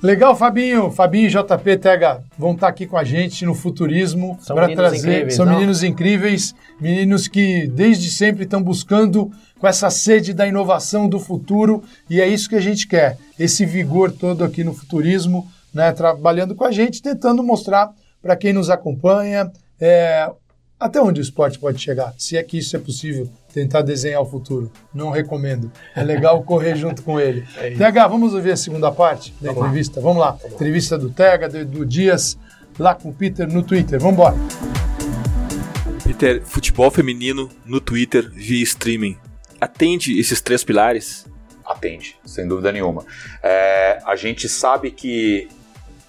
Legal, 0.00 0.36
Fabinho. 0.36 0.90
Fabinho 0.90 1.26
e 1.26 1.30
JP 1.30 1.76
Tega 1.78 2.22
vão 2.38 2.52
estar 2.52 2.68
aqui 2.68 2.86
com 2.86 2.96
a 2.96 3.02
gente 3.02 3.44
no 3.44 3.54
Futurismo 3.54 4.38
para 4.46 4.72
trazer. 4.74 5.30
São 5.32 5.44
não? 5.44 5.54
meninos 5.54 5.82
incríveis, 5.82 6.54
meninos 6.80 7.26
que 7.26 7.66
desde 7.66 8.10
sempre 8.10 8.44
estão 8.44 8.62
buscando 8.62 9.30
com 9.58 9.66
essa 9.66 9.90
sede 9.90 10.32
da 10.32 10.46
inovação 10.46 11.08
do 11.08 11.18
futuro 11.18 11.82
e 12.08 12.20
é 12.20 12.28
isso 12.28 12.48
que 12.48 12.54
a 12.54 12.60
gente 12.60 12.86
quer. 12.86 13.18
Esse 13.36 13.66
vigor 13.66 14.12
todo 14.12 14.44
aqui 14.44 14.62
no 14.62 14.72
Futurismo, 14.72 15.48
né, 15.74 15.90
trabalhando 15.90 16.54
com 16.54 16.64
a 16.64 16.70
gente, 16.70 17.02
tentando 17.02 17.42
mostrar 17.42 17.90
para 18.22 18.36
quem 18.36 18.52
nos 18.52 18.70
acompanha 18.70 19.50
é, 19.80 20.30
até 20.80 21.02
onde 21.02 21.20
o 21.20 21.22
esporte 21.22 21.58
pode 21.58 21.80
chegar, 21.80 22.14
se 22.16 22.36
é 22.36 22.42
que 22.42 22.58
isso 22.58 22.76
é 22.76 22.78
possível, 22.78 23.28
tentar 23.52 23.82
desenhar 23.82 24.22
o 24.22 24.26
futuro. 24.26 24.70
Não 24.94 25.10
recomendo. 25.10 25.72
É 25.94 26.04
legal 26.04 26.40
correr 26.44 26.76
junto 26.76 27.02
com 27.02 27.18
ele. 27.18 27.44
É 27.56 27.72
TH, 27.72 28.06
vamos 28.06 28.32
ouvir 28.32 28.52
a 28.52 28.56
segunda 28.56 28.92
parte 28.92 29.34
da 29.40 29.48
vamos 29.48 29.66
entrevista? 29.66 29.98
Lá. 29.98 30.06
Vamos 30.06 30.20
lá. 30.20 30.30
Vamos 30.32 30.54
entrevista 30.54 30.96
do 30.96 31.10
Tega, 31.10 31.48
do, 31.48 31.64
do 31.64 31.84
Dias, 31.84 32.38
lá 32.78 32.94
com 32.94 33.08
o 33.08 33.12
Peter 33.12 33.52
no 33.52 33.62
Twitter. 33.64 33.98
Vamos 33.98 34.14
embora. 34.14 34.36
Peter, 36.04 36.42
futebol 36.44 36.90
feminino 36.92 37.50
no 37.66 37.80
Twitter 37.80 38.30
via 38.30 38.62
streaming. 38.62 39.16
Atende 39.60 40.18
esses 40.18 40.40
três 40.40 40.62
pilares? 40.62 41.26
Atende, 41.66 42.16
sem 42.24 42.46
dúvida 42.46 42.70
nenhuma. 42.70 43.04
É, 43.42 43.98
a 44.06 44.14
gente 44.14 44.48
sabe 44.48 44.92
que, 44.92 45.48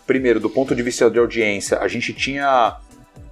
primeiro, 0.05 0.39
do 0.39 0.49
ponto 0.49 0.76
de 0.76 0.84
vista 0.84 1.09
de 1.09 1.17
audiência, 1.17 1.80
a 1.80 1.88
gente 1.88 2.13
tinha 2.13 2.78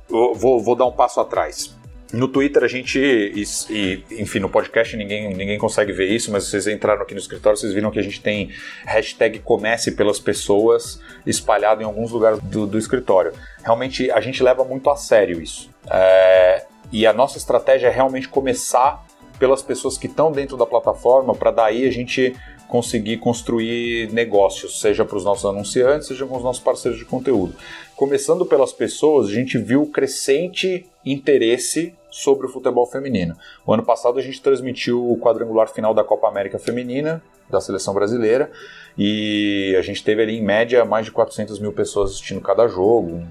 vou, 0.09 0.59
vou 0.59 0.75
dar 0.75 0.85
um 0.85 0.91
passo 0.91 1.19
atrás. 1.19 1.75
No 2.13 2.27
Twitter 2.27 2.63
a 2.63 2.67
gente, 2.67 2.97
e, 2.97 3.43
e, 3.69 4.21
enfim, 4.21 4.39
no 4.39 4.47
podcast 4.47 4.95
ninguém, 4.95 5.33
ninguém 5.33 5.57
consegue 5.57 5.91
ver 5.91 6.09
isso, 6.09 6.31
mas 6.31 6.45
vocês 6.45 6.65
entraram 6.65 7.01
aqui 7.01 7.13
no 7.13 7.19
escritório, 7.19 7.57
vocês 7.57 7.73
viram 7.73 7.91
que 7.91 7.99
a 7.99 8.03
gente 8.03 8.21
tem 8.21 8.49
hashtag 8.85 9.39
comece 9.39 9.91
pelas 9.91 10.17
pessoas 10.17 11.01
espalhado 11.25 11.81
em 11.81 11.85
alguns 11.85 12.11
lugares 12.11 12.39
do, 12.39 12.65
do 12.65 12.77
escritório. 12.77 13.33
Realmente 13.61 14.09
a 14.09 14.21
gente 14.21 14.41
leva 14.41 14.63
muito 14.63 14.89
a 14.89 14.95
sério 14.95 15.41
isso. 15.41 15.69
É, 15.89 16.65
e 16.93 17.05
a 17.05 17.11
nossa 17.11 17.37
estratégia 17.37 17.87
é 17.87 17.91
realmente 17.91 18.29
começar 18.29 19.05
pelas 19.37 19.61
pessoas 19.61 19.97
que 19.97 20.07
estão 20.07 20.31
dentro 20.31 20.55
da 20.55 20.65
plataforma, 20.65 21.35
para 21.35 21.51
daí 21.51 21.85
a 21.85 21.91
gente 21.91 22.33
conseguir 22.67 23.17
construir 23.17 24.11
negócios, 24.11 24.79
seja 24.79 25.05
para 25.05 25.17
os 25.17 25.23
nossos 25.23 25.45
anunciantes, 25.45 26.07
seja 26.07 26.25
com 26.25 26.35
os 26.35 26.43
nossos 26.43 26.61
parceiros 26.61 26.99
de 26.99 27.05
conteúdo. 27.05 27.55
Começando 27.95 28.45
pelas 28.45 28.73
pessoas, 28.73 29.27
a 29.27 29.33
gente 29.33 29.57
viu 29.57 29.85
crescente 29.87 30.85
interesse 31.05 31.93
sobre 32.11 32.45
o 32.45 32.49
futebol 32.49 32.85
feminino. 32.85 33.35
O 33.65 33.73
ano 33.73 33.83
passado 33.83 34.19
a 34.19 34.21
gente 34.21 34.41
transmitiu 34.41 35.11
o 35.11 35.17
quadrangular 35.17 35.69
final 35.69 35.93
da 35.93 36.03
Copa 36.03 36.27
América 36.27 36.59
Feminina, 36.59 37.21
da 37.49 37.61
seleção 37.61 37.93
brasileira, 37.93 38.51
e 38.97 39.75
a 39.77 39.81
gente 39.81 40.03
teve 40.03 40.21
ali 40.21 40.37
em 40.37 40.43
média 40.43 40.83
mais 40.83 41.05
de 41.05 41.11
400 41.11 41.59
mil 41.59 41.71
pessoas 41.71 42.11
assistindo 42.11 42.41
cada 42.41 42.67
jogo. 42.67 43.23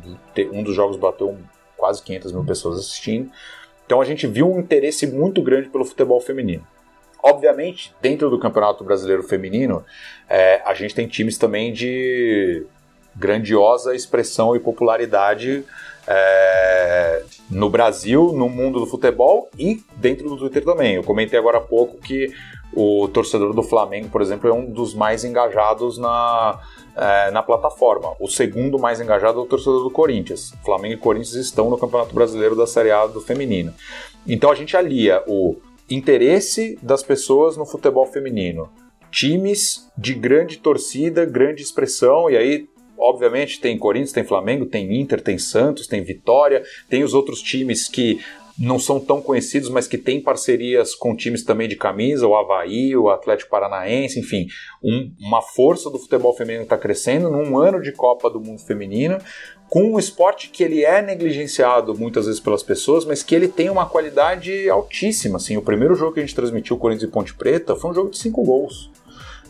Um 0.52 0.62
dos 0.62 0.74
jogos 0.74 0.96
bateu 0.96 1.36
quase 1.76 2.02
500 2.02 2.32
mil 2.32 2.44
pessoas 2.44 2.78
assistindo. 2.78 3.30
Então 3.84 4.00
a 4.00 4.04
gente 4.04 4.26
viu 4.26 4.50
um 4.50 4.58
interesse 4.58 5.06
muito 5.06 5.42
grande 5.42 5.68
pelo 5.68 5.84
futebol 5.84 6.20
feminino. 6.20 6.66
Obviamente, 7.28 7.92
dentro 8.00 8.30
do 8.30 8.38
Campeonato 8.38 8.84
Brasileiro 8.84 9.24
Feminino, 9.24 9.84
é, 10.28 10.62
a 10.64 10.74
gente 10.74 10.94
tem 10.94 11.08
times 11.08 11.36
também 11.36 11.72
de 11.72 12.64
grandiosa 13.16 13.96
expressão 13.96 14.54
e 14.54 14.60
popularidade 14.60 15.64
é, 16.06 17.24
no 17.50 17.68
Brasil, 17.68 18.32
no 18.32 18.48
mundo 18.48 18.78
do 18.78 18.86
futebol 18.86 19.48
e 19.58 19.82
dentro 19.96 20.28
do 20.28 20.36
Twitter 20.36 20.64
também. 20.64 20.94
Eu 20.94 21.02
comentei 21.02 21.36
agora 21.36 21.58
há 21.58 21.60
pouco 21.60 21.98
que 21.98 22.32
o 22.72 23.08
torcedor 23.08 23.52
do 23.52 23.62
Flamengo, 23.62 24.08
por 24.08 24.22
exemplo, 24.22 24.48
é 24.48 24.52
um 24.52 24.70
dos 24.70 24.94
mais 24.94 25.24
engajados 25.24 25.98
na, 25.98 26.60
é, 26.94 27.32
na 27.32 27.42
plataforma. 27.42 28.14
O 28.20 28.28
segundo 28.28 28.78
mais 28.78 29.00
engajado 29.00 29.40
é 29.40 29.42
o 29.42 29.46
torcedor 29.46 29.82
do 29.82 29.90
Corinthians. 29.90 30.54
Flamengo 30.64 30.94
e 30.94 30.98
Corinthians 30.98 31.34
estão 31.34 31.70
no 31.70 31.76
Campeonato 31.76 32.14
Brasileiro 32.14 32.54
da 32.54 32.68
Série 32.68 32.92
A 32.92 33.04
do 33.06 33.20
feminino. 33.20 33.74
Então 34.24 34.48
a 34.48 34.54
gente 34.54 34.76
alia 34.76 35.24
o 35.26 35.56
interesse 35.88 36.78
das 36.82 37.02
pessoas 37.02 37.56
no 37.56 37.64
futebol 37.64 38.06
feminino. 38.06 38.70
Times 39.10 39.90
de 39.96 40.14
grande 40.14 40.58
torcida, 40.58 41.24
grande 41.24 41.62
expressão, 41.62 42.28
e 42.28 42.36
aí, 42.36 42.68
obviamente, 42.98 43.60
tem 43.60 43.78
Corinthians, 43.78 44.12
tem 44.12 44.24
Flamengo, 44.24 44.66
tem 44.66 45.00
Inter, 45.00 45.20
tem 45.20 45.38
Santos, 45.38 45.86
tem 45.86 46.02
Vitória, 46.02 46.62
tem 46.88 47.02
os 47.02 47.14
outros 47.14 47.40
times 47.40 47.88
que 47.88 48.20
não 48.58 48.78
são 48.78 48.98
tão 48.98 49.20
conhecidos, 49.20 49.68
mas 49.68 49.86
que 49.86 49.98
têm 49.98 50.20
parcerias 50.20 50.94
com 50.94 51.14
times 51.14 51.44
também 51.44 51.68
de 51.68 51.76
camisa, 51.76 52.26
o 52.26 52.34
Havaí, 52.34 52.96
o 52.96 53.10
Atlético 53.10 53.50
Paranaense, 53.50 54.18
enfim, 54.18 54.46
um, 54.82 55.12
uma 55.20 55.42
força 55.42 55.90
do 55.90 55.98
futebol 55.98 56.34
feminino 56.34 56.64
está 56.64 56.78
crescendo 56.78 57.30
num 57.30 57.58
ano 57.58 57.82
de 57.82 57.92
Copa 57.92 58.30
do 58.30 58.40
Mundo 58.40 58.60
Feminino, 58.60 59.18
com 59.68 59.82
um 59.92 59.98
esporte 59.98 60.48
que 60.48 60.62
ele 60.62 60.84
é 60.84 61.02
negligenciado 61.02 61.96
muitas 61.96 62.26
vezes 62.26 62.40
pelas 62.40 62.62
pessoas, 62.62 63.04
mas 63.04 63.22
que 63.22 63.34
ele 63.34 63.48
tem 63.48 63.68
uma 63.68 63.86
qualidade 63.86 64.68
altíssima. 64.70 65.36
Assim, 65.36 65.56
o 65.56 65.62
primeiro 65.62 65.94
jogo 65.94 66.12
que 66.12 66.20
a 66.20 66.22
gente 66.22 66.34
transmitiu, 66.34 66.78
Corinthians 66.78 67.08
e 67.08 67.12
Ponte 67.12 67.34
Preta, 67.34 67.74
foi 67.74 67.90
um 67.90 67.94
jogo 67.94 68.10
de 68.10 68.18
cinco 68.18 68.42
gols. 68.44 68.90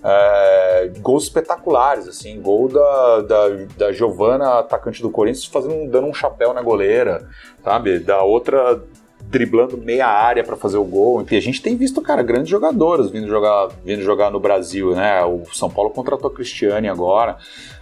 É, 0.03 0.91
gols 1.01 1.25
espetaculares, 1.25 2.07
assim, 2.07 2.41
gol 2.41 2.69
da, 2.69 3.21
da, 3.23 3.49
da 3.77 3.93
Giovana, 3.93 4.61
atacante 4.61 5.03
do 5.03 5.11
Corinthians, 5.11 5.47
fazendo, 5.47 5.91
dando 5.91 6.07
um 6.07 6.15
chapéu 6.15 6.55
na 6.55 6.63
goleira, 6.63 7.29
sabe? 7.63 7.99
Da 7.99 8.23
outra 8.23 8.81
driblando 9.29 9.77
meia 9.77 10.07
área 10.07 10.45
para 10.45 10.57
fazer 10.57 10.77
o 10.77 10.85
gol. 10.85 11.21
Enfim, 11.21 11.37
a 11.37 11.43
gente 11.43 11.61
tem 11.61 11.77
visto, 11.77 12.01
cara, 12.01 12.23
grandes 12.23 12.49
jogadores 12.49 13.11
vindo 13.11 13.27
jogar, 13.27 13.69
vindo 13.85 14.03
jogar 14.03 14.31
no 14.31 14.39
Brasil, 14.39 14.95
né? 14.95 15.25
O 15.25 15.43
São 15.53 15.69
Paulo 15.69 15.91
contratou 15.91 16.31
a 16.31 16.35
Cristiane 16.35 16.89
agora. 16.89 17.37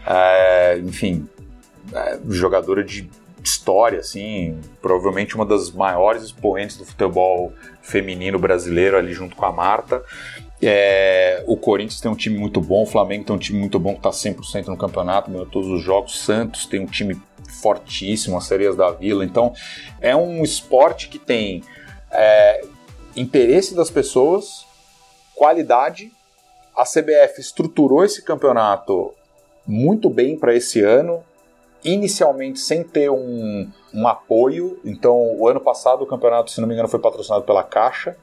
É, 0.07 0.79
enfim, 0.79 1.29
é, 1.93 2.19
jogadora 2.29 2.83
de 2.83 3.09
história, 3.43 4.01
assim, 4.01 4.59
provavelmente 4.81 5.35
uma 5.35 5.45
das 5.45 5.71
maiores 5.71 6.23
expoentes 6.23 6.79
do 6.79 6.85
futebol 6.85 7.53
feminino 7.83 8.39
brasileiro 8.39 8.97
ali 8.97 9.13
junto 9.13 9.37
com 9.37 9.45
a 9.45 9.53
Marta. 9.53 10.03
É, 10.63 11.45
o 11.47 11.57
Corinthians 11.57 12.01
tem 12.01 12.11
um 12.11 12.15
time 12.15 12.39
muito 12.39 12.59
bom, 12.59 12.85
o 12.85 12.87
Flamengo 12.87 13.25
tem 13.25 13.37
um 13.37 13.39
time 13.39 13.59
muito 13.59 13.79
bom 13.79 13.93
que 13.93 13.99
está 13.99 14.11
100% 14.11 14.69
no 14.69 14.79
campeonato, 14.79 15.31
ganhou 15.31 15.45
todos 15.45 15.69
os 15.69 15.83
jogos. 15.83 16.19
Santos 16.19 16.65
tem 16.65 16.81
um 16.81 16.87
time 16.87 17.21
fortíssimo, 17.61 18.39
as 18.39 18.45
Sereias 18.45 18.75
da 18.75 18.91
Vila. 18.91 19.25
Então, 19.25 19.53
é 20.01 20.17
um 20.17 20.43
esporte 20.43 21.09
que 21.09 21.19
tem 21.19 21.63
é, 22.11 22.63
interesse 23.15 23.75
das 23.75 23.91
pessoas, 23.91 24.65
qualidade. 25.35 26.11
A 26.75 26.85
CBF 26.85 27.41
estruturou 27.41 28.05
esse 28.05 28.23
campeonato 28.23 29.13
muito 29.67 30.09
bem 30.09 30.39
para 30.39 30.55
esse 30.55 30.81
ano, 30.81 31.23
inicialmente 31.85 32.59
sem 32.59 32.83
ter 32.83 33.11
um, 33.11 33.71
um 33.93 34.09
apoio. 34.09 34.81
Então, 34.85 35.37
o 35.39 35.47
ano 35.47 35.61
passado 35.61 36.03
o 36.03 36.07
campeonato, 36.07 36.51
se 36.51 36.61
não 36.61 36.67
me 36.67 36.75
engano, 36.75 36.89
foi 36.89 36.99
patrocinado 36.99 37.45
pela 37.45 37.63
Caixa. 37.63 38.17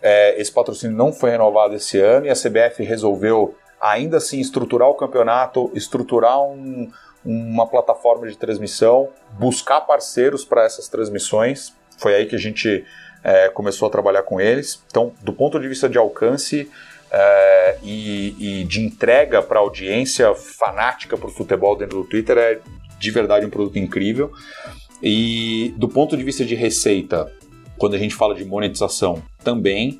É, 0.00 0.40
esse 0.40 0.50
patrocínio 0.50 0.96
não 0.96 1.12
foi 1.12 1.30
renovado 1.30 1.74
esse 1.74 2.00
ano 2.00 2.26
e 2.26 2.30
a 2.30 2.34
CBF 2.34 2.82
resolveu 2.82 3.54
ainda 3.80 4.16
assim 4.16 4.40
estruturar 4.40 4.88
o 4.88 4.94
campeonato, 4.94 5.70
estruturar 5.74 6.40
um, 6.42 6.90
uma 7.24 7.66
plataforma 7.66 8.26
de 8.26 8.36
transmissão, 8.36 9.08
buscar 9.32 9.82
parceiros 9.82 10.44
para 10.44 10.64
essas 10.64 10.88
transmissões. 10.88 11.72
Foi 11.98 12.14
aí 12.14 12.26
que 12.26 12.34
a 12.34 12.38
gente 12.38 12.84
é, 13.22 13.48
começou 13.48 13.86
a 13.88 13.90
trabalhar 13.90 14.22
com 14.22 14.40
eles. 14.40 14.82
Então, 14.88 15.12
do 15.20 15.32
ponto 15.32 15.60
de 15.60 15.68
vista 15.68 15.88
de 15.88 15.98
alcance 15.98 16.70
é, 17.10 17.76
e, 17.82 18.60
e, 18.62 18.64
de 18.64 18.80
entrega 18.80 19.42
para 19.42 19.58
a 19.58 19.62
audiência 19.62 20.34
fanática 20.34 21.16
para 21.16 21.28
o 21.28 21.30
futebol 21.30 21.76
dentro 21.76 22.02
do 22.02 22.08
Twitter, 22.08 22.38
é 22.38 22.58
de 23.02 23.10
verdade 23.10 23.44
um 23.44 23.50
produto 23.50 23.78
incrível. 23.78 24.32
E 25.02 25.74
do 25.76 25.88
ponto 25.88 26.16
de 26.16 26.22
vista 26.22 26.44
de 26.44 26.54
receita, 26.54 27.30
quando 27.76 27.94
a 27.94 27.98
gente 27.98 28.14
fala 28.14 28.34
de 28.34 28.44
monetização, 28.44 29.20
também. 29.42 29.98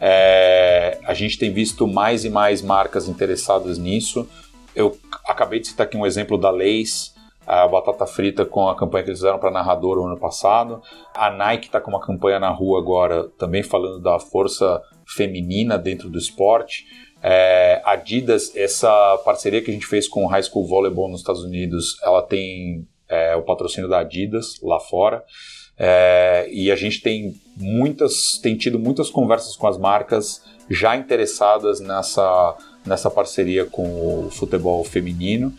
É, 0.00 0.98
a 1.04 1.14
gente 1.14 1.38
tem 1.38 1.52
visto 1.52 1.86
mais 1.86 2.24
e 2.24 2.30
mais 2.30 2.62
marcas 2.62 3.08
interessadas 3.08 3.78
nisso. 3.78 4.28
Eu 4.74 4.96
acabei 5.26 5.60
de 5.60 5.68
citar 5.68 5.86
aqui 5.86 5.96
um 5.96 6.06
exemplo 6.06 6.36
da 6.38 6.50
Lays, 6.50 7.14
a 7.46 7.66
batata 7.66 8.06
frita 8.06 8.44
com 8.44 8.68
a 8.68 8.76
campanha 8.76 9.04
que 9.04 9.10
eles 9.10 9.20
fizeram 9.20 9.38
para 9.38 9.50
narrador 9.50 9.98
o 9.98 10.06
ano 10.06 10.18
passado. 10.18 10.80
A 11.14 11.30
Nike 11.30 11.66
está 11.66 11.80
com 11.80 11.90
uma 11.90 12.00
campanha 12.00 12.38
na 12.38 12.50
rua 12.50 12.78
agora, 12.78 13.28
também 13.38 13.62
falando 13.62 14.00
da 14.00 14.18
força 14.18 14.80
feminina 15.06 15.76
dentro 15.76 16.08
do 16.08 16.18
esporte. 16.18 16.84
É, 17.26 17.80
Adidas, 17.86 18.54
essa 18.54 19.16
parceria 19.24 19.62
que 19.62 19.70
a 19.70 19.74
gente 19.74 19.86
fez 19.86 20.06
com 20.06 20.24
o 20.24 20.26
High 20.26 20.42
School 20.42 20.66
Volleyball 20.66 21.08
nos 21.08 21.20
Estados 21.20 21.42
Unidos, 21.42 21.96
ela 22.02 22.20
tem 22.20 22.86
é, 23.08 23.34
o 23.34 23.40
patrocínio 23.40 23.88
da 23.88 24.00
Adidas 24.00 24.60
lá 24.62 24.78
fora. 24.78 25.24
É, 25.78 26.46
e 26.52 26.70
a 26.70 26.76
gente 26.76 27.00
tem 27.00 27.34
muitas, 27.56 28.38
tem 28.42 28.54
tido 28.54 28.78
muitas 28.78 29.08
conversas 29.08 29.56
com 29.56 29.66
as 29.66 29.78
marcas 29.78 30.42
já 30.68 30.94
interessadas 30.96 31.80
nessa, 31.80 32.58
nessa 32.84 33.10
parceria 33.10 33.64
com 33.64 34.26
o 34.26 34.30
futebol 34.30 34.84
feminino. 34.84 35.50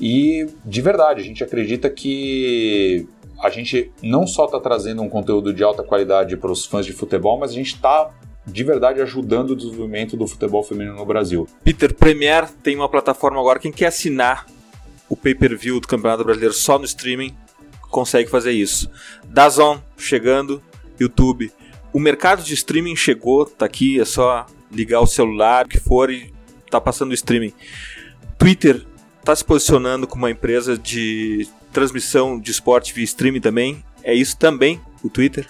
E 0.00 0.46
de 0.64 0.80
verdade, 0.80 1.20
a 1.20 1.24
gente 1.24 1.44
acredita 1.44 1.90
que 1.90 3.06
a 3.42 3.50
gente 3.50 3.92
não 4.02 4.26
só 4.26 4.46
está 4.46 4.58
trazendo 4.58 5.02
um 5.02 5.10
conteúdo 5.10 5.52
de 5.52 5.62
alta 5.62 5.82
qualidade 5.82 6.38
para 6.38 6.50
os 6.50 6.64
fãs 6.64 6.86
de 6.86 6.94
futebol, 6.94 7.38
mas 7.38 7.50
a 7.50 7.54
gente 7.54 7.74
está 7.74 8.10
de 8.46 8.64
verdade 8.64 9.00
ajudando 9.00 9.50
o 9.50 9.56
desenvolvimento 9.56 10.16
do 10.16 10.26
futebol 10.26 10.62
feminino 10.62 10.96
no 10.96 11.04
Brasil. 11.04 11.48
Peter, 11.62 11.94
Premier 11.94 12.48
tem 12.62 12.76
uma 12.76 12.88
plataforma 12.88 13.38
agora. 13.38 13.58
Quem 13.58 13.72
quer 13.72 13.86
assinar 13.86 14.46
o 15.08 15.16
pay-per-view 15.16 15.78
do 15.78 15.86
Campeonato 15.86 16.24
Brasileiro 16.24 16.54
só 16.54 16.78
no 16.78 16.84
streaming 16.84 17.34
consegue 17.90 18.30
fazer 18.30 18.52
isso. 18.52 18.90
Dazon 19.24 19.80
chegando, 19.96 20.62
YouTube. 20.98 21.52
O 21.92 22.00
mercado 22.00 22.42
de 22.42 22.54
streaming 22.54 22.96
chegou, 22.96 23.44
tá 23.44 23.66
aqui, 23.66 24.00
é 24.00 24.04
só 24.04 24.46
ligar 24.70 25.00
o 25.00 25.06
celular, 25.06 25.66
o 25.66 25.68
que 25.68 25.78
for 25.78 26.10
e 26.10 26.32
tá 26.70 26.80
passando 26.80 27.10
o 27.10 27.14
streaming. 27.14 27.52
Twitter 28.38 28.86
está 29.20 29.36
se 29.36 29.44
posicionando 29.44 30.06
como 30.06 30.24
uma 30.24 30.30
empresa 30.30 30.76
de 30.76 31.46
transmissão 31.70 32.40
de 32.40 32.50
esporte 32.50 32.94
via 32.94 33.04
streaming 33.04 33.40
também. 33.40 33.84
É 34.02 34.14
isso 34.14 34.36
também, 34.36 34.80
o 35.04 35.10
Twitter? 35.10 35.46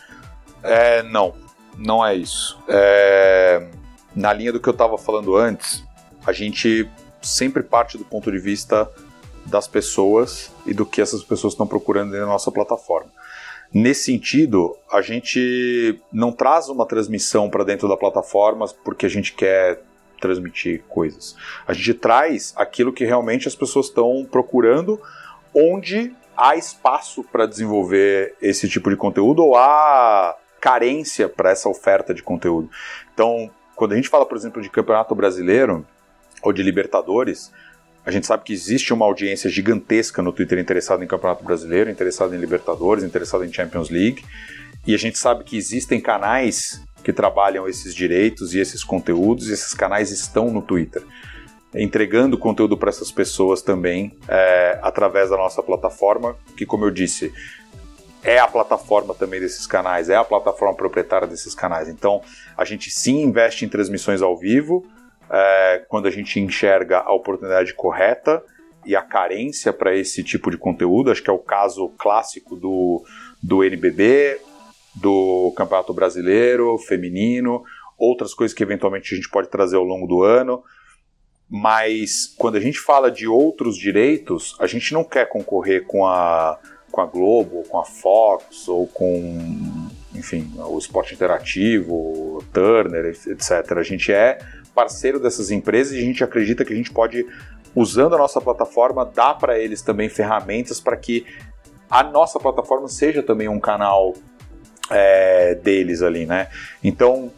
É, 0.63 1.03
não, 1.05 1.35
não 1.77 2.05
é 2.05 2.15
isso. 2.15 2.59
É, 2.69 3.67
na 4.15 4.33
linha 4.33 4.53
do 4.53 4.61
que 4.61 4.69
eu 4.69 4.73
estava 4.73 4.99
falando 4.99 5.37
antes, 5.37 5.83
a 6.27 6.33
gente 6.33 6.89
sempre 7.21 7.63
parte 7.63 7.97
do 7.97 8.05
ponto 8.05 8.31
de 8.31 8.39
vista 8.39 8.91
das 9.47 9.67
pessoas 9.67 10.53
e 10.67 10.73
do 10.75 10.87
que 10.87 11.01
essas 11.01 11.23
pessoas 11.23 11.55
estão 11.55 11.67
procurando 11.67 12.13
na 12.13 12.27
nossa 12.27 12.51
plataforma. 12.51 13.11
Nesse 13.73 14.05
sentido, 14.05 14.77
a 14.91 15.01
gente 15.01 15.99
não 16.13 16.31
traz 16.31 16.69
uma 16.69 16.87
transmissão 16.87 17.49
para 17.49 17.65
dentro 17.65 17.89
da 17.89 17.97
plataforma 17.97 18.67
porque 18.85 19.07
a 19.07 19.09
gente 19.09 19.33
quer 19.33 19.81
transmitir 20.21 20.85
coisas. 20.89 21.35
A 21.67 21.73
gente 21.73 21.95
traz 21.95 22.53
aquilo 22.55 22.93
que 22.93 23.05
realmente 23.05 23.49
as 23.49 23.57
pessoas 23.57 23.87
estão 23.87 24.27
procurando, 24.31 25.01
onde 25.55 26.15
há 26.37 26.55
espaço 26.55 27.25
para 27.25 27.47
desenvolver 27.47 28.37
esse 28.41 28.69
tipo 28.69 28.91
de 28.91 28.97
conteúdo 28.97 29.43
ou 29.43 29.57
há 29.57 30.37
carência 30.63 31.29
para 31.29 31.51
essa 31.51 31.69
oferta 31.69 32.15
de 32.15 32.23
conteúdo. 32.23 32.71
Então, 33.13 33.51
quando 33.75 33.95
a 33.95 33.97
gente 33.97 34.09
fala, 34.09 34.25
por 34.25 34.39
exemplo, 34.39 34.63
de 34.63 34.71
Campeonato 34.71 35.13
Brasileiro 35.13 35.85
ou 36.41 36.53
de 36.53 36.63
Libertadores, 36.63 37.51
a 38.07 38.13
gente 38.13 38.29
sabe 38.29 38.45
que 38.45 38.53
existe 38.53 38.95
uma 38.95 39.05
audiência 39.05 39.51
gigantesca 39.51 40.23
no 40.23 40.33
Twitter 40.33 40.61
interessada 40.61 41.03
em 41.03 41.09
Campeonato 41.09 41.43
Brasileiro, 41.43 41.91
interessada 41.91 42.37
em 42.37 42.39
Libertadores, 42.39 43.03
interessada 43.03 43.45
em 43.45 43.53
Champions 43.53 43.91
League. 43.91 44.25
E 44.87 44.95
a 44.95 44.99
gente 44.99 45.19
sabe 45.19 45.43
que 45.43 45.57
existem 45.57 46.01
canais 46.01 46.81
que 47.03 47.13
trabalham 47.13 47.69
esses 47.69 47.93
direitos 47.93 48.55
e 48.55 48.61
esses 48.61 48.85
conteúdos, 48.85 49.49
e 49.49 49.53
esses 49.53 49.75
canais 49.75 50.13
estão 50.13 50.49
no 50.49 50.63
Twitter, 50.63 51.03
entregando 51.75 52.39
conteúdo 52.39 52.77
para 52.77 52.91
essas 52.91 53.11
pessoas 53.11 53.63
também 53.63 54.17
é, 54.29 54.79
através 54.81 55.31
da 55.31 55.37
nossa 55.37 55.61
plataforma, 55.61 56.37
que, 56.57 56.65
como 56.65 56.85
eu 56.85 56.91
disse, 56.93 57.33
é 58.25 58.39
a 58.39 58.47
plataforma 58.47 59.15
também 59.15 59.41
desses 59.41 59.67
canais, 59.67 60.09
é 60.09 60.17
a 60.17 60.25
plataforma 60.25 60.75
proprietária 60.75 61.27
desses 61.27 61.55
canais. 61.55 61.89
Então, 61.89 62.23
a 62.57 62.65
gente 62.65 62.91
sim 62.91 63.23
investe 63.23 63.65
em 63.65 63.69
transmissões 63.69 64.23
ao 64.23 64.37
vivo 64.37 64.87
é, 65.31 65.85
quando 65.89 66.07
a 66.07 66.11
gente 66.11 66.39
enxerga 66.39 67.01
a 67.01 67.13
oportunidade 67.13 67.75
correta 67.75 68.43
e 68.85 68.95
a 68.95 69.03
carência 69.03 69.73
para 69.73 69.97
esse 69.97 70.23
tipo 70.23 70.51
de 70.51 70.57
conteúdo. 70.57 71.11
Acho 71.11 71.23
que 71.23 71.31
é 71.31 71.33
o 71.33 71.39
caso 71.39 71.89
clássico 71.99 72.55
do, 72.55 73.05
do 73.43 73.65
NBB, 73.65 74.41
do 74.95 75.53
Campeonato 75.57 75.93
Brasileiro, 75.93 76.79
feminino, 76.79 77.65
outras 77.99 78.35
coisas 78.35 78.55
que 78.55 78.63
eventualmente 78.63 79.15
a 79.15 79.17
gente 79.17 79.31
pode 79.31 79.49
trazer 79.49 79.77
ao 79.77 79.85
longo 79.85 80.07
do 80.07 80.23
ano. 80.23 80.63
Mas 81.49 82.35
quando 82.39 82.57
a 82.57 82.61
gente 82.61 82.79
fala 82.79 83.11
de 83.11 83.27
outros 83.27 83.77
direitos, 83.77 84.57
a 84.59 84.67
gente 84.67 84.93
não 84.95 85.05
quer 85.05 85.29
concorrer 85.29 85.85
com 85.87 86.07
a, 86.07 86.59
com 86.93 87.01
a 87.01 87.07
Globo, 87.07 87.65
com 87.69 87.79
a 87.81 87.85
Fox, 87.85 88.69
ou 88.69 88.87
com, 88.87 89.89
enfim, 90.15 90.53
o 90.59 90.79
Esporte 90.79 91.15
Interativo, 91.15 91.93
o 91.93 92.45
Turner, 92.53 93.07
etc. 93.07 93.73
A 93.77 93.83
gente 93.83 94.13
é 94.13 94.39
parceiro 94.75 95.19
dessas 95.19 95.51
empresas 95.51 95.95
e 95.95 95.99
a 95.99 96.03
gente 96.03 96.23
acredita 96.23 96.65
que 96.65 96.73
a 96.73 96.77
gente 96.77 96.93
pode, 96.93 97.27
usando 97.75 98.15
a 98.15 98.19
nossa 98.19 98.41
plataforma, 98.41 99.05
dar 99.05 99.35
para 99.35 99.59
eles 99.59 99.83
também 99.83 100.09
ferramentas 100.09 100.79
para 100.79 100.97
que 100.97 101.27
a 101.91 102.03
nossa 102.03 102.39
plataforma 102.39 102.89
seja 102.89 103.23
também 103.23 103.49
um 103.49 103.59
canal 103.59 104.15
é, 104.91 105.55
deles 105.55 106.03
ali, 106.03 106.27
né? 106.27 106.49
Então, 106.83 107.31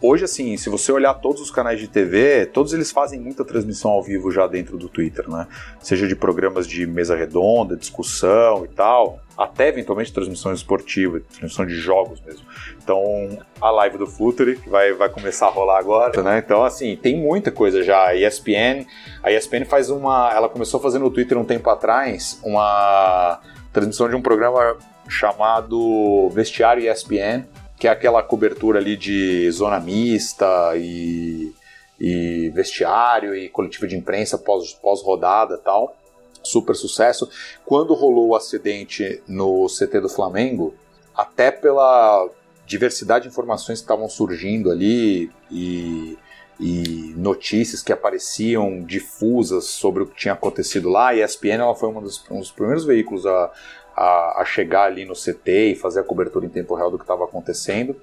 hoje, 0.00 0.24
assim, 0.24 0.56
se 0.56 0.68
você 0.68 0.92
olhar 0.92 1.14
todos 1.14 1.40
os 1.40 1.50
canais 1.50 1.80
de 1.80 1.88
TV, 1.88 2.46
todos 2.46 2.72
eles 2.72 2.90
fazem 2.90 3.20
muita 3.20 3.44
transmissão 3.44 3.90
ao 3.90 4.02
vivo 4.02 4.30
já 4.30 4.46
dentro 4.46 4.76
do 4.76 4.88
Twitter, 4.88 5.28
né? 5.28 5.46
Seja 5.80 6.06
de 6.06 6.14
programas 6.14 6.66
de 6.66 6.86
mesa 6.86 7.16
redonda, 7.16 7.76
discussão 7.76 8.64
e 8.64 8.68
tal, 8.68 9.20
até 9.36 9.68
eventualmente 9.68 10.12
transmissões 10.12 10.58
esportivas, 10.58 11.22
transmissão 11.30 11.66
de 11.66 11.74
jogos 11.74 12.20
mesmo. 12.20 12.46
Então, 12.82 13.38
a 13.60 13.70
live 13.70 13.98
do 13.98 14.06
Futuri, 14.06 14.56
que 14.56 14.68
vai, 14.68 14.92
vai 14.92 15.08
começar 15.08 15.46
a 15.46 15.50
rolar 15.50 15.78
agora, 15.78 16.22
né? 16.22 16.38
Então, 16.38 16.64
assim, 16.64 16.96
tem 16.96 17.16
muita 17.16 17.50
coisa 17.50 17.82
já. 17.82 18.08
A 18.08 18.14
ESPN, 18.14 18.86
a 19.22 19.32
ESPN 19.32 19.64
faz 19.64 19.90
uma. 19.90 20.32
Ela 20.32 20.48
começou 20.48 20.80
fazendo 20.80 21.02
no 21.02 21.10
Twitter 21.10 21.36
um 21.36 21.44
tempo 21.44 21.68
atrás 21.70 22.40
uma 22.44 23.40
transmissão 23.72 24.08
de 24.08 24.16
um 24.16 24.22
programa 24.22 24.76
chamado 25.08 26.28
Vestiário 26.30 26.90
ESPN, 26.90 27.46
que 27.78 27.86
é 27.86 27.90
aquela 27.90 28.22
cobertura 28.22 28.78
ali 28.78 28.96
de 28.96 29.50
zona 29.50 29.78
mista 29.78 30.72
e, 30.76 31.54
e 31.98 32.50
vestiário 32.50 33.34
e 33.34 33.48
coletiva 33.48 33.86
de 33.86 33.96
imprensa 33.96 34.36
pós-rodada 34.36 35.54
pós 35.54 35.64
tal. 35.64 35.96
Super 36.42 36.74
sucesso. 36.74 37.28
Quando 37.64 37.94
rolou 37.94 38.28
o 38.28 38.36
acidente 38.36 39.22
no 39.28 39.66
CT 39.66 40.00
do 40.00 40.08
Flamengo, 40.08 40.74
até 41.14 41.50
pela 41.50 42.28
diversidade 42.66 43.24
de 43.24 43.28
informações 43.28 43.78
que 43.78 43.84
estavam 43.84 44.08
surgindo 44.08 44.70
ali 44.70 45.30
e, 45.50 46.18
e 46.60 47.14
notícias 47.16 47.82
que 47.82 47.92
apareciam 47.92 48.82
difusas 48.82 49.64
sobre 49.64 50.02
o 50.02 50.06
que 50.06 50.16
tinha 50.16 50.34
acontecido 50.34 50.88
lá, 50.88 51.08
a 51.08 51.16
ESPN 51.16 51.60
ela 51.60 51.74
foi 51.74 51.88
dos, 52.00 52.24
um 52.30 52.40
dos 52.40 52.50
primeiros 52.50 52.84
veículos 52.84 53.24
a, 53.24 53.52
a, 53.98 54.42
a, 54.42 54.44
chegar 54.44 54.84
ali 54.84 55.04
no 55.04 55.14
CT 55.14 55.72
e 55.72 55.74
fazer 55.74 56.00
a 56.00 56.04
cobertura 56.04 56.46
em 56.46 56.48
tempo 56.48 56.74
real 56.74 56.90
do 56.90 56.98
que 56.98 57.04
estava 57.04 57.24
acontecendo. 57.24 57.96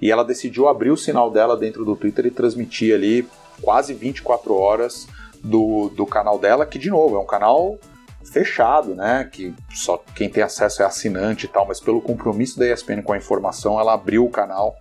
E 0.00 0.10
ela 0.10 0.24
decidiu 0.24 0.68
abrir 0.68 0.90
o 0.90 0.96
sinal 0.96 1.30
dela 1.30 1.56
dentro 1.56 1.84
do 1.84 1.96
Twitter 1.96 2.26
e 2.26 2.30
transmitir 2.30 2.94
ali 2.94 3.28
quase 3.60 3.92
24 3.92 4.54
horas 4.54 5.06
do, 5.42 5.88
do 5.90 6.06
canal 6.06 6.38
dela, 6.38 6.64
que 6.64 6.78
de 6.78 6.90
novo 6.90 7.16
é 7.16 7.18
um 7.18 7.26
canal 7.26 7.78
fechado, 8.24 8.94
né? 8.94 9.28
Que 9.30 9.52
só 9.72 10.02
quem 10.14 10.28
tem 10.28 10.42
acesso 10.42 10.82
é 10.82 10.86
assinante 10.86 11.46
e 11.46 11.48
tal, 11.48 11.66
mas 11.66 11.80
pelo 11.80 12.00
compromisso 12.00 12.58
da 12.58 12.72
ESPN 12.72 13.02
com 13.02 13.12
a 13.12 13.18
informação, 13.18 13.80
ela 13.80 13.94
abriu 13.94 14.24
o 14.24 14.30
canal 14.30 14.76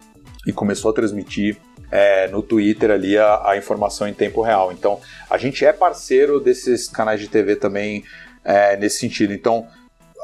e 0.45 0.53
começou 0.53 0.91
a 0.91 0.93
transmitir 0.93 1.57
é, 1.91 2.27
no 2.27 2.43
Twitter 2.43 2.91
ali 2.91 3.17
a, 3.17 3.49
a, 3.49 3.57
informação 3.57 4.07
em 4.07 4.13
tempo 4.13 4.41
real. 4.41 4.71
Então, 4.71 4.99
a 5.29 5.37
gente 5.37 5.65
é 5.65 5.73
parceiro 5.73 6.39
desses 6.39 6.87
canais 6.87 7.19
de 7.19 7.27
TV 7.27 7.55
também 7.55 8.03
é, 8.43 8.77
nesse 8.77 8.99
sentido. 8.99 9.33
Então, 9.33 9.67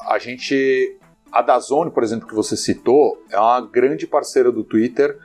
a 0.08 0.20
gente. 0.20 0.98
A 1.32 1.42
Dazone, 1.42 1.92
por 1.92 2.04
exemplo, 2.04 2.28
que 2.28 2.34
você 2.34 2.56
citou, 2.56 3.22
é 3.30 3.38
uma 3.38 3.60
grande 3.60 4.08
parceira 4.08 4.52
do 4.52 4.64
Twitter 4.64 5.18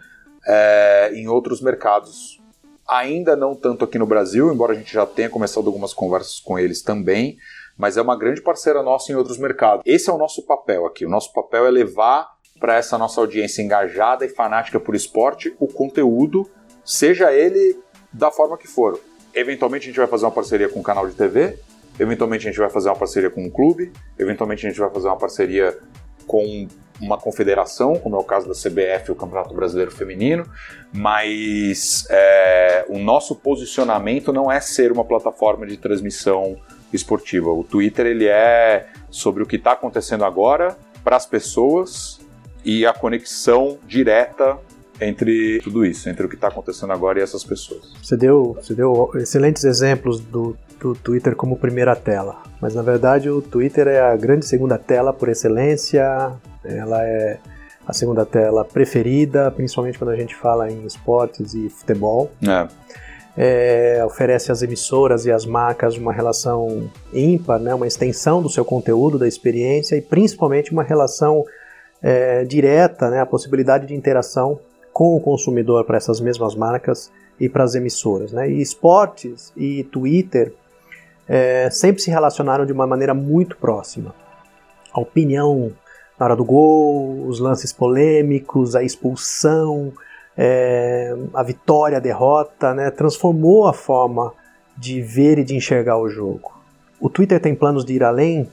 é, 0.47 1.13
em 1.15 1.29
outros 1.29 1.61
mercados. 1.61 2.41
Ainda 2.89 3.37
não 3.37 3.55
tanto 3.55 3.85
aqui 3.85 3.97
no 3.97 4.07
Brasil, 4.07 4.53
embora 4.53 4.73
a 4.73 4.75
gente 4.75 4.93
já 4.93 5.07
tenha 5.07 5.31
começado 5.31 5.67
algumas 5.69 5.95
conversas 5.95 6.41
com 6.41 6.59
eles 6.59 6.83
também, 6.83 7.37
mas 7.79 7.97
é 7.97 8.03
uma 8.03 8.19
grande 8.19 8.43
parceira 8.43 8.83
nossa 8.83 9.13
em 9.13 9.15
outros 9.15 9.39
mercados. 9.39 9.85
Esse 9.87 10.11
é 10.11 10.13
o 10.13 10.19
nosso 10.19 10.45
papel 10.45 10.85
aqui. 10.85 11.07
O 11.07 11.09
nosso 11.09 11.33
papel 11.33 11.67
é 11.67 11.71
levar 11.71 12.29
para 12.59 12.75
essa 12.75 12.99
nossa 12.99 13.21
audiência 13.21 13.63
engajada 13.63 14.27
e 14.27 14.29
fanática 14.29 14.81
por 14.81 14.97
esporte 14.97 15.55
o 15.61 15.69
conteúdo, 15.69 16.51
seja 16.85 17.33
ele 17.33 17.79
da 18.13 18.33
forma 18.33 18.59
que 18.59 18.67
for. 18.67 19.01
Eventualmente 19.33 19.85
a 19.85 19.87
gente 19.87 19.97
vai 19.97 20.09
fazer 20.09 20.25
uma 20.25 20.33
parceria 20.33 20.69
com 20.69 20.81
um 20.81 20.83
canal 20.83 21.09
de 21.09 21.15
TV, 21.15 21.57
Eventualmente 22.01 22.49
a 22.49 22.51
gente 22.51 22.59
vai 22.59 22.71
fazer 22.71 22.89
uma 22.89 22.97
parceria 22.97 23.29
com 23.29 23.45
um 23.45 23.51
clube, 23.51 23.93
eventualmente 24.19 24.67
a 24.67 24.71
gente 24.71 24.81
vai 24.81 24.91
fazer 24.91 25.07
uma 25.07 25.19
parceria 25.19 25.79
com 26.27 26.67
uma 26.99 27.19
confederação, 27.19 27.95
como 27.97 28.17
é 28.17 28.19
o 28.19 28.25
caso 28.25 28.49
da 28.49 28.55
CBF, 28.55 29.13
o 29.13 29.15
Campeonato 29.15 29.55
Brasileiro 29.55 29.91
Feminino, 29.91 30.47
mas 30.93 32.07
é, 32.09 32.87
o 32.89 32.99
nosso 32.99 33.37
posicionamento 33.37 34.33
não 34.33 34.51
é 34.51 34.61
ser 34.61 34.91
uma 34.91 35.05
plataforma 35.05 35.67
de 35.67 35.77
transmissão 35.77 36.57
esportiva. 36.91 37.51
O 37.51 37.63
Twitter 37.63 38.07
ele 38.07 38.27
é 38.27 38.89
sobre 39.11 39.43
o 39.43 39.47
que 39.47 39.57
está 39.57 39.73
acontecendo 39.73 40.25
agora 40.25 40.79
para 41.05 41.17
as 41.17 41.27
pessoas 41.27 42.19
e 42.65 42.87
a 42.87 42.95
conexão 42.95 43.79
direta 43.87 44.59
entre 45.01 45.61
tudo 45.61 45.85
isso, 45.85 46.09
entre 46.09 46.27
o 46.27 46.29
que 46.29 46.35
está 46.35 46.49
acontecendo 46.49 46.93
agora 46.93 47.19
e 47.19 47.23
essas 47.23 47.43
pessoas. 47.43 47.93
Você 48.03 48.17
deu, 48.17 48.57
você 48.61 48.75
deu 48.75 49.11
excelentes 49.15 49.65
exemplos 49.65 50.21
do, 50.21 50.57
do 50.79 50.95
Twitter 50.95 51.35
como 51.35 51.57
primeira 51.57 51.97
tela, 51.97 52.43
mas 52.61 52.75
na 52.75 52.83
verdade 52.83 53.31
o 53.31 53.41
Twitter 53.41 53.89
é 53.89 54.01
a 54.01 54.17
grande 54.17 54.47
segunda 54.47 54.79
tela 54.79 55.13
por 55.13 55.29
excelência, 55.29 56.33
ela 56.65 57.03
é 57.05 57.39
a 57.87 57.93
segunda 57.93 58.25
tela 58.25 58.65
preferida, 58.65 59.51
principalmente 59.51 59.99
quando 59.99 60.11
a 60.11 60.17
gente 60.17 60.35
fala 60.37 60.71
em 60.71 60.85
esportes 60.87 61.55
e 61.55 61.69
futebol. 61.69 62.31
É. 62.47 62.69
É, 63.37 64.05
oferece 64.05 64.51
às 64.51 64.61
emissoras 64.61 65.25
e 65.25 65.31
às 65.31 65.47
marcas 65.47 65.97
uma 65.97 66.13
relação 66.13 66.91
ímpar, 67.13 67.59
né, 67.61 67.73
uma 67.73 67.87
extensão 67.87 68.43
do 68.43 68.51
seu 68.51 68.65
conteúdo, 68.65 69.19
da 69.19 69.27
experiência 69.27 69.97
e 69.97 70.03
principalmente 70.03 70.73
uma 70.73 70.83
relação 70.83 71.45
é, 72.03 72.45
direta, 72.45 73.09
né, 73.09 73.21
a 73.21 73.27
possibilidade 73.27 73.87
de 73.87 73.95
interação 73.95 74.59
com 74.93 75.17
o 75.17 75.21
consumidor 75.21 75.85
para 75.85 75.97
essas 75.97 76.21
mesmas 76.21 76.55
marcas 76.55 77.11
e 77.39 77.49
para 77.49 77.65
as 77.65 77.75
emissoras. 77.75 78.33
Né? 78.33 78.51
E 78.51 78.61
esportes 78.61 79.53
e 79.57 79.85
Twitter 79.85 80.53
é, 81.29 81.69
sempre 81.71 82.03
se 82.03 82.11
relacionaram 82.11 82.67
de 82.67 82.73
uma 82.73 82.87
maneira 82.87 83.15
muito 83.15 83.57
próxima. 83.57 84.15
A 84.93 85.01
opinião 85.01 85.73
na 86.21 86.27
hora 86.27 86.37
do 86.37 86.45
gol, 86.45 87.27
os 87.27 87.41
lances 87.41 87.73
polêmicos, 87.73 88.77
a 88.77 88.83
expulsão, 88.83 89.91
é, 90.37 91.17
a 91.33 91.43
vitória, 91.43 91.97
a 91.97 92.01
derrota, 92.01 92.75
né? 92.75 92.91
transformou 92.91 93.67
a 93.67 93.73
forma 93.73 94.31
de 94.77 95.01
ver 95.01 95.39
e 95.39 95.45
de 95.45 95.57
enxergar 95.57 95.97
o 95.97 96.11
jogo. 96.11 96.53
O 97.01 97.09
Twitter 97.09 97.41
tem 97.41 97.55
planos 97.55 97.87
de 97.87 97.95
ir 97.95 98.05
além 98.05 98.47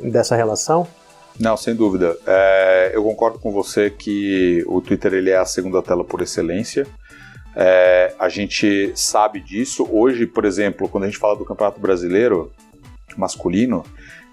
dessa 0.00 0.36
relação? 0.36 0.86
Não, 1.40 1.56
sem 1.56 1.74
dúvida. 1.74 2.18
É, 2.26 2.90
eu 2.92 3.02
concordo 3.02 3.38
com 3.38 3.50
você 3.50 3.88
que 3.88 4.62
o 4.66 4.82
Twitter 4.82 5.14
ele 5.14 5.30
é 5.30 5.38
a 5.38 5.46
segunda 5.46 5.82
tela 5.82 6.04
por 6.04 6.20
excelência. 6.20 6.86
É, 7.56 8.14
a 8.18 8.28
gente 8.28 8.92
sabe 8.94 9.40
disso. 9.40 9.88
Hoje, 9.90 10.26
por 10.26 10.44
exemplo, 10.44 10.86
quando 10.86 11.04
a 11.04 11.06
gente 11.06 11.18
fala 11.18 11.36
do 11.36 11.46
Campeonato 11.46 11.80
Brasileiro 11.80 12.52
masculino, 13.16 13.86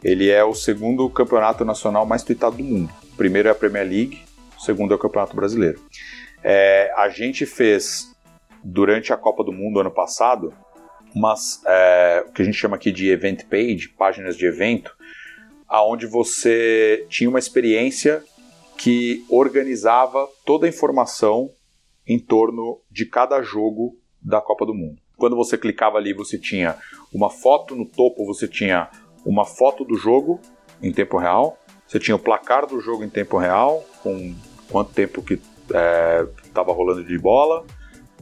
ele 0.03 0.29
é 0.29 0.43
o 0.43 0.53
segundo 0.53 1.09
campeonato 1.09 1.63
nacional 1.63 2.05
mais 2.05 2.23
tweetado 2.23 2.57
do 2.57 2.63
mundo. 2.63 2.91
O 3.13 3.15
primeiro 3.15 3.47
é 3.47 3.51
a 3.51 3.55
Premier 3.55 3.87
League, 3.87 4.21
o 4.57 4.61
segundo 4.61 4.91
é 4.91 4.95
o 4.95 4.99
Campeonato 4.99 5.33
Brasileiro. 5.33 5.79
É, 6.43 6.93
a 6.97 7.07
gente 7.07 7.45
fez, 7.45 8.13
durante 8.61 9.13
a 9.13 9.17
Copa 9.17 9.45
do 9.45 9.53
Mundo 9.53 9.79
ano 9.79 9.91
passado, 9.91 10.53
umas, 11.15 11.61
é, 11.65 12.25
o 12.27 12.33
que 12.33 12.41
a 12.41 12.45
gente 12.45 12.57
chama 12.57 12.75
aqui 12.75 12.91
de 12.91 13.09
event 13.09 13.45
page, 13.45 13.93
páginas 13.97 14.35
de 14.35 14.45
evento, 14.45 14.93
aonde 15.67 16.05
você 16.07 17.05
tinha 17.09 17.29
uma 17.29 17.39
experiência 17.39 18.23
que 18.77 19.25
organizava 19.29 20.27
toda 20.45 20.65
a 20.65 20.69
informação 20.69 21.49
em 22.05 22.19
torno 22.19 22.79
de 22.89 23.05
cada 23.05 23.41
jogo 23.41 23.97
da 24.21 24.39
Copa 24.39 24.65
do 24.65 24.73
Mundo. 24.73 25.01
Quando 25.17 25.35
você 25.35 25.57
clicava 25.57 25.97
ali, 25.97 26.13
você 26.13 26.37
tinha 26.37 26.77
uma 27.11 27.29
foto 27.29 27.75
no 27.75 27.85
topo, 27.85 28.25
você 28.25 28.47
tinha 28.47 28.89
uma 29.25 29.45
foto 29.45 29.83
do 29.83 29.95
jogo 29.95 30.39
em 30.81 30.91
tempo 30.91 31.17
real, 31.17 31.57
você 31.87 31.99
tinha 31.99 32.15
o 32.15 32.19
placar 32.19 32.67
do 32.67 32.79
jogo 32.79 33.03
em 33.03 33.09
tempo 33.09 33.37
real, 33.37 33.83
com 34.03 34.35
quanto 34.69 34.93
tempo 34.93 35.21
que 35.21 35.39
estava 35.65 36.71
é, 36.71 36.73
rolando 36.73 37.03
de 37.03 37.17
bola, 37.17 37.65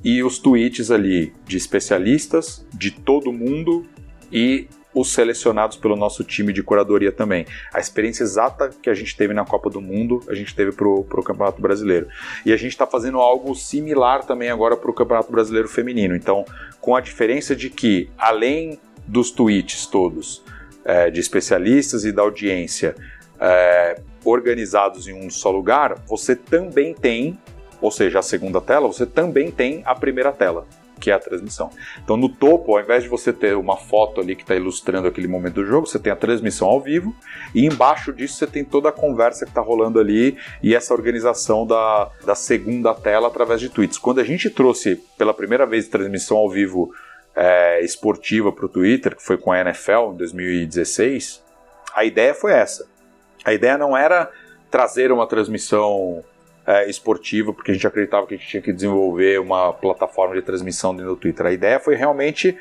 e 0.04 0.24
os 0.24 0.40
tweets 0.40 0.90
ali 0.90 1.34
de 1.46 1.58
especialistas 1.58 2.66
de 2.74 2.92
todo 2.92 3.34
mundo 3.34 3.86
e 4.32 4.68
os 4.96 5.12
selecionados 5.12 5.76
pelo 5.76 5.98
nosso 5.98 6.24
time 6.24 6.54
de 6.54 6.64
curadoria 6.64 7.12
também. 7.12 7.46
A 7.74 7.80
experiência 7.82 8.24
exata 8.24 8.70
que 8.82 8.90
a 8.90 8.94
gente 8.94 9.16
teve 9.16 9.34
na 9.34 9.46
Copa 9.46 9.70
do 9.70 9.82
Mundo, 9.82 10.24
a 10.30 10.34
gente 10.34 10.56
teve 10.56 10.72
para 10.72 10.88
o 10.88 11.04
Campeonato 11.24 11.62
Brasileiro. 11.62 12.08
E 12.46 12.54
a 12.54 12.58
gente 12.58 12.72
está 12.72 12.88
fazendo 12.88 13.20
algo 13.20 13.54
similar 13.54 14.24
também 14.26 14.50
agora 14.50 14.78
para 14.78 14.90
o 14.90 14.94
Campeonato 14.94 15.30
Brasileiro 15.30 15.68
Feminino. 15.68 16.16
Então, 16.16 16.46
com 16.80 16.96
a 16.96 17.02
diferença 17.02 17.54
de 17.54 17.70
que, 17.70 18.10
além 18.18 18.80
dos 19.06 19.30
tweets 19.30 19.86
todos 19.86 20.42
é, 20.86 21.12
de 21.12 21.20
especialistas 21.20 22.06
e 22.06 22.12
da 22.12 22.22
audiência 22.22 22.96
é, 23.40 24.00
organizados 24.24 25.10
em 25.10 25.14
um 25.14 25.30
só 25.30 25.52
lugar, 25.52 26.02
você 26.08 26.36
também 26.38 26.94
tem, 26.94 27.38
ou 27.82 27.92
seja, 27.92 28.20
a 28.20 28.24
segunda 28.24 28.62
tela, 28.62 28.88
você 28.88 29.06
também 29.06 29.52
tem 29.52 29.84
a 29.86 29.94
primeira 29.94 30.32
tela 30.32 30.66
que 31.00 31.12
é 31.12 31.14
a 31.14 31.20
transmissão. 31.20 31.70
Então, 32.04 32.18
no 32.18 32.30
topo, 32.30 32.76
ao 32.76 32.82
invés 32.82 33.04
de 33.04 33.10
você 33.10 33.32
ter 33.34 33.56
uma 33.56 33.78
foto 33.78 34.22
ali 34.22 34.36
que 34.36 34.44
está 34.44 34.56
ilustrando 34.56 35.08
aquele 35.08 35.28
momento 35.28 35.56
do 35.56 35.66
jogo, 35.66 35.88
você 35.88 36.00
tem 36.00 36.12
a 36.12 36.16
transmissão 36.16 36.68
ao 36.68 36.82
vivo 36.82 37.16
e 37.54 37.66
embaixo 37.66 38.14
disso 38.14 38.36
você 38.38 38.48
tem 38.48 38.64
toda 38.64 38.90
a 38.90 38.92
conversa 38.92 39.46
que 39.46 39.52
está 39.52 39.62
rolando 39.62 40.00
ali 40.00 40.38
e 40.62 40.76
essa 40.76 40.94
organização 40.94 41.66
da, 41.66 42.10
da 42.26 42.36
segunda 42.36 42.94
tela 42.94 43.28
através 43.28 43.60
de 43.60 43.70
tweets. 43.70 43.98
Quando 43.98 44.20
a 44.20 44.24
gente 44.24 44.50
trouxe 44.50 45.02
pela 45.18 45.34
primeira 45.34 45.66
vez 45.66 45.88
transmissão 45.88 46.38
ao 46.38 46.50
vivo 46.50 46.92
é, 47.36 47.82
esportiva 47.84 48.52
para 48.52 48.66
o 48.66 48.70
Twitter, 48.70 49.16
que 49.16 49.24
foi 49.24 49.38
com 49.38 49.52
a 49.52 49.60
NFL 49.60 50.14
em 50.14 50.18
2016, 50.18 51.44
a 51.94 52.06
ideia 52.06 52.34
foi 52.34 52.54
essa. 52.54 52.88
A 53.44 53.54
ideia 53.54 53.78
não 53.78 53.96
era 53.96 54.32
trazer 54.72 55.12
uma 55.12 55.28
transmissão 55.28 56.24
é, 56.66 56.90
esportiva, 56.90 57.54
porque 57.54 57.72
a 57.72 57.74
gente 57.74 57.86
acreditava 57.86 58.26
que 58.26 58.34
a 58.34 58.38
gente 58.38 58.50
tinha 58.50 58.62
que 58.62 58.74
desenvolver 58.74 59.40
uma 59.40 59.72
plataforma 59.72 60.36
de 60.36 60.42
transmissão 60.42 60.96
dentro 60.96 61.12
do 61.12 61.18
Twitter. 61.18 61.46
A 61.46 61.52
ideia 61.52 61.80
foi 61.80 61.96
realmente 61.96 62.58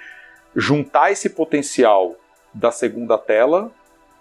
juntar 0.55 1.11
esse 1.11 1.30
potencial 1.30 2.14
da 2.52 2.70
segunda 2.70 3.18
tela, 3.18 3.70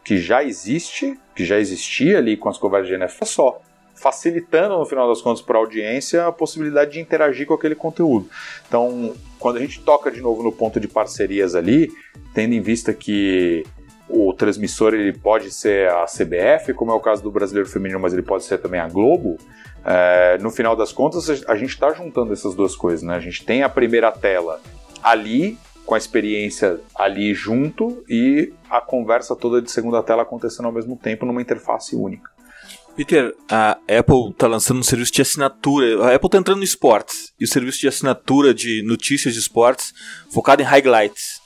que 0.03 0.17
já 0.17 0.43
existe, 0.43 1.17
que 1.35 1.45
já 1.45 1.59
existia 1.59 2.17
ali 2.17 2.35
com 2.35 2.49
as 2.49 2.57
conversas 2.57 2.87
de 2.87 2.95
NFL 2.95 3.25
só, 3.25 3.61
facilitando 3.95 4.77
no 4.77 4.85
final 4.85 5.07
das 5.07 5.21
contas 5.21 5.41
para 5.41 5.57
a 5.57 5.61
audiência 5.61 6.25
a 6.25 6.31
possibilidade 6.31 6.91
de 6.91 6.99
interagir 6.99 7.45
com 7.45 7.53
aquele 7.53 7.75
conteúdo. 7.75 8.27
Então, 8.67 9.13
quando 9.39 9.57
a 9.57 9.59
gente 9.59 9.81
toca 9.81 10.11
de 10.11 10.19
novo 10.19 10.43
no 10.43 10.51
ponto 10.51 10.79
de 10.79 10.87
parcerias 10.87 11.55
ali, 11.55 11.89
tendo 12.33 12.53
em 12.53 12.61
vista 12.61 12.93
que 12.93 13.63
o 14.09 14.33
transmissor 14.33 14.93
ele 14.93 15.13
pode 15.13 15.51
ser 15.51 15.89
a 15.89 16.05
CBF, 16.05 16.73
como 16.73 16.91
é 16.91 16.95
o 16.95 16.99
caso 16.99 17.23
do 17.23 17.31
Brasileiro 17.31 17.69
Feminino, 17.69 17.99
mas 17.99 18.13
ele 18.13 18.21
pode 18.21 18.43
ser 18.43 18.57
também 18.57 18.79
a 18.79 18.87
Globo. 18.87 19.37
É, 19.85 20.37
no 20.39 20.49
final 20.49 20.75
das 20.75 20.91
contas, 20.91 21.29
a 21.47 21.55
gente 21.55 21.71
está 21.71 21.91
juntando 21.93 22.31
essas 22.31 22.55
duas 22.55 22.75
coisas, 22.75 23.03
né? 23.03 23.15
A 23.15 23.19
gente 23.19 23.43
tem 23.43 23.63
a 23.63 23.69
primeira 23.69 24.11
tela 24.11 24.61
ali, 25.01 25.57
com 25.85 25.95
a 25.95 25.97
experiência 25.97 26.79
ali 26.95 27.33
junto, 27.33 28.03
e 28.07 28.53
a 28.69 28.79
conversa 28.79 29.35
toda 29.35 29.61
de 29.61 29.69
segunda 29.69 30.01
tela 30.01 30.23
acontecendo 30.23 30.65
ao 30.65 30.71
mesmo 30.71 30.95
tempo 30.95 31.25
numa 31.25 31.41
interface 31.41 31.95
única. 31.95 32.31
Peter, 32.95 33.35
a 33.49 33.71
Apple 33.71 34.29
está 34.29 34.47
lançando 34.47 34.79
um 34.79 34.83
serviço 34.83 35.11
de 35.11 35.21
assinatura. 35.21 36.05
A 36.05 36.15
Apple 36.15 36.27
está 36.27 36.37
entrando 36.37 36.59
no 36.59 36.63
esportes 36.63 37.33
e 37.39 37.43
o 37.43 37.47
serviço 37.47 37.79
de 37.79 37.87
assinatura 37.87 38.53
de 38.53 38.83
notícias 38.83 39.33
de 39.33 39.39
esportes 39.39 39.91
focado 40.31 40.61
em 40.61 40.65
highlights. 40.65 41.41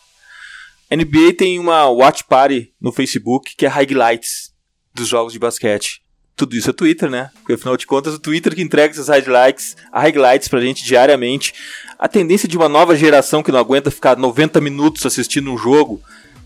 A 0.92 0.96
NBA 0.96 1.34
tem 1.38 1.58
uma 1.58 1.90
watch 1.90 2.26
party 2.26 2.74
no 2.80 2.92
Facebook 2.92 3.56
que 3.56 3.66
é 3.66 3.70
highlights 3.70 4.54
dos 4.94 5.08
jogos 5.08 5.32
de 5.32 5.40
basquete 5.40 6.02
tudo 6.38 6.56
isso 6.56 6.70
é 6.70 6.74
Twitter, 6.74 7.10
né? 7.10 7.32
Porque 7.40 7.54
afinal 7.54 7.76
de 7.76 7.88
contas, 7.88 8.14
o 8.14 8.20
Twitter 8.20 8.56
que 8.56 8.62
entrega 8.62 8.94
esses 8.94 9.08
highlights, 9.08 9.76
highlights 9.92 10.48
pra 10.48 10.62
gente 10.62 10.86
diariamente. 10.86 11.54
A 11.98 12.08
tendência 12.08 12.48
de 12.48 12.56
uma 12.56 12.70
nova 12.70 12.96
geração 12.96 13.42
que 13.42 13.52
não 13.52 13.60
aguenta 13.60 13.90
ficar 13.90 14.16
90 14.16 14.62
minutos 14.62 15.04
assistindo 15.04 15.52
um 15.52 15.58
jogo, 15.58 16.00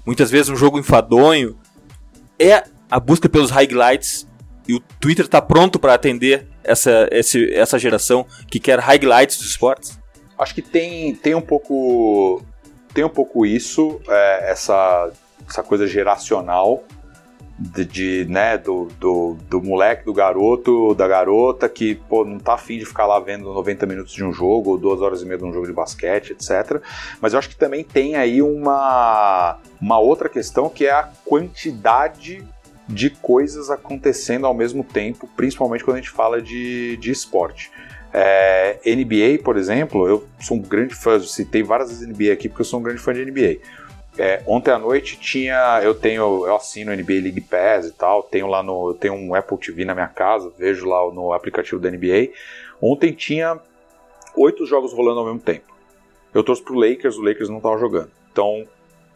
muitas 0.05 0.31
vezes 0.31 0.49
um 0.49 0.55
jogo 0.55 0.79
enfadonho, 0.79 1.59
é 2.39 2.63
a 2.89 2.99
busca 2.99 3.27
pelos 3.27 3.51
highlights. 3.51 4.25
E 4.65 4.73
o 4.73 4.79
Twitter 4.79 5.25
está 5.25 5.41
pronto 5.41 5.77
para 5.77 5.93
atender 5.93 6.47
essa, 6.63 7.09
essa 7.11 7.77
geração 7.77 8.25
que 8.49 8.59
quer 8.59 8.79
highlights 8.79 9.37
dos 9.37 9.47
esportes? 9.47 9.99
Acho 10.39 10.55
que 10.55 10.61
tem, 10.61 11.13
tem 11.13 11.35
um 11.35 11.41
pouco 11.41 12.41
tem 12.93 13.03
um 13.03 13.09
pouco 13.09 13.45
isso, 13.45 14.01
é, 14.07 14.51
essa, 14.51 15.11
essa 15.47 15.63
coisa 15.63 15.87
geracional 15.87 16.83
de, 17.62 17.86
de, 17.86 18.26
né, 18.28 18.57
do, 18.57 18.88
do, 18.99 19.38
do, 19.47 19.62
moleque, 19.62 20.03
do 20.03 20.14
garoto, 20.14 20.95
da 20.95 21.07
garota 21.07 21.70
que 21.70 21.95
pô, 21.95 22.26
não 22.26 22.39
tá 22.39 22.55
afim 22.55 22.80
de 22.80 22.86
ficar 22.86 23.05
lá 23.05 23.20
vendo 23.20 23.53
90 23.53 23.86
minutos 23.86 24.14
de 24.14 24.24
um 24.24 24.34
jogo 24.34 24.72
ou 24.72 24.78
duas 24.78 24.99
horas 25.01 25.22
e 25.22 25.26
meia 25.26 25.38
de 25.38 25.45
um 25.45 25.53
jogo 25.53 25.68
de 25.68 25.74
basquete, 25.74 26.32
etc. 26.32 26.82
Mas 27.22 27.34
eu 27.34 27.39
acho 27.39 27.49
que 27.49 27.55
também 27.55 27.84
tem 27.84 28.16
aí 28.16 28.41
uma, 28.41 29.59
uma 29.80 29.99
outra 29.99 30.28
questão 30.28 30.70
que 30.70 30.86
é 30.86 30.91
a 30.91 31.09
quantidade 31.24 32.43
de 32.88 33.09
coisas 33.09 33.70
acontecendo 33.70 34.47
ao 34.47 34.53
mesmo 34.53 34.84
tempo, 34.84 35.30
principalmente 35.36 35.84
quando 35.84 35.97
a 35.97 35.99
gente 35.99 36.09
fala 36.09 36.41
de, 36.41 36.97
de 36.97 37.12
esporte. 37.12 37.72
É, 38.14 38.80
NBA, 38.86 39.41
por 39.43 39.55
exemplo, 39.55 40.07
eu 40.07 40.28
sou 40.39 40.57
um 40.57 40.62
grande 40.62 40.95
fã, 40.95 41.20
citei 41.20 41.64
várias 41.64 41.89
vezes 41.89 42.07
NBA 42.07 42.34
aqui 42.34 42.49
porque 42.49 42.62
eu 42.62 42.66
sou 42.66 42.80
um 42.80 42.84
grande 42.84 42.99
fã 42.99 43.14
de 43.14 43.24
NBA. 43.24 43.59
É, 44.22 44.43
ontem 44.45 44.69
à 44.69 44.78
noite 44.78 45.19
tinha, 45.19 45.82
eu 45.82 45.95
tenho, 45.95 46.45
eu 46.45 46.55
assino 46.55 46.95
NBA 46.95 47.13
League 47.13 47.41
Pass 47.41 47.88
e 47.88 47.91
tal, 47.91 48.22
tenho 48.22 48.45
lá 48.45 48.61
no, 48.61 48.89
eu 48.89 48.93
tenho 48.93 49.15
um 49.15 49.34
Apple 49.34 49.57
TV 49.57 49.84
na 49.84 49.95
minha 49.95 50.07
casa, 50.07 50.53
vejo 50.59 50.88
lá 50.88 51.11
no 51.11 51.34
aplicativo 51.34 51.82
da 51.82 51.89
NBA. 51.89 52.30
Ontem 52.80 53.13
tinha 53.13 53.59
oito 54.38 54.63
jogos 54.67 54.93
rolando 54.93 55.22
ao 55.22 55.26
mesmo 55.26 55.39
tempo. 55.39 55.65
Eu 56.36 56.43
torço 56.43 56.63
pro 56.63 56.76
Lakers, 56.76 57.17
o 57.17 57.24
Lakers 57.24 57.49
não 57.49 57.59
tava 57.59 57.80
jogando. 57.80 58.11
Então, 58.32 58.63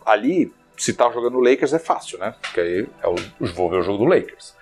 ali, 0.03 0.51
se 0.75 0.91
tá 0.91 1.07
jogando 1.11 1.37
o 1.37 1.43
Lakers 1.43 1.73
é 1.73 1.79
fácil, 1.79 2.17
né? 2.17 2.33
Porque 2.41 2.59
aí 2.59 2.87
é 3.03 3.07
o, 3.07 3.15
vou 3.53 3.69
ver 3.69 3.77
o 3.77 3.83
jogo 3.83 3.99
do 3.99 4.05
Lakers. 4.05 4.55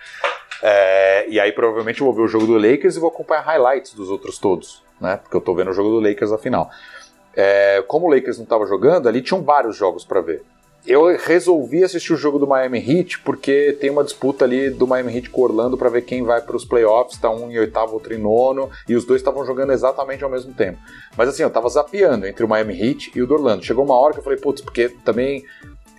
É, 0.62 1.26
e 1.26 1.40
aí 1.40 1.52
provavelmente 1.52 2.02
eu 2.02 2.06
vou 2.06 2.14
ver 2.14 2.22
o 2.22 2.28
jogo 2.28 2.46
do 2.46 2.58
Lakers 2.58 2.96
e 2.96 3.00
vou 3.00 3.08
acompanhar 3.08 3.40
highlights 3.40 3.94
dos 3.94 4.10
outros 4.10 4.36
todos, 4.36 4.82
né? 5.00 5.16
Porque 5.16 5.38
eu 5.38 5.40
tô 5.40 5.54
vendo 5.54 5.70
o 5.70 5.72
jogo 5.72 5.88
do 5.88 6.06
Lakers 6.06 6.32
afinal. 6.32 6.70
É, 7.36 7.82
como 7.86 8.06
o 8.06 8.10
Lakers 8.10 8.36
não 8.36 8.44
estava 8.44 8.66
jogando, 8.66 9.08
ali 9.08 9.22
tinham 9.22 9.42
vários 9.42 9.76
jogos 9.76 10.04
para 10.04 10.20
ver. 10.20 10.42
Eu 10.86 11.16
resolvi 11.16 11.82
assistir 11.82 12.12
o 12.12 12.16
jogo 12.16 12.38
do 12.38 12.46
Miami 12.46 12.78
Heat 12.78 13.20
porque 13.20 13.74
tem 13.80 13.88
uma 13.88 14.04
disputa 14.04 14.44
ali 14.44 14.68
do 14.68 14.86
Miami 14.86 15.16
Heat 15.16 15.30
com 15.30 15.40
Orlando 15.40 15.78
para 15.78 15.88
ver 15.88 16.02
quem 16.02 16.22
vai 16.22 16.42
para 16.42 16.54
os 16.54 16.64
playoffs, 16.64 17.18
tá 17.18 17.30
um 17.30 17.50
em 17.50 17.58
oitavo, 17.58 17.94
outro 17.94 18.12
em 18.12 18.18
nono, 18.18 18.70
e 18.86 18.94
os 18.94 19.06
dois 19.06 19.22
estavam 19.22 19.46
jogando 19.46 19.72
exatamente 19.72 20.22
ao 20.22 20.28
mesmo 20.28 20.52
tempo. 20.52 20.78
Mas 21.16 21.30
assim, 21.30 21.42
eu 21.42 21.48
tava 21.48 21.70
zapeando 21.70 22.26
entre 22.26 22.44
o 22.44 22.48
Miami 22.48 22.78
Heat 22.78 23.12
e 23.14 23.22
o 23.22 23.26
do 23.26 23.32
Orlando. 23.32 23.64
Chegou 23.64 23.82
uma 23.82 23.98
hora 23.98 24.12
que 24.12 24.18
eu 24.18 24.22
falei, 24.22 24.38
putz, 24.38 24.60
porque 24.60 24.90
também 24.90 25.42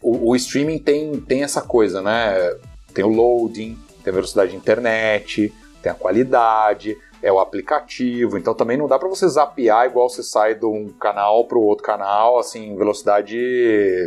o, 0.03 0.29
o 0.29 0.35
streaming 0.35 0.77
tem, 0.77 1.19
tem 1.19 1.41
essa 1.41 1.63
coisa, 1.63 1.99
né? 1.99 2.55
Tem 2.93 3.03
o 3.03 3.09
loading, 3.09 3.75
tem 4.03 4.11
a 4.11 4.15
velocidade 4.15 4.51
de 4.51 4.57
internet, 4.57 5.51
tem 5.81 5.91
a 5.91 5.95
qualidade, 5.95 6.95
é 7.25 7.31
o 7.31 7.39
aplicativo, 7.39 8.37
então 8.37 8.53
também 8.53 8.77
não 8.77 8.87
dá 8.87 8.99
para 8.99 9.09
você 9.09 9.27
zapear 9.27 9.87
igual 9.87 10.07
você 10.07 10.21
sai 10.21 10.53
de 10.53 10.63
um 10.63 10.89
canal 10.89 11.45
para 11.45 11.57
o 11.57 11.63
outro 11.63 11.83
canal, 11.83 12.37
assim, 12.37 12.75
velocidade 12.75 13.35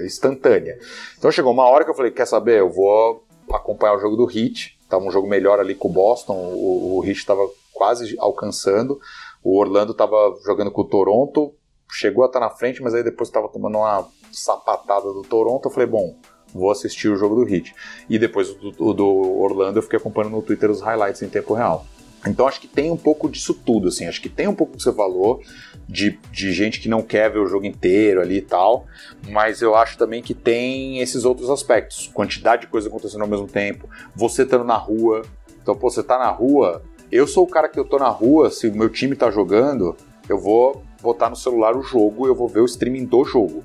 instantânea. 0.04 0.78
Então 1.18 1.28
chegou 1.32 1.52
uma 1.52 1.68
hora 1.68 1.84
que 1.84 1.90
eu 1.90 1.96
falei, 1.96 2.12
quer 2.12 2.28
saber, 2.28 2.60
eu 2.60 2.70
vou 2.70 3.24
acompanhar 3.52 3.96
o 3.96 3.98
jogo 3.98 4.14
do 4.14 4.30
Heat, 4.30 4.78
tava 4.88 5.04
um 5.04 5.10
jogo 5.10 5.26
melhor 5.26 5.58
ali 5.58 5.74
com 5.74 5.88
o 5.88 5.92
Boston, 5.92 6.34
o, 6.34 6.98
o 6.98 7.04
Heat 7.04 7.18
estava 7.18 7.42
quase 7.72 8.14
alcançando, 8.20 9.00
o 9.42 9.58
Orlando 9.58 9.90
estava 9.90 10.38
jogando 10.46 10.70
com 10.70 10.82
o 10.82 10.88
Toronto, 10.88 11.52
chegou 11.90 12.22
a 12.22 12.28
estar 12.28 12.38
na 12.38 12.50
frente, 12.50 12.80
mas 12.80 12.94
aí 12.94 13.02
depois 13.02 13.28
estava 13.28 13.48
tomando 13.48 13.78
uma 13.78 14.06
sapatada 14.30 15.12
do 15.12 15.22
Toronto, 15.22 15.66
eu 15.66 15.72
falei, 15.72 15.88
bom, 15.88 16.14
vou 16.54 16.70
assistir 16.70 17.08
o 17.08 17.16
jogo 17.16 17.34
do 17.34 17.52
Heat. 17.52 17.74
E 18.08 18.16
depois 18.16 18.50
o 18.50 18.70
do, 18.70 18.94
do 18.94 19.40
Orlando 19.40 19.80
eu 19.80 19.82
fiquei 19.82 19.98
acompanhando 19.98 20.34
no 20.34 20.42
Twitter 20.42 20.70
os 20.70 20.80
highlights 20.80 21.20
em 21.20 21.28
tempo 21.28 21.52
real. 21.54 21.84
Então 22.26 22.48
acho 22.48 22.60
que 22.60 22.66
tem 22.66 22.90
um 22.90 22.96
pouco 22.96 23.28
disso 23.28 23.54
tudo, 23.54 23.88
assim, 23.88 24.06
acho 24.06 24.20
que 24.20 24.28
tem 24.28 24.48
um 24.48 24.54
pouco 24.54 24.76
que 24.76 24.82
você 24.82 24.92
falou, 24.92 25.40
de, 25.88 26.18
de 26.32 26.52
gente 26.52 26.80
que 26.80 26.88
não 26.88 27.00
quer 27.00 27.30
ver 27.30 27.38
o 27.38 27.46
jogo 27.46 27.64
inteiro 27.64 28.20
ali 28.20 28.38
e 28.38 28.42
tal, 28.42 28.86
mas 29.30 29.62
eu 29.62 29.74
acho 29.74 29.96
também 29.96 30.22
que 30.22 30.34
tem 30.34 31.00
esses 31.00 31.24
outros 31.24 31.48
aspectos, 31.48 32.10
quantidade 32.12 32.62
de 32.62 32.68
coisa 32.68 32.88
acontecendo 32.88 33.22
ao 33.22 33.28
mesmo 33.28 33.46
tempo, 33.46 33.88
você 34.14 34.42
estando 34.42 34.64
na 34.64 34.76
rua, 34.76 35.22
então 35.62 35.74
pô, 35.74 35.88
você 35.88 36.02
tá 36.02 36.18
na 36.18 36.30
rua, 36.30 36.82
eu 37.10 37.26
sou 37.26 37.44
o 37.44 37.48
cara 37.48 37.68
que 37.68 37.78
eu 37.78 37.84
tô 37.84 37.98
na 37.98 38.08
rua, 38.08 38.50
se 38.50 38.66
o 38.66 38.74
meu 38.74 38.90
time 38.90 39.16
tá 39.16 39.30
jogando, 39.30 39.96
eu 40.28 40.38
vou 40.38 40.82
botar 41.00 41.30
no 41.30 41.36
celular 41.36 41.76
o 41.76 41.82
jogo, 41.82 42.26
eu 42.26 42.34
vou 42.34 42.48
ver 42.48 42.60
o 42.60 42.66
streaming 42.66 43.06
do 43.06 43.24
jogo. 43.24 43.64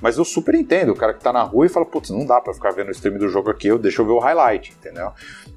Mas 0.00 0.16
eu 0.16 0.24
super 0.24 0.54
entendo 0.54 0.92
o 0.92 0.96
cara 0.96 1.12
que 1.12 1.20
tá 1.20 1.32
na 1.32 1.42
rua 1.42 1.66
e 1.66 1.68
fala, 1.68 1.84
putz, 1.86 2.10
não 2.10 2.24
dá 2.24 2.40
para 2.40 2.54
ficar 2.54 2.70
vendo 2.72 2.88
o 2.88 2.92
streaming 2.92 3.18
do 3.18 3.28
jogo 3.28 3.50
aqui, 3.50 3.68
eu 3.68 3.78
deixa 3.78 4.00
eu 4.02 4.06
ver 4.06 4.12
o 4.12 4.18
highlight, 4.18 4.72
entendeu? 4.72 5.12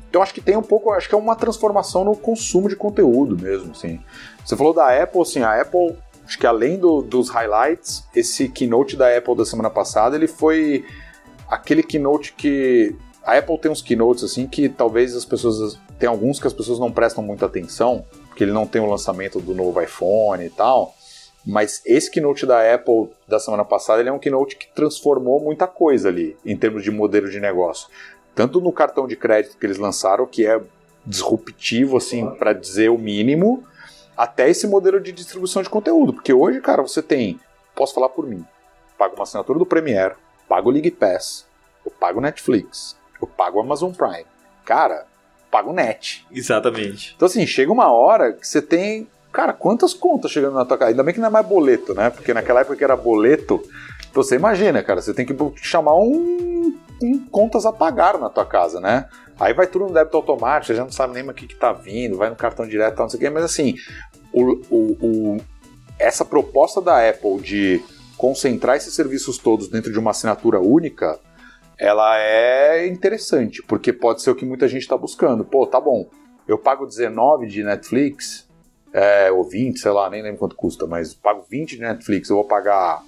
Então 0.09 0.21
acho 0.21 0.33
que 0.33 0.41
tem 0.41 0.55
um 0.55 0.61
pouco, 0.61 0.91
acho 0.91 1.09
que 1.09 1.15
é 1.15 1.17
uma 1.17 1.35
transformação 1.35 2.03
no 2.03 2.15
consumo 2.15 2.69
de 2.69 2.75
conteúdo 2.75 3.41
mesmo, 3.41 3.71
assim. 3.71 3.99
Você 4.45 4.55
falou 4.55 4.73
da 4.73 5.01
Apple, 5.01 5.21
assim, 5.21 5.41
a 5.41 5.59
Apple, 5.59 5.95
acho 6.25 6.37
que 6.37 6.45
além 6.45 6.77
do, 6.77 7.01
dos 7.01 7.29
highlights, 7.29 8.03
esse 8.15 8.49
keynote 8.49 8.95
da 8.95 9.17
Apple 9.17 9.35
da 9.35 9.45
semana 9.45 9.69
passada, 9.69 10.15
ele 10.15 10.27
foi 10.27 10.85
aquele 11.49 11.81
keynote 11.81 12.33
que 12.33 12.95
a 13.23 13.37
Apple 13.37 13.57
tem 13.57 13.71
uns 13.71 13.81
keynotes 13.81 14.23
assim 14.23 14.47
que 14.47 14.67
talvez 14.67 15.15
as 15.15 15.23
pessoas 15.23 15.79
tem 15.97 16.09
alguns 16.09 16.39
que 16.39 16.47
as 16.47 16.53
pessoas 16.53 16.77
não 16.77 16.91
prestam 16.91 17.23
muita 17.23 17.45
atenção, 17.45 18.05
porque 18.27 18.43
ele 18.43 18.51
não 18.51 18.67
tem 18.67 18.81
o 18.81 18.89
lançamento 18.89 19.39
do 19.39 19.53
novo 19.55 19.81
iPhone 19.81 20.43
e 20.43 20.49
tal. 20.49 20.93
Mas 21.45 21.81
esse 21.85 22.09
keynote 22.09 22.45
da 22.45 22.73
Apple 22.73 23.09
da 23.27 23.39
semana 23.39 23.65
passada, 23.65 23.99
ele 23.99 24.09
é 24.09 24.13
um 24.13 24.19
keynote 24.19 24.55
que 24.55 24.73
transformou 24.73 25.41
muita 25.41 25.67
coisa 25.67 26.07
ali 26.07 26.37
em 26.45 26.55
termos 26.55 26.83
de 26.83 26.91
modelo 26.91 27.29
de 27.29 27.39
negócio 27.39 27.87
tanto 28.35 28.59
no 28.59 28.71
cartão 28.71 29.07
de 29.07 29.15
crédito 29.15 29.57
que 29.57 29.65
eles 29.65 29.77
lançaram, 29.77 30.25
que 30.25 30.45
é 30.45 30.61
disruptivo, 31.05 31.97
assim, 31.97 32.29
para 32.35 32.53
dizer 32.53 32.89
o 32.89 32.97
mínimo, 32.97 33.63
até 34.17 34.49
esse 34.49 34.67
modelo 34.67 34.99
de 34.99 35.11
distribuição 35.11 35.61
de 35.61 35.69
conteúdo. 35.69 36.13
Porque 36.13 36.33
hoje, 36.33 36.61
cara, 36.61 36.81
você 36.81 37.01
tem, 37.01 37.39
posso 37.75 37.93
falar 37.93 38.09
por 38.09 38.25
mim, 38.25 38.45
pago 38.97 39.15
uma 39.15 39.23
assinatura 39.23 39.59
do 39.59 39.65
Premiere, 39.65 40.15
pago 40.47 40.69
o 40.69 40.71
League 40.71 40.91
Pass, 40.91 41.45
eu 41.85 41.91
pago 41.91 42.21
Netflix, 42.21 42.95
eu 43.21 43.27
pago 43.27 43.59
Amazon 43.59 43.91
Prime. 43.91 44.25
Cara, 44.65 45.05
pago 45.51 45.73
net. 45.73 46.25
Exatamente. 46.31 47.13
Então, 47.15 47.25
assim, 47.25 47.45
chega 47.45 47.71
uma 47.71 47.91
hora 47.91 48.33
que 48.33 48.47
você 48.47 48.61
tem. 48.61 49.07
Cara, 49.33 49.51
quantas 49.51 49.95
contas 49.95 50.29
chegando 50.29 50.53
na 50.53 50.63
tua 50.63 50.77
casa? 50.77 50.91
Ainda 50.91 51.01
bem 51.01 51.11
que 51.11 51.19
não 51.19 51.27
é 51.27 51.31
mais 51.31 51.45
boleto, 51.45 51.95
né? 51.95 52.11
Porque 52.11 52.35
naquela 52.35 52.61
época 52.61 52.75
que 52.75 52.83
era 52.83 52.95
boleto, 52.95 53.63
então 54.11 54.21
você 54.21 54.35
imagina, 54.35 54.83
cara, 54.83 55.01
você 55.01 55.11
tem 55.11 55.25
que 55.25 55.35
chamar 55.55 55.95
um 55.95 56.77
com 56.99 57.19
contas 57.31 57.65
a 57.65 57.73
pagar 57.73 58.19
na 58.19 58.29
tua 58.29 58.45
casa, 58.45 58.79
né? 58.79 59.09
Aí 59.39 59.51
vai 59.51 59.65
tudo 59.65 59.87
no 59.87 59.93
débito 59.93 60.15
automático, 60.15 60.67
você 60.67 60.75
já 60.75 60.83
não 60.83 60.91
sabe 60.91 61.15
nem 61.15 61.27
o 61.27 61.33
que, 61.33 61.47
que 61.47 61.55
tá 61.55 61.73
vindo, 61.73 62.15
vai 62.15 62.29
no 62.29 62.35
cartão 62.35 62.67
direto, 62.67 62.99
não 62.99 63.09
sei 63.09 63.17
o 63.17 63.21
quê, 63.21 63.29
mas 63.31 63.43
assim, 63.43 63.73
o, 64.31 64.61
o, 64.69 64.77
o, 65.01 65.37
essa 65.97 66.23
proposta 66.23 66.79
da 66.79 67.09
Apple 67.09 67.41
de 67.41 67.83
concentrar 68.15 68.77
esses 68.77 68.93
serviços 68.93 69.39
todos 69.39 69.67
dentro 69.67 69.91
de 69.91 69.97
uma 69.97 70.11
assinatura 70.11 70.59
única, 70.59 71.19
ela 71.77 72.19
é 72.19 72.85
interessante, 72.87 73.63
porque 73.63 73.91
pode 73.91 74.21
ser 74.21 74.29
o 74.29 74.35
que 74.35 74.45
muita 74.45 74.67
gente 74.67 74.83
está 74.83 74.95
buscando. 74.95 75.43
Pô, 75.43 75.65
tá 75.65 75.81
bom, 75.81 76.07
eu 76.47 76.57
pago 76.57 76.85
19 76.85 77.47
de 77.47 77.63
Netflix, 77.63 78.42
é, 78.93 79.31
ou 79.31 79.43
20, 79.43 79.79
sei 79.79 79.91
lá, 79.91 80.09
nem 80.09 80.21
lembro 80.21 80.39
quanto 80.39 80.55
custa, 80.55 80.85
mas 80.85 81.13
pago 81.13 81.43
20 81.49 81.75
de 81.75 81.81
Netflix, 81.81 82.29
eu 82.29 82.35
vou 82.35 82.45
pagar 82.45 83.03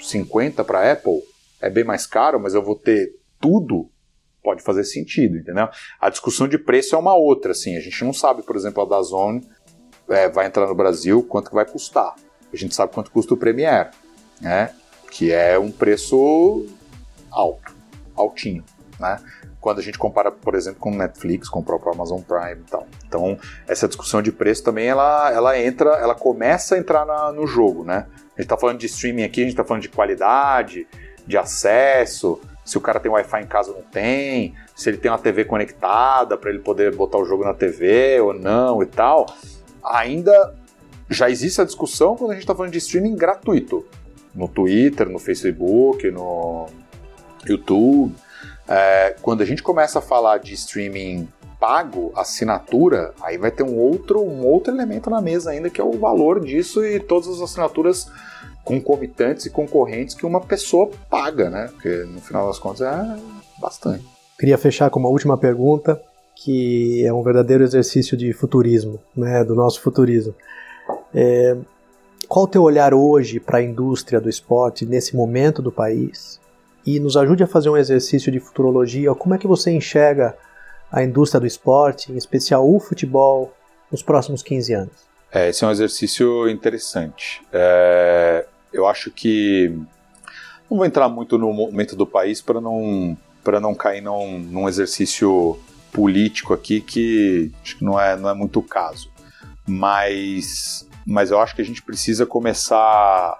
50 0.00 0.64
para 0.64 0.92
Apple, 0.92 1.22
é 1.60 1.70
bem 1.70 1.84
mais 1.84 2.06
caro, 2.06 2.40
mas 2.40 2.54
eu 2.54 2.62
vou 2.62 2.74
ter 2.74 3.14
tudo 3.40 3.88
pode 4.42 4.62
fazer 4.62 4.84
sentido, 4.84 5.36
entendeu? 5.36 5.68
A 6.00 6.08
discussão 6.08 6.48
de 6.48 6.58
preço 6.58 6.94
é 6.94 6.98
uma 6.98 7.14
outra, 7.14 7.52
assim, 7.52 7.76
a 7.76 7.80
gente 7.80 8.02
não 8.04 8.12
sabe, 8.12 8.42
por 8.42 8.56
exemplo, 8.56 8.82
a 8.82 8.86
Dazone 8.86 9.46
é, 10.08 10.28
vai 10.28 10.46
entrar 10.46 10.66
no 10.66 10.74
Brasil, 10.74 11.22
quanto 11.22 11.50
que 11.50 11.54
vai 11.54 11.64
custar. 11.64 12.14
A 12.52 12.56
gente 12.56 12.74
sabe 12.74 12.92
quanto 12.92 13.10
custa 13.10 13.34
o 13.34 13.36
Premiere, 13.36 13.90
né? 14.40 14.74
Que 15.10 15.30
é 15.30 15.58
um 15.58 15.70
preço 15.70 16.66
alto, 17.30 17.72
altinho, 18.16 18.64
né? 18.98 19.20
Quando 19.60 19.78
a 19.78 19.82
gente 19.82 19.98
compara, 19.98 20.30
por 20.32 20.54
exemplo, 20.54 20.80
com 20.80 20.90
Netflix, 20.90 21.48
com 21.48 21.60
o 21.60 21.62
próprio 21.62 21.92
Amazon 21.92 22.20
Prime 22.20 22.62
e 22.66 22.70
tal. 22.70 22.86
Então, 23.06 23.38
essa 23.68 23.86
discussão 23.86 24.22
de 24.22 24.32
preço 24.32 24.64
também, 24.64 24.86
ela, 24.86 25.30
ela 25.32 25.58
entra, 25.58 25.90
ela 25.96 26.14
começa 26.14 26.74
a 26.74 26.78
entrar 26.78 27.04
na, 27.04 27.30
no 27.30 27.46
jogo, 27.46 27.84
né? 27.84 28.06
A 28.08 28.40
gente 28.40 28.46
está 28.46 28.56
falando 28.56 28.78
de 28.78 28.86
streaming 28.86 29.24
aqui, 29.24 29.40
a 29.40 29.44
gente 29.44 29.52
está 29.52 29.64
falando 29.64 29.82
de 29.82 29.90
qualidade, 29.90 30.86
de 31.26 31.36
acesso, 31.36 32.40
se 32.64 32.78
o 32.78 32.80
cara 32.80 33.00
tem 33.00 33.10
Wi-Fi 33.10 33.42
em 33.42 33.46
casa 33.46 33.70
ou 33.70 33.78
não 33.78 33.82
tem, 33.82 34.54
se 34.76 34.88
ele 34.88 34.96
tem 34.96 35.10
uma 35.10 35.18
TV 35.18 35.44
conectada 35.44 36.36
para 36.36 36.50
ele 36.50 36.60
poder 36.60 36.94
botar 36.94 37.18
o 37.18 37.24
jogo 37.24 37.44
na 37.44 37.52
TV 37.52 38.20
ou 38.20 38.32
não 38.32 38.82
e 38.82 38.86
tal. 38.86 39.26
Ainda 39.84 40.54
já 41.08 41.28
existe 41.28 41.60
a 41.60 41.64
discussão 41.64 42.16
quando 42.16 42.30
a 42.30 42.34
gente 42.34 42.44
está 42.44 42.54
falando 42.54 42.72
de 42.72 42.78
streaming 42.78 43.16
gratuito. 43.16 43.84
No 44.34 44.46
Twitter, 44.46 45.08
no 45.08 45.18
Facebook, 45.18 46.08
no 46.10 46.68
YouTube. 47.44 48.14
É, 48.70 49.16
quando 49.20 49.42
a 49.42 49.44
gente 49.44 49.64
começa 49.64 49.98
a 49.98 50.02
falar 50.02 50.38
de 50.38 50.54
streaming 50.54 51.28
pago, 51.58 52.12
assinatura, 52.16 53.12
aí 53.20 53.36
vai 53.36 53.50
ter 53.50 53.64
um 53.64 53.76
outro, 53.76 54.22
um 54.22 54.46
outro 54.46 54.72
elemento 54.72 55.10
na 55.10 55.20
mesa 55.20 55.50
ainda 55.50 55.68
que 55.68 55.80
é 55.80 55.84
o 55.84 55.98
valor 55.98 56.40
disso 56.40 56.84
e 56.84 56.98
todas 57.00 57.28
as 57.28 57.40
assinaturas 57.42 58.10
concomitantes 58.64 59.44
e 59.46 59.50
concorrentes 59.50 60.14
que 60.14 60.24
uma 60.24 60.40
pessoa 60.40 60.90
paga, 61.10 61.50
né? 61.50 61.68
Porque 61.72 61.88
no 62.04 62.20
final 62.20 62.46
das 62.46 62.58
contas 62.58 62.82
é 62.82 63.18
bastante. 63.60 64.04
Queria 64.38 64.56
fechar 64.56 64.88
com 64.88 65.00
uma 65.00 65.08
última 65.08 65.36
pergunta, 65.36 66.00
que 66.34 67.04
é 67.04 67.12
um 67.12 67.22
verdadeiro 67.22 67.62
exercício 67.62 68.16
de 68.16 68.32
futurismo, 68.32 68.98
né? 69.14 69.44
Do 69.44 69.54
nosso 69.54 69.82
futurismo. 69.82 70.34
É, 71.12 71.56
qual 72.28 72.44
o 72.44 72.48
teu 72.48 72.62
olhar 72.62 72.94
hoje 72.94 73.40
para 73.40 73.58
a 73.58 73.62
indústria 73.62 74.20
do 74.20 74.30
esporte 74.30 74.86
nesse 74.86 75.14
momento 75.14 75.60
do 75.60 75.72
país? 75.72 76.39
E 76.86 76.98
nos 76.98 77.16
ajude 77.16 77.42
a 77.42 77.46
fazer 77.46 77.68
um 77.68 77.76
exercício 77.76 78.32
de 78.32 78.40
futurologia. 78.40 79.14
Como 79.14 79.34
é 79.34 79.38
que 79.38 79.46
você 79.46 79.70
enxerga 79.70 80.36
a 80.90 81.02
indústria 81.04 81.40
do 81.40 81.46
esporte, 81.46 82.12
em 82.12 82.16
especial 82.16 82.68
o 82.68 82.80
futebol, 82.80 83.52
nos 83.90 84.02
próximos 84.02 84.42
15 84.42 84.72
anos? 84.72 85.10
É, 85.32 85.48
esse 85.48 85.62
é 85.62 85.66
um 85.66 85.70
exercício 85.70 86.48
interessante. 86.48 87.40
É, 87.52 88.46
eu 88.72 88.86
acho 88.86 89.10
que 89.10 89.72
não 90.68 90.78
vou 90.78 90.86
entrar 90.86 91.08
muito 91.08 91.38
no 91.38 91.52
momento 91.52 91.94
do 91.94 92.06
país 92.06 92.40
para 92.40 92.60
não 92.60 93.16
para 93.42 93.58
não 93.58 93.74
cair 93.74 94.02
num, 94.02 94.38
num, 94.38 94.68
exercício 94.68 95.58
político 95.90 96.52
aqui 96.52 96.80
que 96.80 97.50
acho 97.62 97.78
que 97.78 97.84
não 97.84 97.98
é 97.98 98.16
não 98.16 98.28
é 98.28 98.34
muito 98.34 98.58
o 98.58 98.62
caso. 98.62 99.10
Mas 99.66 100.86
mas 101.06 101.30
eu 101.30 101.40
acho 101.40 101.54
que 101.54 101.62
a 101.62 101.64
gente 101.64 101.82
precisa 101.82 102.26
começar 102.26 103.38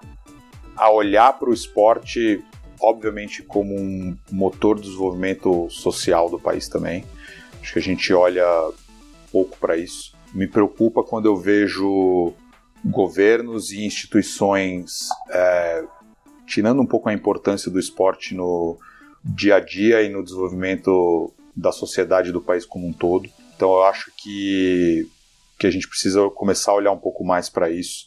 a 0.76 0.91
olhar 0.91 1.32
para 1.38 1.51
o 1.51 1.53
esporte 1.53 2.43
obviamente, 2.80 3.42
como 3.42 3.74
um 3.74 4.16
motor 4.30 4.76
do 4.76 4.82
desenvolvimento 4.82 5.68
social 5.70 6.30
do 6.30 6.38
país 6.38 6.68
também. 6.68 7.04
Acho 7.60 7.74
que 7.74 7.78
a 7.78 7.82
gente 7.82 8.12
olha 8.12 8.44
pouco 9.30 9.56
para 9.58 9.76
isso. 9.76 10.14
Me 10.32 10.46
preocupa 10.46 11.02
quando 11.02 11.26
eu 11.26 11.36
vejo 11.36 12.32
governos 12.84 13.70
e 13.72 13.84
instituições 13.84 15.08
é, 15.30 15.84
tirando 16.46 16.80
um 16.80 16.86
pouco 16.86 17.08
a 17.08 17.12
importância 17.12 17.70
do 17.70 17.78
esporte 17.78 18.34
no 18.34 18.78
dia 19.24 19.56
a 19.56 19.60
dia 19.60 20.02
e 20.02 20.08
no 20.08 20.24
desenvolvimento 20.24 21.32
da 21.54 21.72
sociedade 21.72 22.32
do 22.32 22.40
país 22.40 22.64
como 22.64 22.86
um 22.86 22.92
todo. 22.92 23.28
Então 23.54 23.70
eu 23.72 23.84
acho 23.84 24.10
que, 24.16 25.06
que 25.58 25.66
a 25.66 25.70
gente 25.70 25.86
precisa 25.88 26.28
começar 26.30 26.72
a 26.72 26.76
olhar 26.76 26.92
um 26.92 26.98
pouco 26.98 27.22
mais 27.24 27.48
para 27.48 27.68
isso. 27.70 28.06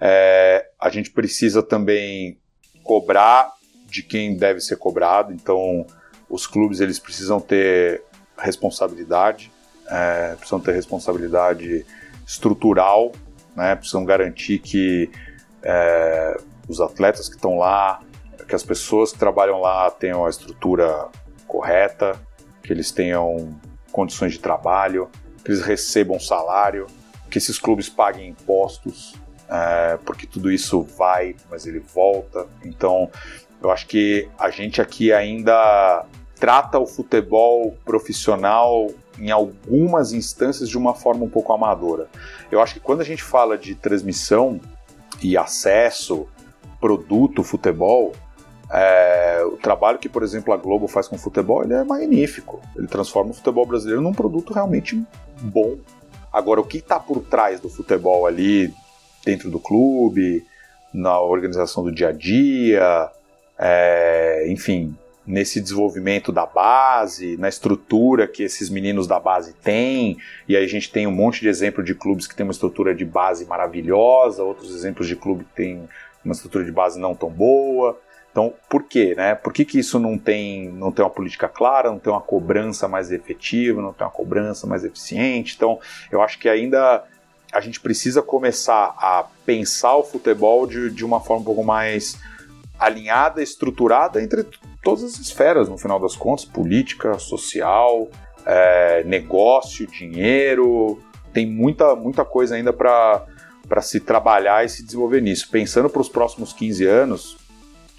É, 0.00 0.66
a 0.80 0.88
gente 0.88 1.10
precisa 1.10 1.62
também 1.62 2.38
cobrar 2.82 3.52
de 3.94 4.02
quem 4.02 4.36
deve 4.36 4.60
ser 4.60 4.76
cobrado. 4.76 5.32
Então 5.32 5.86
os 6.28 6.48
clubes 6.48 6.80
eles 6.80 6.98
precisam 6.98 7.40
ter 7.40 8.02
responsabilidade, 8.36 9.52
é, 9.86 10.34
precisam 10.34 10.58
ter 10.58 10.72
responsabilidade 10.72 11.86
estrutural, 12.26 13.12
né? 13.54 13.76
precisam 13.76 14.04
garantir 14.04 14.58
que 14.58 15.08
é, 15.62 16.36
os 16.66 16.80
atletas 16.80 17.28
que 17.28 17.36
estão 17.36 17.56
lá, 17.56 18.00
que 18.48 18.54
as 18.54 18.64
pessoas 18.64 19.12
que 19.12 19.18
trabalham 19.18 19.60
lá 19.60 19.88
tenham 19.92 20.26
a 20.26 20.28
estrutura 20.28 21.06
correta, 21.46 22.20
que 22.64 22.72
eles 22.72 22.90
tenham 22.90 23.56
condições 23.92 24.32
de 24.32 24.40
trabalho, 24.40 25.08
que 25.44 25.52
eles 25.52 25.62
recebam 25.62 26.18
salário, 26.18 26.88
que 27.30 27.38
esses 27.38 27.60
clubes 27.60 27.88
paguem 27.88 28.30
impostos, 28.30 29.14
é, 29.48 29.98
porque 30.04 30.26
tudo 30.26 30.50
isso 30.50 30.82
vai, 30.82 31.36
mas 31.50 31.66
ele 31.66 31.78
volta. 31.78 32.46
Então, 32.64 33.10
eu 33.64 33.70
acho 33.70 33.86
que 33.86 34.28
a 34.38 34.50
gente 34.50 34.80
aqui 34.80 35.12
ainda 35.12 36.04
trata 36.38 36.78
o 36.78 36.86
futebol 36.86 37.74
profissional 37.84 38.88
em 39.18 39.30
algumas 39.30 40.12
instâncias 40.12 40.68
de 40.68 40.76
uma 40.76 40.94
forma 40.94 41.24
um 41.24 41.30
pouco 41.30 41.52
amadora. 41.52 42.08
Eu 42.50 42.60
acho 42.60 42.74
que 42.74 42.80
quando 42.80 43.00
a 43.00 43.04
gente 43.04 43.22
fala 43.22 43.56
de 43.56 43.74
transmissão 43.74 44.60
e 45.22 45.36
acesso 45.36 46.28
produto 46.78 47.42
futebol, 47.42 48.12
é, 48.70 49.42
o 49.46 49.56
trabalho 49.56 49.98
que, 49.98 50.08
por 50.08 50.22
exemplo, 50.22 50.52
a 50.52 50.56
Globo 50.56 50.86
faz 50.86 51.08
com 51.08 51.16
o 51.16 51.18
futebol 51.18 51.62
ele 51.62 51.72
é 51.72 51.84
magnífico. 51.84 52.60
Ele 52.76 52.86
transforma 52.86 53.30
o 53.30 53.34
futebol 53.34 53.64
brasileiro 53.64 54.02
num 54.02 54.12
produto 54.12 54.52
realmente 54.52 55.02
bom. 55.40 55.78
Agora, 56.30 56.60
o 56.60 56.64
que 56.64 56.78
está 56.78 57.00
por 57.00 57.20
trás 57.20 57.60
do 57.60 57.70
futebol 57.70 58.26
ali, 58.26 58.74
dentro 59.24 59.50
do 59.50 59.60
clube, 59.60 60.44
na 60.92 61.18
organização 61.20 61.82
do 61.82 61.92
dia 61.92 62.08
a 62.08 62.12
dia, 62.12 63.10
é, 63.58 64.46
enfim, 64.48 64.96
nesse 65.26 65.60
desenvolvimento 65.60 66.30
da 66.30 66.44
base, 66.44 67.36
na 67.36 67.48
estrutura 67.48 68.26
que 68.26 68.42
esses 68.42 68.68
meninos 68.68 69.06
da 69.06 69.18
base 69.18 69.54
têm, 69.54 70.18
e 70.48 70.56
aí 70.56 70.64
a 70.64 70.68
gente 70.68 70.90
tem 70.90 71.06
um 71.06 71.12
monte 71.12 71.40
de 71.40 71.48
exemplo 71.48 71.82
de 71.82 71.94
clubes 71.94 72.26
que 72.26 72.34
têm 72.34 72.44
uma 72.44 72.52
estrutura 72.52 72.94
de 72.94 73.04
base 73.04 73.46
maravilhosa, 73.46 74.42
outros 74.42 74.74
exemplos 74.74 75.08
de 75.08 75.16
clube 75.16 75.44
que 75.44 75.54
tem 75.54 75.88
uma 76.24 76.32
estrutura 76.32 76.64
de 76.64 76.72
base 76.72 76.98
não 76.98 77.14
tão 77.14 77.30
boa. 77.30 77.98
Então, 78.30 78.52
por 78.68 78.82
quê, 78.82 79.14
né? 79.16 79.36
Por 79.36 79.52
que, 79.52 79.64
que 79.64 79.78
isso 79.78 79.98
não 79.98 80.18
tem, 80.18 80.68
não 80.68 80.90
tem 80.90 81.04
uma 81.04 81.10
política 81.10 81.48
clara, 81.48 81.88
não 81.88 82.00
tem 82.00 82.12
uma 82.12 82.20
cobrança 82.20 82.88
mais 82.88 83.12
efetiva, 83.12 83.80
não 83.80 83.92
tem 83.92 84.04
uma 84.04 84.12
cobrança 84.12 84.66
mais 84.66 84.82
eficiente? 84.82 85.54
Então, 85.54 85.78
eu 86.10 86.20
acho 86.20 86.38
que 86.40 86.48
ainda 86.48 87.04
a 87.52 87.60
gente 87.60 87.78
precisa 87.78 88.20
começar 88.20 88.92
a 88.98 89.24
pensar 89.46 89.94
o 89.94 90.02
futebol 90.02 90.66
de, 90.66 90.90
de 90.90 91.04
uma 91.04 91.20
forma 91.20 91.42
um 91.42 91.44
pouco 91.44 91.62
mais 91.62 92.18
alinhada, 92.78 93.42
estruturada 93.42 94.22
entre 94.22 94.46
todas 94.82 95.04
as 95.04 95.18
esferas, 95.18 95.68
no 95.68 95.78
final 95.78 95.98
das 95.98 96.16
contas, 96.16 96.44
política, 96.44 97.18
social, 97.18 98.08
é, 98.44 99.02
negócio, 99.04 99.86
dinheiro. 99.86 100.98
Tem 101.32 101.46
muita, 101.46 101.94
muita 101.96 102.24
coisa 102.24 102.54
ainda 102.54 102.72
para 102.72 103.26
para 103.68 103.80
se 103.80 104.00
trabalhar 104.00 104.64
e 104.64 104.68
se 104.68 104.84
desenvolver 104.84 105.20
nisso. 105.20 105.48
Pensando 105.50 105.88
para 105.88 106.00
os 106.00 106.08
próximos 106.08 106.52
15 106.52 106.84
anos, 106.86 107.36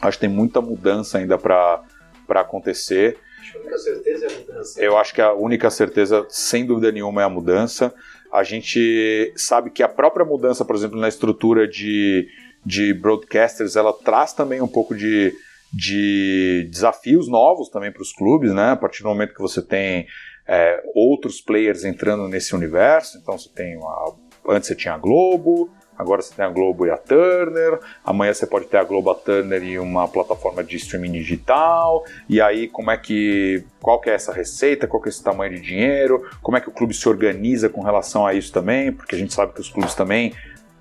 acho 0.01 0.17
que 0.17 0.27
tem 0.27 0.29
muita 0.29 0.61
mudança 0.61 1.17
ainda 1.17 1.37
para 1.37 1.83
acontecer. 2.29 3.17
Acho 3.39 3.51
que 3.51 3.57
a 3.57 3.61
única 3.61 3.77
certeza 3.77 4.25
é 4.25 4.29
a 4.29 4.39
mudança. 4.39 4.81
Eu 4.81 4.97
acho 4.97 5.13
que 5.13 5.21
a 5.21 5.33
única 5.33 5.69
certeza, 5.69 6.25
sem 6.29 6.65
dúvida 6.65 6.91
nenhuma, 6.91 7.21
é 7.21 7.25
a 7.25 7.29
mudança. 7.29 7.93
A 8.31 8.43
gente 8.43 9.33
sabe 9.35 9.69
que 9.69 9.81
a 9.81 9.87
própria 9.87 10.25
mudança, 10.25 10.65
por 10.65 10.75
exemplo, 10.75 10.99
na 10.99 11.07
estrutura 11.07 11.67
de, 11.67 12.27
de 12.65 12.93
broadcasters, 12.93 13.75
ela 13.75 13.93
traz 13.93 14.33
também 14.33 14.61
um 14.61 14.67
pouco 14.67 14.95
de, 14.95 15.33
de 15.71 16.67
desafios 16.71 17.29
novos 17.29 17.69
também 17.69 17.91
para 17.91 18.01
os 18.01 18.11
clubes, 18.11 18.53
né? 18.53 18.71
A 18.71 18.75
partir 18.75 19.03
do 19.03 19.09
momento 19.09 19.33
que 19.33 19.41
você 19.41 19.61
tem 19.61 20.07
é, 20.47 20.81
outros 20.95 21.41
players 21.41 21.83
entrando 21.83 22.27
nesse 22.27 22.55
universo, 22.55 23.17
então 23.17 23.37
você 23.37 23.49
tem 23.49 23.77
uma 23.77 24.15
Antes 24.47 24.67
você 24.67 24.75
tinha 24.75 24.93
a 24.93 24.97
Globo, 24.97 25.71
agora 25.97 26.21
você 26.21 26.33
tem 26.35 26.45
a 26.45 26.49
Globo 26.49 26.85
e 26.85 26.91
a 26.91 26.97
Turner, 26.97 27.79
amanhã 28.03 28.31
você 28.31 28.45
pode 28.45 28.67
ter 28.67 28.77
a 28.77 28.83
Globo, 28.83 29.09
a 29.09 29.15
Turner 29.15 29.63
e 29.63 29.79
uma 29.79 30.07
plataforma 30.07 30.63
de 30.63 30.75
streaming 30.77 31.13
digital, 31.13 32.03
e 32.29 32.39
aí 32.39 32.67
como 32.67 32.91
é 32.91 32.97
que, 32.97 33.65
qual 33.81 33.99
que 33.99 34.09
é 34.09 34.13
essa 34.13 34.31
receita, 34.31 34.85
qual 34.85 35.01
que 35.01 35.09
é 35.09 35.11
esse 35.11 35.23
tamanho 35.23 35.55
de 35.55 35.61
dinheiro, 35.61 36.29
como 36.43 36.57
é 36.57 36.61
que 36.61 36.69
o 36.69 36.71
clube 36.71 36.93
se 36.93 37.09
organiza 37.09 37.67
com 37.67 37.81
relação 37.81 38.25
a 38.25 38.35
isso 38.35 38.53
também, 38.53 38.91
porque 38.91 39.15
a 39.15 39.17
gente 39.17 39.33
sabe 39.33 39.53
que 39.53 39.61
os 39.61 39.69
clubes 39.69 39.95
também 39.95 40.31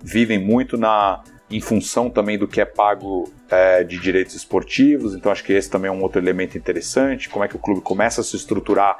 vivem 0.03 0.39
muito 0.39 0.76
na 0.76 1.22
em 1.51 1.61
função 1.61 2.09
também 2.09 2.38
do 2.38 2.49
que 2.49 2.61
é 2.61 2.64
pago 2.64 3.30
é, 3.51 3.84
de 3.84 3.99
direitos 3.99 4.34
esportivos, 4.34 5.14
então 5.14 5.30
acho 5.30 5.45
que 5.45 5.53
esse 5.53 5.70
também 5.70 5.88
é 5.88 5.92
um 5.92 6.03
outro 6.03 6.20
elemento 6.20 6.57
interessante, 6.57 7.28
como 7.28 7.45
é 7.45 7.49
que 7.49 7.57
o 7.57 7.59
clube 7.59 7.80
começa 7.80 8.20
a 8.20 8.24
se 8.24 8.34
estruturar 8.34 8.99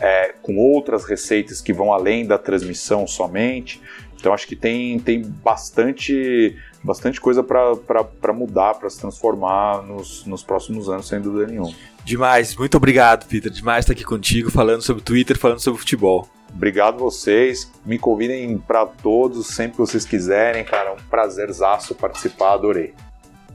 é, 0.00 0.34
com 0.42 0.56
outras 0.56 1.04
receitas 1.04 1.60
que 1.60 1.72
vão 1.72 1.92
além 1.92 2.26
da 2.26 2.38
transmissão 2.38 3.06
somente. 3.06 3.80
Então 4.22 4.32
acho 4.32 4.46
que 4.46 4.54
tem, 4.54 5.00
tem 5.00 5.20
bastante, 5.20 6.56
bastante 6.80 7.20
coisa 7.20 7.42
para 7.42 8.32
mudar, 8.32 8.74
para 8.74 8.88
se 8.88 9.00
transformar 9.00 9.82
nos, 9.82 10.24
nos 10.24 10.44
próximos 10.44 10.88
anos, 10.88 11.08
sem 11.08 11.20
dúvida 11.20 11.48
nenhuma. 11.48 11.74
Demais, 12.04 12.54
muito 12.54 12.76
obrigado, 12.76 13.26
Peter. 13.26 13.50
Demais 13.50 13.80
estar 13.80 13.94
aqui 13.94 14.04
contigo, 14.04 14.48
falando 14.48 14.80
sobre 14.80 15.02
Twitter, 15.02 15.36
falando 15.36 15.58
sobre 15.58 15.80
futebol. 15.80 16.28
Obrigado 16.54 16.98
vocês. 16.98 17.68
Me 17.84 17.98
convidem 17.98 18.56
para 18.58 18.86
todos, 18.86 19.48
sempre 19.48 19.72
que 19.72 19.78
vocês 19.78 20.04
quiserem, 20.04 20.62
cara. 20.62 20.90
É 20.90 20.92
um 20.92 21.02
prazerzaço 21.10 21.92
participar, 21.92 22.52
adorei. 22.52 22.94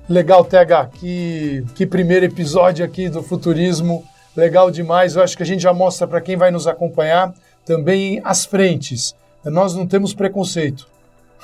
Legal, 0.10 0.44
TH. 0.44 0.88
Que, 0.88 1.64
que 1.76 1.86
primeiro 1.86 2.26
episódio 2.26 2.84
aqui 2.84 3.08
do 3.08 3.24
Futurismo. 3.24 4.04
Legal 4.36 4.70
demais. 4.70 5.16
Eu 5.16 5.24
acho 5.24 5.38
que 5.38 5.44
a 5.44 5.46
gente 5.46 5.62
já 5.62 5.74
mostra 5.74 6.06
para 6.06 6.20
quem 6.20 6.36
vai 6.36 6.52
nos 6.52 6.68
acompanhar 6.68 7.34
também 7.66 8.20
as 8.26 8.46
frentes. 8.46 9.16
Nós 9.50 9.76
não 9.76 9.88
temos 9.88 10.14
preconceito 10.14 10.88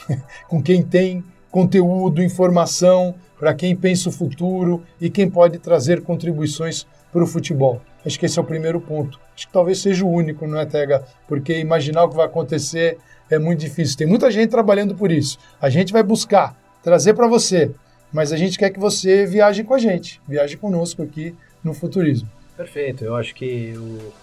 com 0.47 0.61
quem 0.61 0.81
tem 0.81 1.23
conteúdo, 1.51 2.23
informação, 2.23 3.15
para 3.39 3.53
quem 3.53 3.75
pensa 3.75 4.09
o 4.09 4.11
futuro 4.11 4.81
e 4.99 5.09
quem 5.09 5.29
pode 5.29 5.59
trazer 5.59 6.01
contribuições 6.01 6.87
para 7.11 7.23
o 7.23 7.27
futebol. 7.27 7.81
Acho 8.05 8.19
que 8.19 8.25
esse 8.25 8.39
é 8.39 8.41
o 8.41 8.45
primeiro 8.45 8.81
ponto. 8.81 9.19
Acho 9.35 9.47
que 9.47 9.53
talvez 9.53 9.79
seja 9.79 10.05
o 10.05 10.09
único, 10.09 10.47
não 10.47 10.59
é, 10.59 10.65
Tega? 10.65 11.03
Porque 11.27 11.59
imaginar 11.59 12.03
o 12.03 12.09
que 12.09 12.15
vai 12.15 12.25
acontecer 12.25 12.97
é 13.29 13.37
muito 13.37 13.59
difícil. 13.59 13.97
Tem 13.97 14.07
muita 14.07 14.29
gente 14.31 14.49
trabalhando 14.49 14.95
por 14.95 15.11
isso. 15.11 15.37
A 15.61 15.69
gente 15.69 15.93
vai 15.93 16.03
buscar 16.03 16.57
trazer 16.81 17.13
para 17.13 17.27
você, 17.27 17.71
mas 18.11 18.31
a 18.31 18.37
gente 18.37 18.57
quer 18.57 18.69
que 18.69 18.79
você 18.79 19.25
viaje 19.25 19.63
com 19.63 19.73
a 19.73 19.79
gente, 19.79 20.21
viaje 20.27 20.57
conosco 20.57 21.01
aqui 21.01 21.35
no 21.63 21.73
Futurismo. 21.73 22.29
Perfeito, 22.57 23.03
eu 23.03 23.15
acho 23.15 23.33
que 23.33 23.73
o, 23.75 24.13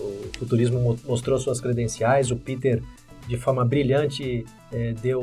o 0.00 0.30
futurismo 0.38 0.98
mostrou 1.06 1.38
suas 1.38 1.60
credenciais, 1.60 2.30
o 2.30 2.36
Peter 2.36 2.82
de 3.26 3.36
forma 3.36 3.64
brilhante 3.64 4.44
é, 4.72 4.92
deu, 4.92 5.20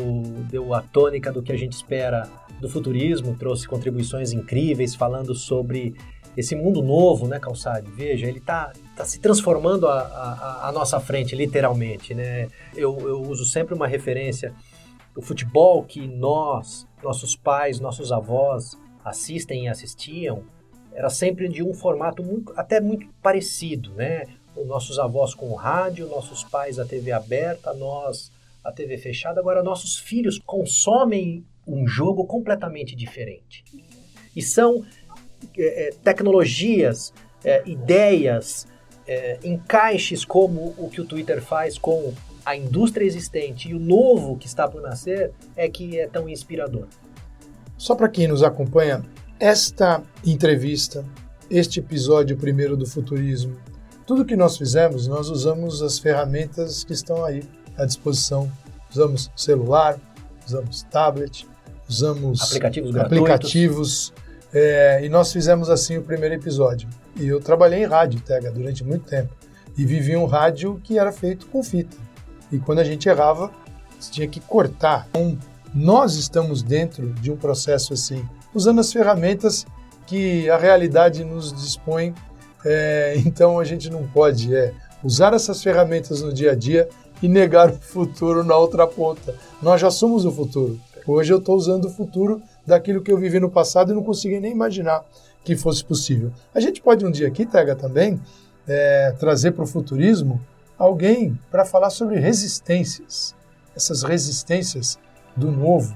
deu 0.50 0.74
a 0.74 0.82
tônica 0.82 1.32
do 1.32 1.42
que 1.42 1.52
a 1.52 1.58
gente 1.58 1.74
espera 1.74 2.30
do 2.60 2.70
futurismo, 2.70 3.36
trouxe 3.38 3.68
contribuições 3.68 4.32
incríveis 4.32 4.96
falando 4.96 5.34
sobre 5.34 5.96
esse 6.36 6.56
mundo 6.56 6.82
novo, 6.82 7.28
né, 7.28 7.40
Calçade? 7.40 7.90
Veja, 7.92 8.28
ele 8.28 8.40
está 8.40 8.74
tá 8.96 9.06
se 9.06 9.20
transformando 9.20 9.88
à, 9.88 10.72
nossa 10.74 11.00
frente, 11.00 11.36
literalmente, 11.36 12.14
né? 12.14 12.48
Eu, 12.76 12.98
eu 13.02 13.22
uso 13.22 13.46
sempre 13.46 13.74
uma 13.76 13.88
referência, 13.88 14.54
o 15.16 15.22
futebol 15.22 15.84
que 15.84 16.08
nós, 16.08 16.88
nossos 17.04 17.36
pais, 17.36 17.80
nossos 17.80 18.12
avós 18.12 18.78
assistem 19.06 19.66
e 19.66 19.68
assistiam, 19.68 20.44
era 20.94 21.10
sempre 21.10 21.48
de 21.50 21.64
um 21.64 21.74
formato 21.74 22.24
muito, 22.24 22.54
até 22.56 22.80
muito 22.80 23.08
parecido, 23.22 23.94
né? 23.94 24.24
Os 24.56 24.68
nossos 24.68 25.00
avós 25.00 25.34
com 25.34 25.50
o 25.52 25.56
rádio, 25.56 26.08
nossos 26.08 26.44
pais 26.44 26.80
a 26.80 26.86
TV 26.86 27.12
aberta, 27.12 27.74
nós 27.74 28.32
a 28.64 28.72
TV 28.72 28.98
fechada. 28.98 29.40
Agora, 29.40 29.62
nossos 29.62 29.98
filhos 29.98 30.40
consomem 30.40 31.46
um 31.68 31.88
jogo 31.88 32.26
completamente 32.26 32.96
diferente. 32.96 33.64
E 34.36 34.42
são 34.42 34.86
é, 35.58 35.88
é 35.88 35.90
tecnologias, 36.04 37.14
é, 37.44 37.64
ideias, 37.66 38.68
é, 39.08 39.40
encaixes 39.44 40.24
como 40.24 40.74
o 40.78 40.90
que 40.90 41.02
o 41.02 41.06
Twitter 41.06 41.42
faz 41.42 41.78
com 41.78 42.14
a 42.46 42.56
indústria 42.56 43.06
existente 43.06 43.70
e 43.70 43.74
o 43.74 43.80
novo 43.80 44.38
que 44.38 44.48
está 44.48 44.68
por 44.68 44.82
nascer 44.82 45.32
é 45.56 45.70
que 45.70 46.00
é 46.00 46.08
tão 46.08 46.28
inspirador. 46.28 46.88
Só 47.78 47.96
para 47.96 48.10
quem 48.10 48.28
nos 48.28 48.44
acompanha, 48.44 49.04
esta 49.40 50.02
entrevista, 50.26 51.06
este 51.50 51.80
episódio 51.80 52.38
primeiro 52.38 52.78
do 52.78 52.86
Futurismo, 52.86 53.58
tudo 54.06 54.26
que 54.26 54.36
nós 54.36 54.58
fizemos, 54.58 55.08
nós 55.08 55.30
usamos 55.30 55.82
as 55.82 56.00
ferramentas 56.00 56.84
que 56.84 56.94
estão 56.94 57.24
aí 57.24 57.44
à 57.78 57.86
disposição. 57.86 58.52
Usamos 58.92 59.32
celular, 59.36 59.98
usamos 60.46 60.84
tablet, 60.84 61.48
usamos 61.90 62.42
Aplicativos 62.42 62.96
aplicativos 62.96 64.14
é, 64.54 65.04
e 65.04 65.10
nós 65.10 65.34
fizemos 65.34 65.70
assim 65.70 65.98
o 65.98 66.04
primeiro 66.04 66.36
episódio. 66.36 66.88
E 67.16 67.28
eu 67.28 67.42
trabalhei 67.42 67.84
em 67.84 67.88
rádio, 67.88 68.22
Tega, 68.22 68.52
durante 68.52 68.84
muito 68.84 69.06
tempo. 69.06 69.34
E 69.76 69.84
vivi 69.84 70.16
um 70.16 70.26
rádio 70.26 70.80
que 70.84 71.00
era 71.00 71.12
feito 71.12 71.48
com 71.48 71.64
fita. 71.64 71.98
E 72.52 72.60
quando 72.60 72.80
a 72.80 72.84
gente 72.84 73.10
errava, 73.10 73.52
você 74.00 74.12
tinha 74.12 74.28
que 74.28 74.40
cortar. 74.40 75.08
Então, 75.10 75.38
nós 75.74 76.16
estamos 76.16 76.62
dentro 76.62 77.12
de 77.14 77.32
um 77.32 77.36
processo 77.36 77.94
assim, 77.94 78.24
usando 78.54 78.80
as 78.80 78.94
ferramentas 78.94 79.66
que 80.06 80.48
a 80.50 80.58
realidade 80.58 81.24
nos 81.24 81.52
dispõe. 81.52 82.14
É, 82.66 83.16
então 83.26 83.60
a 83.60 83.64
gente 83.64 83.90
não 83.90 84.08
pode 84.08 84.56
é, 84.56 84.74
usar 85.04 85.34
essas 85.34 85.62
ferramentas 85.62 86.22
no 86.22 86.34
dia 86.34 86.52
a 86.52 86.56
dia 86.56 86.88
e 87.22 87.28
negar 87.28 87.70
o 87.70 87.80
futuro 87.80 88.44
na 88.44 88.58
outra 88.58 88.86
ponta. 88.86 89.36
Nós 89.62 89.80
já 89.80 89.90
somos 89.90 90.26
o 90.26 90.32
futuro. 90.32 90.80
Hoje 91.06 91.34
eu 91.34 91.38
estou 91.38 91.56
usando 91.56 91.86
o 91.86 91.90
futuro 91.90 92.42
daquilo 92.66 93.02
que 93.02 93.12
eu 93.12 93.18
vivi 93.18 93.40
no 93.40 93.50
passado 93.50 93.92
e 93.92 93.96
não 93.96 94.04
consegui 94.04 94.40
nem 94.40 94.52
imaginar 94.52 95.04
que 95.44 95.56
fosse 95.56 95.84
possível. 95.84 96.32
A 96.54 96.60
gente 96.60 96.82
pode 96.82 97.06
um 97.06 97.12
dia 97.12 97.28
aqui, 97.28 97.46
Tega, 97.46 97.76
também 97.76 98.20
é, 98.68 99.14
trazer 99.20 99.52
para 99.52 99.64
o 99.64 99.68
futurismo 99.68 100.40
alguém 100.78 101.38
para 101.52 101.66
falar 101.66 101.90
sobre 101.90 102.20
resistências. 102.20 103.36
Essas 103.76 104.04
resistências 104.04 104.98
do 105.36 105.52
novo, 105.52 105.96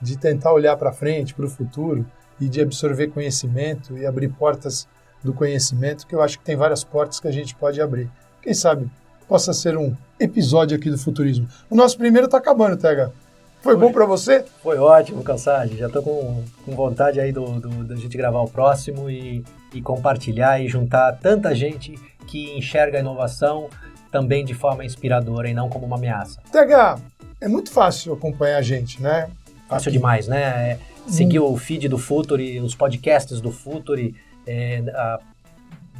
de 0.00 0.16
tentar 0.16 0.52
olhar 0.52 0.76
para 0.76 0.92
frente, 0.92 1.34
para 1.34 1.46
o 1.46 1.50
futuro 1.50 2.06
e 2.40 2.48
de 2.48 2.60
absorver 2.60 3.08
conhecimento 3.08 3.96
e 3.96 4.06
abrir 4.06 4.28
portas 4.28 4.88
do 5.22 5.32
conhecimento, 5.32 6.06
que 6.06 6.14
eu 6.14 6.22
acho 6.22 6.38
que 6.38 6.44
tem 6.44 6.56
várias 6.56 6.84
portas 6.84 7.20
que 7.20 7.28
a 7.28 7.32
gente 7.32 7.54
pode 7.54 7.80
abrir. 7.80 8.08
Quem 8.42 8.54
sabe 8.54 8.88
possa 9.28 9.52
ser 9.52 9.76
um 9.76 9.94
episódio 10.18 10.76
aqui 10.76 10.90
do 10.90 10.98
futurismo. 10.98 11.46
O 11.68 11.76
nosso 11.76 11.98
primeiro 11.98 12.26
está 12.26 12.38
acabando, 12.38 12.76
Tega. 12.76 13.12
Foi, 13.60 13.74
Foi. 13.74 13.76
bom 13.76 13.92
para 13.92 14.06
você? 14.06 14.44
Foi 14.62 14.78
ótimo, 14.78 15.22
Calçade. 15.22 15.76
Já 15.76 15.88
estou 15.88 16.02
com, 16.02 16.44
com 16.64 16.72
vontade 16.74 17.20
aí 17.20 17.32
do, 17.32 17.60
do, 17.60 17.84
da 17.84 17.96
gente 17.96 18.16
gravar 18.16 18.40
o 18.40 18.48
próximo 18.48 19.10
e, 19.10 19.44
e 19.74 19.82
compartilhar 19.82 20.60
e 20.60 20.68
juntar 20.68 21.12
tanta 21.20 21.54
gente 21.54 21.94
que 22.26 22.56
enxerga 22.56 22.98
a 22.98 23.00
inovação 23.00 23.68
também 24.10 24.44
de 24.44 24.54
forma 24.54 24.84
inspiradora 24.84 25.48
e 25.48 25.54
não 25.54 25.68
como 25.68 25.86
uma 25.86 25.96
ameaça. 25.96 26.40
TH, 26.50 26.98
é 27.40 27.48
muito 27.48 27.70
fácil 27.70 28.12
acompanhar 28.12 28.58
a 28.58 28.62
gente, 28.62 29.02
né? 29.02 29.28
Fácil 29.68 29.92
demais, 29.92 30.28
né? 30.28 30.40
É, 30.42 30.78
seguir 31.06 31.40
hum. 31.40 31.52
o 31.52 31.56
feed 31.56 31.88
do 31.88 31.98
Futuri, 31.98 32.58
os 32.60 32.74
podcasts 32.74 33.40
do 33.40 33.50
Futuri, 33.50 34.14
é, 34.48 34.82
a, 34.94 35.20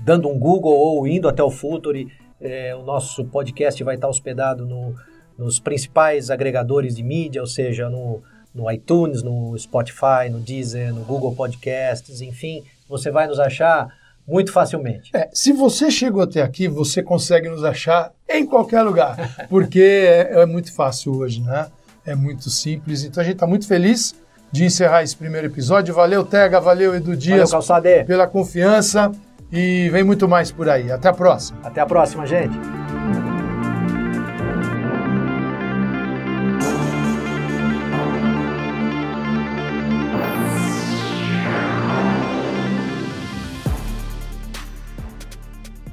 dando 0.02 0.28
um 0.28 0.38
Google 0.38 0.72
ou 0.72 1.06
indo 1.06 1.28
até 1.28 1.42
o 1.42 1.50
Futuri. 1.50 2.08
É, 2.40 2.74
o 2.74 2.82
nosso 2.82 3.24
podcast 3.26 3.82
vai 3.84 3.96
estar 3.96 4.08
hospedado 4.08 4.64
no, 4.64 4.94
nos 5.36 5.60
principais 5.60 6.30
agregadores 6.30 6.96
de 6.96 7.02
mídia, 7.02 7.42
ou 7.42 7.46
seja, 7.46 7.90
no, 7.90 8.22
no 8.54 8.70
iTunes, 8.70 9.22
no 9.22 9.56
Spotify, 9.58 10.30
no 10.30 10.40
Deezer, 10.40 10.94
no 10.94 11.04
Google 11.04 11.34
Podcasts, 11.34 12.22
enfim, 12.22 12.64
você 12.88 13.10
vai 13.10 13.26
nos 13.26 13.38
achar 13.38 13.92
muito 14.26 14.52
facilmente. 14.52 15.10
É, 15.14 15.28
se 15.32 15.52
você 15.52 15.90
chegou 15.90 16.22
até 16.22 16.42
aqui, 16.42 16.68
você 16.68 17.02
consegue 17.02 17.48
nos 17.48 17.64
achar 17.64 18.12
em 18.28 18.46
qualquer 18.46 18.82
lugar, 18.82 19.16
porque 19.48 19.80
é, 19.80 20.40
é, 20.42 20.46
muito 20.46 20.72
fácil 20.72 21.16
hoje, 21.16 21.42
né? 21.42 21.68
É 22.04 22.14
muito 22.14 22.48
simples. 22.48 23.04
Então 23.04 23.20
a 23.20 23.24
gente 23.24 23.34
está 23.34 23.46
muito 23.46 23.66
feliz 23.66 24.14
de 24.50 24.64
encerrar 24.64 25.02
esse 25.02 25.16
primeiro 25.16 25.46
episódio. 25.46 25.94
Valeu, 25.94 26.24
Tega, 26.24 26.60
valeu, 26.60 26.94
Edu 26.94 27.16
Dias, 27.16 27.50
valeu, 27.50 28.04
pela 28.04 28.26
confiança 28.26 29.12
e 29.52 29.88
vem 29.90 30.04
muito 30.04 30.28
mais 30.28 30.50
por 30.50 30.68
aí. 30.68 30.90
Até 30.90 31.08
a 31.08 31.12
próxima. 31.12 31.58
Até 31.62 31.80
a 31.80 31.86
próxima, 31.86 32.26
gente. 32.26 32.87